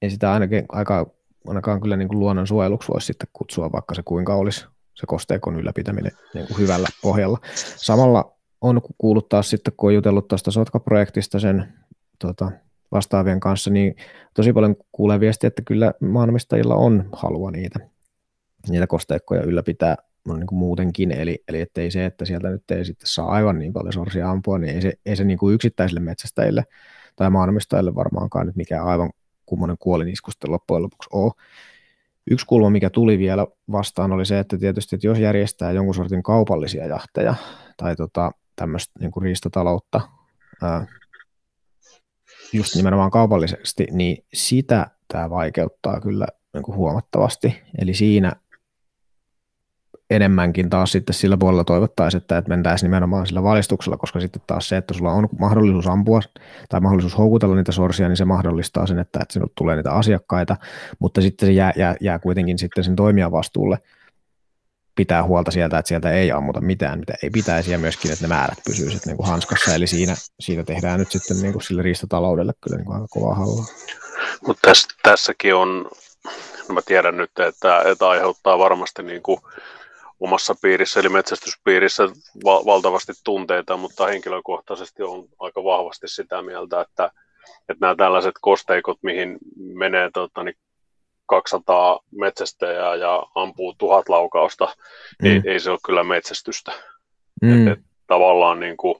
ei 0.01 0.09
sitä 0.09 0.33
ainakin 0.33 0.65
aika, 0.69 1.11
ainakaan 1.47 1.81
kyllä 1.81 1.97
niin 1.97 2.07
kuin 2.07 2.19
luonnonsuojeluksi 2.19 2.87
voisi 2.87 3.05
sitten 3.05 3.29
kutsua, 3.33 3.71
vaikka 3.71 3.95
se 3.95 4.03
kuinka 4.03 4.35
olisi 4.35 4.65
se 4.93 5.07
kosteikon 5.07 5.55
ylläpitäminen 5.55 6.11
niin 6.33 6.47
kuin 6.47 6.57
hyvällä 6.57 6.87
pohjalla. 7.01 7.37
Samalla 7.75 8.37
on 8.61 8.81
kuullut 8.97 9.29
taas 9.29 9.49
sitten, 9.49 9.73
kun 9.77 9.89
on 9.89 9.95
jutellut 9.95 10.27
tuosta 10.27 10.51
Sotka-projektista 10.51 11.39
sen 11.39 11.73
tota, 12.19 12.51
vastaavien 12.91 13.39
kanssa, 13.39 13.69
niin 13.69 13.95
tosi 14.33 14.53
paljon 14.53 14.75
kuulee 14.91 15.19
viestiä, 15.19 15.47
että 15.47 15.61
kyllä 15.65 15.93
maanomistajilla 16.01 16.75
on 16.75 17.09
halua 17.13 17.51
niitä, 17.51 17.79
niitä 18.69 18.87
kosteikkoja 18.87 19.43
ylläpitää 19.43 19.95
niin 20.27 20.47
kuin 20.47 20.59
muutenkin, 20.59 21.11
eli, 21.11 21.43
eli 21.47 21.61
ettei 21.61 21.91
se, 21.91 22.05
että 22.05 22.25
sieltä 22.25 22.49
nyt 22.49 22.71
ei 22.71 22.85
sitten 22.85 23.07
saa 23.07 23.27
aivan 23.27 23.59
niin 23.59 23.73
paljon 23.73 23.93
sorsia 23.93 24.29
ampua, 24.29 24.57
niin 24.57 24.75
ei 24.75 24.81
se, 24.81 24.93
ei 25.05 25.15
se 25.15 25.23
niin 25.23 25.37
kuin 25.37 25.55
yksittäisille 25.55 25.99
metsästäjille 25.99 26.63
tai 27.15 27.29
maanomistajille 27.29 27.95
varmaankaan 27.95 28.45
nyt 28.45 28.55
mikään 28.55 28.85
aivan 28.85 29.09
kummonen 29.45 29.77
kuolinisku 29.79 30.31
sitten 30.31 30.51
loppujen 30.51 30.83
lopuksi 30.83 31.09
ole. 31.13 31.31
Yksi 32.31 32.45
kulma, 32.45 32.69
mikä 32.69 32.89
tuli 32.89 33.17
vielä 33.17 33.47
vastaan, 33.71 34.11
oli 34.11 34.25
se, 34.25 34.39
että 34.39 34.57
tietysti, 34.57 34.95
että 34.95 35.07
jos 35.07 35.19
järjestää 35.19 35.71
jonkun 35.71 35.95
sortin 35.95 36.23
kaupallisia 36.23 36.85
jahteja 36.85 37.35
tai 37.77 37.95
tota, 37.95 38.31
tämmöistä 38.55 38.99
niin 38.99 39.11
kuin 39.11 39.23
riistataloutta, 39.23 40.01
just 42.53 42.75
nimenomaan 42.75 43.11
kaupallisesti, 43.11 43.87
niin 43.91 44.25
sitä 44.33 44.87
tämä 45.07 45.29
vaikeuttaa 45.29 46.01
kyllä 46.01 46.27
niin 46.53 46.63
kuin 46.63 46.75
huomattavasti. 46.75 47.61
Eli 47.81 47.93
siinä 47.93 48.31
enemmänkin 50.09 50.69
taas 50.69 50.91
sitten 50.91 51.13
sillä 51.13 51.37
puolella 51.37 51.63
toivottaisiin, 51.63 52.21
että, 52.21 52.37
että 52.37 52.49
mentäisiin 52.49 52.87
nimenomaan 52.87 53.27
sillä 53.27 53.43
valistuksella, 53.43 53.97
koska 53.97 54.19
sitten 54.19 54.41
taas 54.47 54.69
se, 54.69 54.77
että 54.77 54.93
sulla 54.93 55.11
on 55.11 55.27
mahdollisuus 55.39 55.87
ampua 55.87 56.19
tai 56.69 56.81
mahdollisuus 56.81 57.17
houkutella 57.17 57.55
niitä 57.55 57.71
sorsia, 57.71 58.07
niin 58.07 58.17
se 58.17 58.25
mahdollistaa 58.25 58.87
sen, 58.87 58.99
että, 58.99 59.19
että 59.21 59.33
sinulle 59.33 59.51
tulee 59.57 59.75
niitä 59.75 59.91
asiakkaita, 59.91 60.57
mutta 60.99 61.21
sitten 61.21 61.47
se 61.47 61.53
jää, 61.53 61.73
jää, 61.75 61.95
jää 62.01 62.19
kuitenkin 62.19 62.57
sitten 62.57 62.83
sen 62.83 62.95
toimijan 62.95 63.31
vastuulle 63.31 63.77
pitää 65.01 65.23
huolta 65.23 65.51
sieltä, 65.51 65.77
että 65.77 65.89
sieltä 65.89 66.11
ei 66.11 66.31
ammuta 66.31 66.61
mitään, 66.61 66.99
mitä 66.99 67.13
ei 67.23 67.29
pitäisi, 67.29 67.71
ja 67.71 67.77
myöskin, 67.77 68.11
että 68.11 68.23
ne 68.23 68.27
määrät 68.27 68.57
pysyisivät 68.65 69.05
niin 69.05 69.17
kuin 69.17 69.27
hanskassa, 69.27 69.75
eli 69.75 69.87
siinä, 69.87 70.15
siinä 70.39 70.63
tehdään 70.63 70.99
nyt 70.99 71.11
sitten 71.11 71.41
niin 71.41 71.53
kuin 71.53 71.63
sille 71.63 71.81
riistataloudelle 71.81 72.53
kyllä 72.61 72.77
niin 72.77 72.85
kuin 72.85 72.95
aika 72.95 73.07
kovaa 73.09 73.35
hallaa. 73.35 73.65
Mutta 74.47 74.67
täs, 74.67 74.87
tässäkin 75.03 75.55
on, 75.55 75.89
no 76.69 76.73
mä 76.73 76.81
tiedän 76.85 77.17
nyt, 77.17 77.39
että, 77.39 77.83
että 77.85 78.09
aiheuttaa 78.09 78.59
varmasti 78.59 79.03
niin 79.03 79.21
kuin 79.21 79.37
omassa 80.19 80.55
piirissä, 80.61 80.99
eli 80.99 81.09
metsästyspiirissä 81.09 82.03
val- 82.43 82.65
valtavasti 82.65 83.13
tunteita, 83.23 83.77
mutta 83.77 84.07
henkilökohtaisesti 84.07 85.03
on 85.03 85.25
aika 85.39 85.63
vahvasti 85.63 86.07
sitä 86.07 86.41
mieltä, 86.41 86.81
että, 86.81 87.11
että 87.69 87.81
nämä 87.81 87.95
tällaiset 87.95 88.35
kosteikot, 88.41 88.97
mihin 89.01 89.37
menee 89.73 90.09
tota, 90.13 90.43
niin 90.43 90.55
200 91.31 91.99
metsästäjää 92.11 92.95
ja 92.95 93.23
ampuu 93.35 93.75
tuhat 93.77 94.09
laukausta, 94.09 94.67
niin 95.21 95.41
mm. 95.41 95.47
ei, 95.47 95.53
ei 95.53 95.59
se 95.59 95.71
ole 95.71 95.79
kyllä 95.85 96.03
metsästystä. 96.03 96.71
Mm. 97.41 97.67
Et, 97.67 97.77
et, 97.77 97.85
tavallaan 98.07 98.59
niin 98.59 98.77
kuin, 98.77 98.95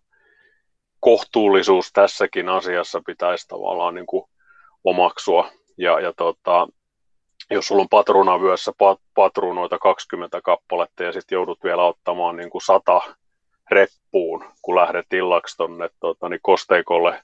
kohtuullisuus 1.00 1.92
tässäkin 1.94 2.50
asiassa 2.50 3.02
pitäisi 3.06 3.48
tavallaan 3.48 3.96
niin 3.96 4.06
kuin, 4.06 4.24
omaksua. 4.84 5.52
Ja, 5.78 6.00
ja 6.00 6.14
tota, 6.18 6.68
jos 7.50 7.68
sulla 7.68 7.82
on 7.82 7.90
patruunavyössä 7.90 8.72
pat, 8.78 9.00
patruunoita 9.16 9.80
20 9.80 10.42
kappaletta 10.42 11.04
ja 11.04 11.12
sitten 11.12 11.36
joudut 11.36 11.64
vielä 11.64 11.84
ottamaan 11.84 12.36
niin 12.36 12.50
kuin 12.50 12.62
100 12.62 13.02
reppuun, 13.72 14.46
kun 14.62 14.76
lähdet 14.76 15.14
illaksi 15.14 15.58
tuonne 15.58 15.90
tota, 16.00 16.30
niin 16.30 16.40
kosteikolle 16.44 17.24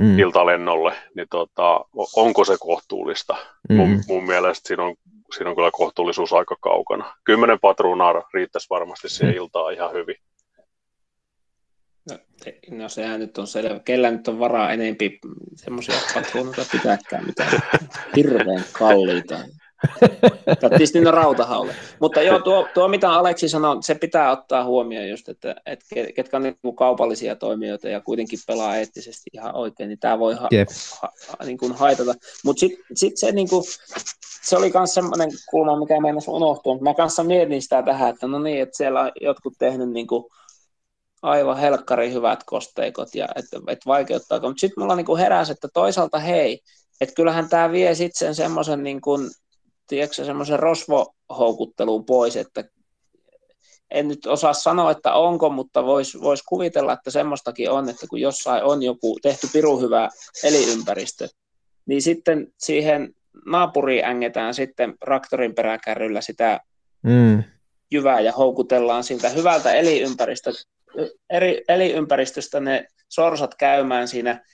mm. 0.00 0.18
iltalennolle, 0.18 0.92
niin 1.16 1.26
tota, 1.30 1.84
onko 2.16 2.44
se 2.44 2.56
kohtuullista? 2.60 3.36
Mm. 3.68 3.76
Mun, 3.76 4.02
mun 4.08 4.26
mielestä 4.26 4.68
siinä 4.68 4.82
on, 4.82 4.96
siinä 5.36 5.50
on 5.50 5.56
kyllä 5.56 5.70
kohtuullisuus 5.72 6.32
aika 6.32 6.56
kaukana. 6.60 7.14
Kymmenen 7.24 7.60
patruunaa 7.60 8.28
riittäisi 8.34 8.70
varmasti 8.70 9.08
siihen 9.08 9.34
mm. 9.34 9.36
iltaan 9.36 9.74
ihan 9.74 9.92
hyvin. 9.92 10.16
No, 12.10 12.18
no 12.70 12.88
sehän 12.88 13.20
nyt 13.20 13.38
on 13.38 13.46
selvä. 13.46 13.80
Kellä 13.80 14.10
nyt 14.10 14.28
on 14.28 14.38
varaa 14.38 14.72
enempi 14.72 15.18
semmoisia 15.56 15.94
patruunoita 16.14 16.66
pitääkään, 16.72 17.26
mitä 17.26 17.46
hirveän 18.16 18.64
kalliita. 18.72 19.38
Tarvitsisi 20.60 21.00
niin 21.00 21.14
rautahaulle. 21.14 21.74
Mutta 22.00 22.22
joo, 22.22 22.38
tuo, 22.38 22.68
tuo, 22.74 22.88
mitä 22.88 23.12
Aleksi 23.12 23.48
sanoi, 23.48 23.82
se 23.82 23.94
pitää 23.94 24.30
ottaa 24.30 24.64
huomioon 24.64 25.08
just, 25.08 25.28
että, 25.28 25.54
että 25.66 25.86
ketkä 26.14 26.36
on 26.36 26.42
niin 26.42 26.76
kaupallisia 26.76 27.36
toimijoita 27.36 27.88
ja 27.88 28.00
kuitenkin 28.00 28.38
pelaa 28.46 28.76
eettisesti 28.76 29.30
ihan 29.32 29.54
oikein, 29.54 29.88
niin 29.88 29.98
tämä 29.98 30.18
voi 30.18 30.34
ha, 30.34 30.48
yep. 30.52 30.68
ha, 31.02 31.12
niin 31.44 31.58
kuin 31.58 31.72
haitata. 31.72 32.14
Mutta 32.44 32.60
sitten 32.60 32.84
sit 32.94 33.16
se, 33.16 33.32
niin 33.32 33.48
kuin, 33.48 33.64
se 34.42 34.56
oli 34.56 34.70
myös 34.74 34.94
semmoinen 34.94 35.30
kulma, 35.50 35.78
mikä 35.78 36.00
meinasi 36.00 36.30
unohtua. 36.30 36.78
Mä 36.78 36.94
kanssa 36.94 37.24
mietin 37.24 37.62
sitä 37.62 37.82
tähän, 37.82 38.10
että 38.10 38.26
no 38.26 38.38
niin, 38.38 38.62
että 38.62 38.76
siellä 38.76 39.00
on 39.00 39.12
jotkut 39.20 39.54
tehnyt 39.58 39.90
niin 39.90 40.06
kuin, 40.06 40.24
aivan 41.24 41.58
helkkari 41.58 42.12
hyvät 42.12 42.44
kosteikot 42.44 43.14
ja 43.14 43.28
että, 43.36 43.56
että 43.68 43.86
vaikeuttaako. 43.86 44.46
Mutta 44.48 44.60
sitten 44.60 44.82
mulla 44.82 44.96
niin 44.96 45.16
heräsi, 45.18 45.52
että 45.52 45.68
toisaalta 45.74 46.18
hei, 46.18 46.60
että 47.00 47.14
kyllähän 47.14 47.48
tämä 47.48 47.72
vie 47.72 47.94
sitten 47.94 48.18
sen 48.18 48.34
semmoisen 48.34 48.82
niin 48.82 49.00
kuin, 49.00 49.30
tiedätkö, 49.86 50.24
semmoisen 50.24 50.58
rosvohoukutteluun 50.58 52.04
pois, 52.04 52.36
että 52.36 52.64
en 53.90 54.08
nyt 54.08 54.26
osaa 54.26 54.52
sanoa, 54.52 54.90
että 54.90 55.14
onko, 55.14 55.50
mutta 55.50 55.84
voisi 55.84 56.20
vois 56.20 56.42
kuvitella, 56.42 56.92
että 56.92 57.10
semmoistakin 57.10 57.70
on, 57.70 57.88
että 57.88 58.06
kun 58.06 58.20
jossain 58.20 58.64
on 58.64 58.82
joku 58.82 59.18
tehty 59.22 59.48
piru 59.52 59.80
hyvä 59.80 60.08
eliympäristö, 60.44 61.28
niin 61.86 62.02
sitten 62.02 62.46
siihen 62.58 63.14
naapuriin 63.46 64.04
ängetään 64.04 64.54
sitten 64.54 64.94
traktorin 65.04 65.54
peräkärryllä 65.54 66.20
sitä 66.20 66.60
mm. 67.02 67.42
jyvää 67.90 68.20
ja 68.20 68.32
houkutellaan 68.32 69.04
siltä 69.04 69.28
hyvältä 69.28 69.72
eliympäristöstä, 69.72 70.70
eri, 71.30 71.64
eliympäristöstä 71.68 72.60
ne 72.60 72.86
sorsat 73.08 73.54
käymään 73.54 74.08
siinä 74.08 74.44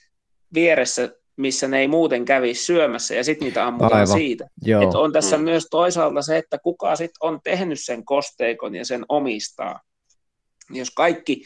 vieressä 0.53 1.09
missä 1.41 1.67
ne 1.67 1.79
ei 1.79 1.87
muuten 1.87 2.25
kävi 2.25 2.53
syömässä, 2.53 3.15
ja 3.15 3.23
sitten 3.23 3.45
niitä 3.45 3.67
ammutaan 3.67 3.93
Aivan. 3.93 4.17
siitä. 4.17 4.47
Et 4.65 4.95
on 4.95 5.11
tässä 5.11 5.37
mm. 5.37 5.43
myös 5.43 5.67
toisaalta 5.71 6.21
se, 6.21 6.37
että 6.37 6.57
kuka 6.57 6.95
sitten 6.95 7.17
on 7.19 7.39
tehnyt 7.43 7.79
sen 7.81 8.05
kosteikon 8.05 8.75
ja 8.75 8.85
sen 8.85 9.05
omistaa. 9.09 9.79
Jos 10.69 10.91
kaikki 10.91 11.43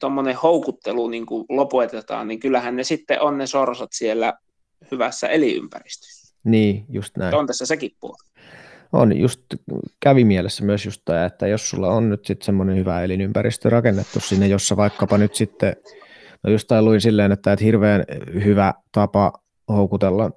tuommoinen 0.00 0.36
houkuttelu 0.36 1.08
niin 1.08 1.26
kuin 1.26 1.44
lopetetaan, 1.48 2.28
niin 2.28 2.40
kyllähän 2.40 2.76
ne 2.76 2.84
sitten 2.84 3.20
on 3.20 3.38
ne 3.38 3.46
sorsat 3.46 3.90
siellä 3.92 4.34
hyvässä 4.90 5.28
eliympäristössä. 5.28 6.36
Niin, 6.44 6.84
just 6.88 7.16
näin. 7.16 7.34
On 7.34 7.46
tässä 7.46 7.66
sekin 7.66 7.90
puoli. 8.00 8.16
On, 8.92 9.18
just 9.18 9.40
kävi 10.00 10.24
mielessä 10.24 10.64
myös 10.64 10.84
just 10.84 11.02
tämä, 11.04 11.24
että 11.24 11.46
jos 11.46 11.70
sulla 11.70 11.88
on 11.88 12.10
nyt 12.10 12.26
sitten 12.26 12.46
semmoinen 12.46 12.76
hyvä 12.76 13.02
elinympäristö 13.02 13.70
rakennettu 13.70 14.20
sinne, 14.20 14.46
jossa 14.46 14.76
vaikkapa 14.76 15.18
nyt 15.18 15.34
sitten 15.34 15.76
No 16.44 16.50
jostain 16.50 16.84
luin 16.84 17.00
silleen, 17.00 17.32
että, 17.32 17.52
että 17.52 17.64
hirveän 17.64 18.04
hyvä 18.44 18.74
tapa 18.92 19.32
houkutella 19.68 20.30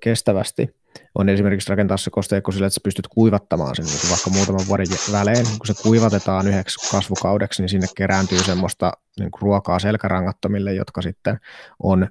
kestävästi 0.00 0.78
on 1.14 1.28
esimerkiksi 1.28 1.70
rakentaa 1.70 1.96
se 1.96 2.10
kosteikko 2.10 2.52
sillä, 2.52 2.66
että 2.66 2.74
sä 2.74 2.80
pystyt 2.84 3.08
kuivattamaan 3.08 3.76
sen 3.76 3.84
niin 3.84 4.10
vaikka 4.10 4.30
muutaman 4.30 4.66
vuoden 4.68 4.86
välein. 5.12 5.46
Kun 5.58 5.66
se 5.66 5.82
kuivatetaan 5.82 6.48
yhdeksi 6.48 6.90
kasvukaudeksi, 6.90 7.62
niin 7.62 7.68
sinne 7.68 7.86
kerääntyy 7.96 8.38
semmoista 8.38 8.92
niin 9.18 9.30
ruokaa 9.40 9.78
selkärangattomille, 9.78 10.74
jotka 10.74 11.02
sitten 11.02 11.38
on 11.82 12.08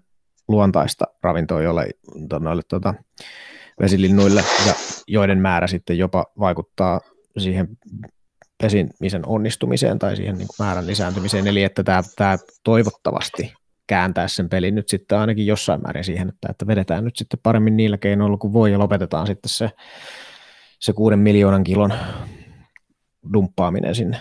luontaista 0.47 1.05
ravintoa 1.23 1.61
jolle, 1.61 1.89
noille 2.39 2.61
tuota, 2.67 2.93
vesilinnuille, 3.81 4.43
ja 4.67 4.73
joiden 5.07 5.39
määrä 5.39 5.67
sitten 5.67 5.97
jopa 5.97 6.25
vaikuttaa 6.39 7.01
siihen 7.37 7.67
pesimisen 8.61 9.25
onnistumiseen 9.25 9.99
tai 9.99 10.15
siihen 10.15 10.37
niin 10.37 10.47
kuin 10.47 10.65
määrän 10.65 10.87
lisääntymiseen, 10.87 11.47
eli 11.47 11.63
että 11.63 11.83
tämä, 11.83 12.01
tämä 12.15 12.37
toivottavasti 12.63 13.53
kääntää 13.87 14.27
sen 14.27 14.49
pelin 14.49 14.75
nyt 14.75 14.89
sitten 14.89 15.17
ainakin 15.17 15.47
jossain 15.47 15.81
määrin 15.81 16.03
siihen, 16.03 16.29
että, 16.29 16.47
että 16.51 16.67
vedetään 16.67 17.03
nyt 17.03 17.15
sitten 17.15 17.39
paremmin 17.43 17.77
niillä 17.77 17.97
keinoilla 17.97 18.37
kuin 18.37 18.53
voi 18.53 18.71
ja 18.71 18.79
lopetetaan 18.79 19.27
sitten 19.27 19.49
se, 19.49 19.69
se 20.79 20.93
kuuden 20.93 21.19
miljoonan 21.19 21.63
kilon 21.63 21.93
dumppaaminen 23.33 23.95
sinne, 23.95 24.17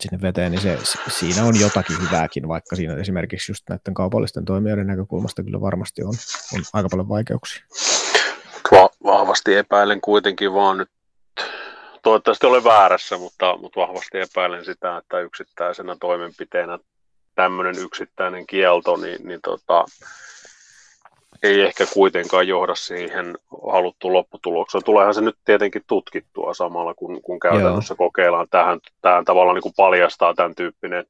sinne 0.00 0.22
veteen, 0.22 0.52
niin 0.52 0.62
se, 0.62 0.78
siinä 1.08 1.44
on 1.44 1.60
jotakin 1.60 1.96
hyvääkin, 2.02 2.48
vaikka 2.48 2.76
siinä 2.76 2.96
esimerkiksi 2.96 3.52
just 3.52 3.68
näiden 3.68 3.94
kaupallisten 3.94 4.44
toimijoiden 4.44 4.86
näkökulmasta 4.86 5.42
kyllä 5.42 5.60
varmasti 5.60 6.02
on, 6.02 6.14
on 6.54 6.62
aika 6.72 6.88
paljon 6.88 7.08
vaikeuksia. 7.08 7.64
Va- 8.72 8.90
vahvasti 9.04 9.54
epäilen 9.54 10.00
kuitenkin 10.00 10.52
vaan 10.52 10.78
nyt 10.78 10.90
toivottavasti 12.02 12.46
olen 12.46 12.64
väärässä, 12.64 13.18
mutta, 13.18 13.56
mutta 13.56 13.80
vahvasti 13.80 14.18
epäilen 14.18 14.64
sitä, 14.64 14.96
että 14.96 15.20
yksittäisenä 15.20 15.96
toimenpiteenä 16.00 16.78
tämmöinen 17.34 17.78
yksittäinen 17.78 18.46
kielto, 18.46 18.96
niin, 18.96 19.28
niin 19.28 19.40
tota, 19.42 19.84
ei 21.42 21.60
ehkä 21.60 21.86
kuitenkaan 21.94 22.48
johda 22.48 22.74
siihen 22.74 23.38
haluttuun 23.72 24.12
lopputulokseen. 24.12 24.84
Tuleehan 24.84 25.14
se 25.14 25.20
nyt 25.20 25.36
tietenkin 25.44 25.82
tutkittua 25.86 26.54
samalla, 26.54 26.94
kun, 26.94 27.22
kun 27.22 27.40
käytännössä 27.40 27.92
Joo. 27.92 28.08
kokeillaan 28.08 28.46
tähän, 28.50 28.80
tähän 29.00 29.24
tavallaan 29.24 29.54
niin 29.54 29.62
kuin 29.62 29.74
paljastaa 29.76 30.34
tämän 30.34 30.54
tyyppinen 30.54 31.04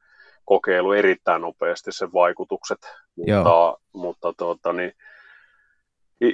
kokeilu 0.45 0.93
erittäin 0.93 1.43
nopeasti 1.43 1.93
sen 1.93 2.13
vaikutukset, 2.13 2.79
mutta, 3.17 3.79
mutta 3.93 4.33
tuota, 4.39 4.73
niin, 4.73 4.93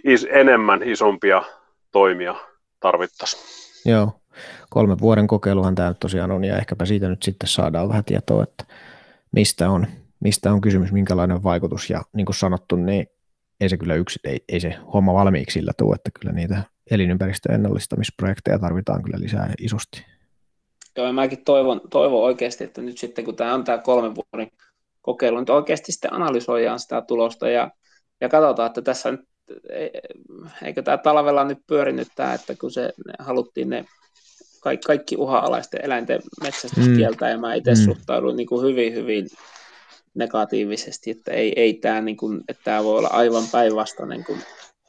is, 0.05 0.27
enemmän 0.31 0.83
isompia 0.83 1.43
toimia 1.93 2.35
tarvittaisiin. 2.81 3.43
Joo, 3.85 4.21
kolmen 4.71 4.99
vuoden 4.99 5.27
kokeiluhan 5.27 5.75
tämä 5.75 5.89
nyt 5.89 6.01
tosiaan 6.01 6.31
on, 6.31 6.45
ja 6.45 6.59
ehkäpä 6.59 6.85
siitä 6.85 7.09
nyt 7.09 7.23
sitten 7.23 7.49
saadaan 7.49 7.89
vähän 7.89 8.05
tietoa, 8.05 8.43
että 8.43 8.65
mistä 9.33 9.71
on, 9.71 9.87
mistä 10.21 10.53
on 10.53 10.61
kysymys, 10.61 10.93
minkälainen 10.93 11.43
vaikutus, 11.43 11.91
ja 11.91 12.03
niin 12.13 12.27
kuin 12.27 12.37
sanottu, 12.37 12.77
niin 12.77 13.07
ei 13.61 13.69
se 13.69 13.77
kyllä 13.77 13.95
yksi, 13.95 14.21
ei, 14.25 14.45
ei 14.49 14.61
se 14.61 14.75
homma 14.93 15.15
valmiiksi 15.15 15.55
sillä 15.55 15.73
tule, 15.79 15.95
että 15.95 16.11
kyllä 16.21 16.33
niitä 16.33 16.63
elinympäristön 16.91 17.55
ennallistamisprojekteja 17.55 18.59
tarvitaan 18.59 19.03
kyllä 19.03 19.21
lisää 19.21 19.55
isosti. 19.59 20.07
Joo, 20.97 21.13
mäkin 21.13 21.45
toivon, 21.45 21.81
toivon 21.91 22.23
oikeasti, 22.23 22.65
että 22.65 22.83
nyt 22.83 22.99
sitten 22.99 23.25
kun 23.25 23.37
tämä 23.37 23.55
on 23.55 23.65
tämä 23.65 23.79
kolmen 23.79 24.15
vuoden 24.15 24.51
kokeilu, 25.03 25.39
niin 25.39 25.51
oikeasti 25.51 25.93
sitten 25.93 26.13
analysoidaan 26.13 26.81
sitä 26.81 27.03
tulosta 27.03 27.49
ja, 27.49 27.71
ja 28.21 28.29
katsotaan, 28.29 28.67
että 28.67 28.83
tässä 28.83 29.11
nyt, 29.11 29.21
e, 29.71 29.89
eikö 30.65 30.83
tämä 30.83 30.99
talvella 30.99 31.45
nyt 31.45 31.59
pyörinyt 31.67 32.09
tämä, 32.17 32.35
että 32.35 32.55
kun 32.61 32.71
se 32.71 32.93
haluttiin 33.19 33.71
ne 33.71 33.85
kaikki, 34.67 34.87
kaikki 34.87 35.17
uha-alaisten 35.17 35.85
eläinten 35.85 36.21
metsästys 36.43 36.87
mm. 36.87 36.99
ja 36.99 37.11
mä 37.41 37.55
itse 37.55 37.71
mm. 37.71 37.85
suhtaudun 37.85 38.37
niin 38.37 38.47
kuin 38.47 38.67
hyvin, 38.67 38.95
hyvin 38.95 39.29
negatiivisesti, 40.15 41.11
että 41.11 41.31
ei, 41.31 41.53
ei 41.57 41.75
tämä, 41.75 42.01
niin 42.01 42.17
kuin, 42.17 42.41
että 42.49 42.63
tämä 42.65 42.85
voi 42.85 42.99
olla 42.99 43.09
aivan 43.09 43.45
päinvastainen 43.53 44.25
kuin 44.25 44.39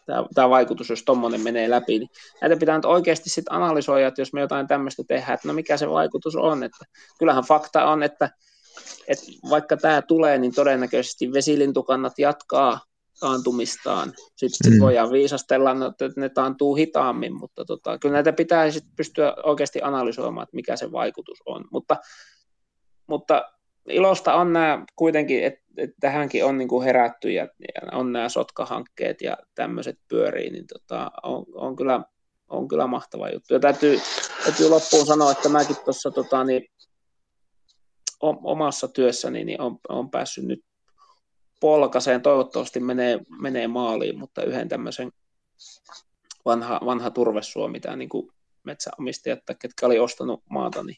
tämä, 0.06 0.26
tämä 0.34 0.50
vaikutus, 0.50 0.90
jos 0.90 1.04
tuommoinen 1.04 1.42
menee 1.42 1.70
läpi, 1.70 2.00
niin 2.00 2.10
näitä 2.42 2.58
pitää 2.58 2.76
nyt 2.76 2.86
oikeasti 2.86 3.30
sitten 3.30 3.54
analysoida, 3.54 4.08
että 4.08 4.22
jos 4.22 4.34
me 4.34 4.42
jotain 4.42 4.68
tämmöistä 4.68 5.04
tehdään, 5.08 5.34
että 5.34 5.48
no 5.48 5.54
mikä 5.54 5.78
se 5.78 5.90
vaikutus 5.90 6.36
on, 6.36 6.64
että 6.64 6.86
kyllähän 7.20 7.44
fakta 7.44 7.86
on, 7.86 8.04
että, 8.04 8.30
että 9.08 9.26
vaikka 9.50 9.78
tämä 9.78 10.02
tulee, 10.02 10.38
niin 10.38 10.56
todennäköisesti 10.56 11.34
vesilintukannat 11.34 12.14
jatkaa 12.20 12.80
taantumistaan. 13.20 14.14
Sitten 14.36 14.74
mm. 14.74 14.80
voidaan 14.80 15.12
viisastella, 15.12 15.74
no, 15.74 15.86
että 15.86 16.10
ne 16.16 16.30
taantuu 16.30 16.76
hitaammin, 16.76 17.38
mutta 17.40 17.66
tota, 17.66 17.98
kyllä 17.98 18.14
näitä 18.14 18.34
pitää 18.34 18.72
sit 18.72 18.86
pystyä 18.96 19.34
oikeasti 19.44 19.82
analysoimaan, 19.82 20.44
että 20.44 20.56
mikä 20.56 20.76
se 20.76 20.92
vaikutus 20.92 21.38
on. 21.46 21.66
Mutta, 21.72 21.98
mutta 23.08 23.52
ilosta 23.90 24.34
on 24.34 24.54
nämä 24.54 24.86
kuitenkin, 24.96 25.44
että, 25.44 25.62
että 25.78 25.96
tähänkin 26.00 26.46
on 26.46 26.58
niin 26.58 26.68
kuin 26.68 26.86
herätty 26.86 27.32
ja, 27.32 27.44
ja 27.44 27.98
on 27.98 28.14
nämä 28.14 28.30
sotkahankkeet 28.30 29.22
ja 29.22 29.38
tämmöiset 29.56 30.00
pyörii, 30.08 30.50
niin 30.50 30.68
tota, 30.68 31.12
on, 31.24 31.46
on, 31.54 31.76
kyllä, 31.76 32.02
on 32.48 32.68
kyllä 32.68 32.88
mahtava 32.88 33.30
juttu. 33.30 33.54
Ja 33.54 33.60
täytyy, 33.60 34.00
täytyy 34.44 34.70
loppuun 34.70 35.06
sanoa, 35.06 35.32
että 35.32 35.50
mäkin 35.50 35.76
tuossa 35.86 36.12
tota, 36.12 36.44
niin, 36.44 36.64
omassa 38.22 38.88
työssäni 38.88 39.44
niin 39.44 39.62
on, 39.62 39.80
on 39.90 40.10
päässyt 40.10 40.46
nyt 40.46 40.67
polkaseen, 41.60 42.22
toivottavasti 42.22 42.80
menee, 42.80 43.20
menee 43.42 43.68
maaliin, 43.68 44.20
mutta 44.20 44.44
yhden 44.44 44.70
tämmöisen 44.70 45.12
vanha, 46.46 46.80
vanha 46.86 47.12
turvesuomi, 47.12 47.80
tämä 47.80 47.96
niin 47.96 48.10
kuin 48.10 48.32
metsäomistajat, 48.64 49.40
ketkä 49.60 49.86
oli 49.86 50.00
ostanut 50.00 50.44
maata, 50.50 50.84
niin 50.84 50.98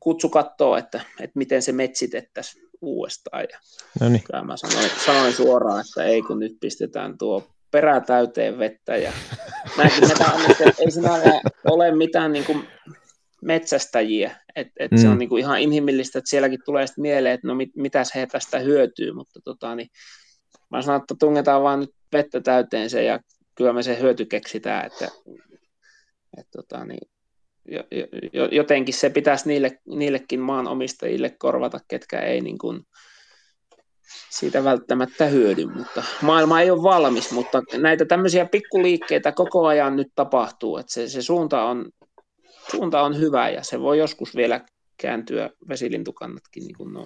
kutsu 0.00 0.28
katsoa, 0.28 0.78
että, 0.78 1.00
että 1.20 1.38
miten 1.38 1.62
se 1.62 1.72
metsitettäisiin 1.72 2.68
uudestaan. 2.80 3.42
Ja 3.52 3.58
Noniin. 4.00 4.22
mä 4.44 4.56
sanoin, 4.56 4.90
sanoin, 5.04 5.32
suoraan, 5.32 5.84
että 5.88 6.04
ei 6.04 6.22
kun 6.22 6.38
nyt 6.38 6.56
pistetään 6.60 7.18
tuo 7.18 7.48
perä 7.70 8.00
täyteen 8.00 8.58
vettä. 8.58 8.96
Ja 8.96 9.12
näinkin, 9.78 10.08
ei 10.78 10.90
siinä 10.90 11.40
ole 11.70 11.96
mitään 11.96 12.32
niin 12.32 12.44
kuin 12.44 12.68
metsästäjiä. 13.42 14.36
Et, 14.56 14.68
et 14.78 14.90
mm. 14.90 14.98
Se 14.98 15.06
on 15.06 15.12
mm. 15.12 15.18
niinku 15.18 15.36
ihan 15.36 15.60
inhimillistä, 15.60 16.18
että 16.18 16.30
sielläkin 16.30 16.60
tulee 16.64 16.86
sitten 16.86 17.02
mieleen, 17.02 17.34
että 17.34 17.48
no 17.48 17.54
mit, 17.54 17.70
mitäs 17.76 18.14
he 18.14 18.26
tästä 18.26 18.58
hyötyy, 18.58 19.12
mutta 19.12 19.40
tota, 19.44 19.74
niin, 19.74 19.88
Mä 20.72 20.82
sanon, 20.82 21.00
että 21.00 21.14
tungetaan 21.18 21.62
vaan 21.62 21.80
nyt 21.80 21.94
vettä 22.12 22.40
täyteen 22.40 22.90
se 22.90 23.04
ja 23.04 23.20
kyllä 23.54 23.72
me 23.72 23.82
se 23.82 24.00
hyöty 24.00 24.26
keksitään, 24.26 24.86
että, 24.86 25.08
että 26.38 26.50
tota, 26.56 26.84
niin, 26.84 27.08
jotenkin 28.52 28.94
se 28.94 29.10
pitäisi 29.10 29.48
niille, 29.48 29.78
niillekin 29.86 30.40
maanomistajille 30.40 31.30
korvata, 31.30 31.80
ketkä 31.88 32.20
ei 32.20 32.40
niin 32.40 32.58
kuin 32.58 32.80
siitä 34.30 34.64
välttämättä 34.64 35.26
hyödy, 35.26 35.66
mutta 35.66 36.02
maailma 36.22 36.60
ei 36.60 36.70
ole 36.70 36.82
valmis, 36.82 37.32
mutta 37.32 37.62
näitä 37.76 38.04
tämmöisiä 38.04 38.46
pikkuliikkeitä 38.46 39.32
koko 39.32 39.66
ajan 39.66 39.96
nyt 39.96 40.08
tapahtuu, 40.14 40.76
että 40.76 40.92
se, 40.92 41.08
se 41.08 41.22
suunta, 41.22 41.64
on, 41.64 41.90
suunta 42.70 43.02
on 43.02 43.18
hyvä 43.18 43.48
ja 43.48 43.64
se 43.64 43.80
voi 43.80 43.98
joskus 43.98 44.36
vielä 44.36 44.60
kääntyä 44.96 45.50
vesilintukannatkin 45.68 46.62
niin 46.62 46.76
kuin 46.76 47.04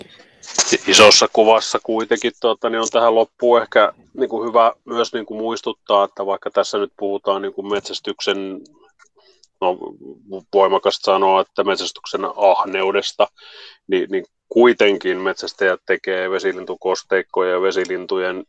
Isossa 0.87 1.29
kuvassa 1.33 1.79
kuitenkin 1.83 2.33
tuota, 2.41 2.71
niin 2.71 2.81
on 2.81 2.89
tähän 2.93 3.15
loppuun 3.15 3.63
ehkä 3.63 3.93
niin 4.15 4.29
kuin 4.29 4.49
hyvä 4.49 4.73
myös 4.85 5.13
niin 5.13 5.27
kuin 5.27 5.41
muistuttaa, 5.41 6.05
että 6.05 6.27
vaikka 6.27 6.51
tässä 6.51 6.79
nyt 6.79 6.93
puhutaan 6.97 7.43
niin 7.43 7.55
kuin 7.55 7.69
metsästyksen 7.71 8.61
no, 9.61 9.79
voimakasta 10.55 11.05
sanoa, 11.05 11.41
että 11.41 11.65
metsästyksen 11.65 12.21
ahneudesta, 12.37 13.29
niin, 13.87 14.11
niin 14.11 14.25
kuitenkin 14.49 15.21
metsästäjät 15.21 15.81
tekee 15.87 16.31
vesilintukosteikkoja 16.31 17.51
ja 17.51 17.63
vesilintujen 17.63 18.45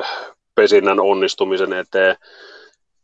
äh, 0.00 0.10
pesinnän 0.54 1.00
onnistumisen 1.00 1.72
eteen 1.72 2.16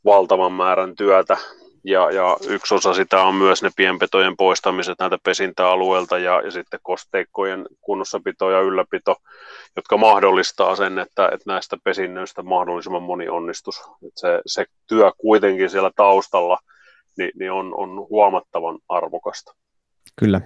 valtavan 0.05 0.53
määrän 0.53 0.97
työtä. 0.97 1.37
Ja, 1.85 2.11
ja 2.11 2.37
yksi 2.49 2.75
osa 2.75 2.95
sitä 2.95 3.23
on 3.23 3.35
myös 3.35 3.63
ne 3.63 3.71
pienpetojen 3.77 4.37
poistamiset 4.37 4.99
näiltä 4.99 5.19
pesintäalueilta 5.23 6.19
ja, 6.19 6.41
ja 6.41 6.51
sitten 6.51 6.81
kosteikkojen 6.83 7.67
kunnossapito 7.81 8.51
ja 8.51 8.61
ylläpito, 8.61 9.17
jotka 9.77 9.97
mahdollistaa 9.97 10.77
sen, 10.77 10.99
että, 10.99 11.27
että 11.27 11.53
näistä 11.53 11.77
pesinnöistä 11.85 12.43
mahdollisimman 12.43 13.03
moni 13.03 13.29
onnistus. 13.29 13.83
Se, 14.17 14.41
se 14.47 14.65
työ 14.89 15.13
kuitenkin 15.19 15.71
siellä 15.71 15.91
taustalla– 15.97 16.59
niin, 17.19 17.31
niin 17.39 17.53
on, 17.53 17.75
on 17.77 18.07
huomattavan 18.11 18.79
arvokasta. 18.89 19.55
Kyllä. 20.17 20.41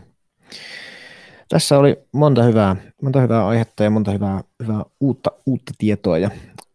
Tässä 1.48 1.78
oli 1.78 1.96
monta 2.12 2.42
hyvää, 2.42 2.76
monta 3.02 3.20
hyvää 3.20 3.46
aihetta 3.46 3.84
ja 3.84 3.90
monta 3.90 4.10
hyvää, 4.10 4.40
hyvää 4.62 4.84
uutta, 5.00 5.30
uutta 5.46 5.72
tietoa 5.78 6.18
ja 6.18 6.30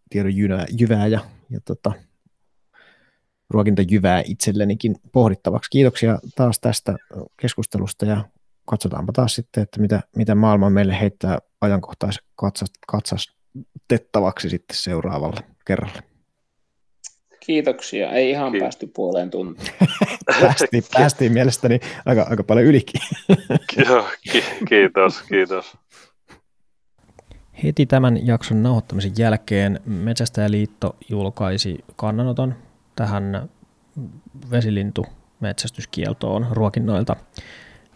tiedon 0.10 0.36
jyvää, 0.36 0.66
jyvää 0.80 1.08
ja, 1.08 1.20
ja 1.50 1.60
tota, 1.66 1.92
ruokintajyvää 3.50 4.24
itsellenikin 4.26 4.96
pohdittavaksi. 5.12 5.70
Kiitoksia 5.70 6.20
taas 6.36 6.60
tästä 6.60 6.96
keskustelusta 7.42 8.06
ja 8.06 8.24
katsotaanpa 8.66 9.14
taas 9.14 9.36
sitten, 9.36 9.64
että 9.64 9.82
mitä, 9.82 10.02
mitä 10.16 10.36
maailma 10.36 10.70
meille 10.70 11.00
heittää 11.00 11.38
ajankohtais 11.62 12.20
katsastettavaksi 12.86 14.50
sitten 14.50 14.78
seuraavalla 14.78 15.42
kerralla. 15.66 16.02
Kiitoksia. 17.46 18.12
Ei 18.12 18.30
ihan 18.30 18.52
Kiitos. 18.52 18.66
päästy 18.66 18.88
puoleen 18.88 19.30
tuntiin. 19.30 19.74
päästiin, 20.42 20.84
päästiin 20.94 21.32
mielestäni 21.32 21.80
aika, 22.06 22.28
aika 22.30 22.44
paljon 22.44 22.66
ylikin. 22.66 23.02
Joo, 23.88 24.08
kiitos, 24.70 25.22
kiitos. 25.22 25.78
Heti 27.64 27.86
tämän 27.86 28.28
jakson 28.28 28.64
nauhoittamisen 28.64 29.12
jälkeen 29.18 29.80
Metsästäjäliitto 29.86 30.96
julkaisi 31.10 31.84
kannanoton 31.96 32.56
tähän 32.96 33.50
vesilintu 34.52 35.06
metsästyskieltoon 35.40 36.48
ruokinnoilta. 36.52 37.16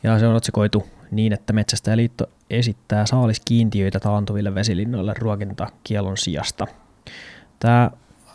Ja 0.03 0.19
se 0.19 0.27
on 0.27 0.35
otsikoitu 0.35 0.87
niin, 1.11 1.33
että 1.33 1.53
Metsästäjäliitto 1.53 2.25
esittää 2.49 3.05
saaliskiintiöitä 3.05 3.99
taantuville 3.99 4.55
vesilinnoille 4.55 5.13
ruokintakielon 5.19 6.17
sijasta. 6.17 6.67
Tämä 7.59 7.91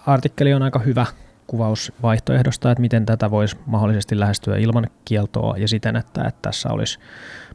artikkeli 0.07 0.55
on 0.55 0.63
aika 0.63 0.79
hyvä 0.79 1.07
kuvaus 1.47 1.93
vaihtoehdosta, 2.03 2.71
että 2.71 2.81
miten 2.81 3.07
tätä 3.07 3.31
voisi 3.31 3.57
mahdollisesti 3.67 4.21
lähestyä 4.21 4.57
ilman 4.57 4.87
kieltoa 5.05 5.59
ja 5.59 5.69
siten, 5.69 5.97
että, 5.97 6.25
että 6.25 6.39
tässä 6.43 6.69
olisi 6.69 6.99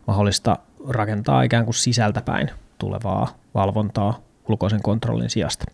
mahdollista 0.07 0.57
rakentaa 0.89 1.43
ikään 1.43 1.65
kuin 1.65 1.75
sisältäpäin 1.75 2.49
tulevaa 2.77 3.27
valvontaa 3.53 4.19
ulkoisen 4.49 4.81
kontrollin 4.81 5.29
sijasta. 5.29 5.65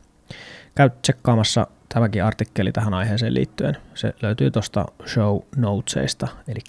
Käy 0.76 0.90
tsekkaamassa 1.02 1.68
tämäkin 1.94 2.24
artikkeli 2.24 2.72
tähän 2.72 2.94
aiheeseen 2.94 3.34
liittyen. 3.34 3.78
Se 3.94 4.14
löytyy 4.22 4.52
tuosta 4.52 4.86
show 5.06 5.40
notesista, 5.56 6.28
eli 6.48 6.60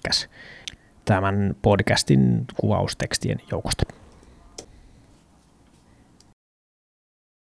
tämän 1.05 1.57
podcastin 1.63 2.45
kuvaustekstien 2.57 3.39
joukosta. 3.51 3.85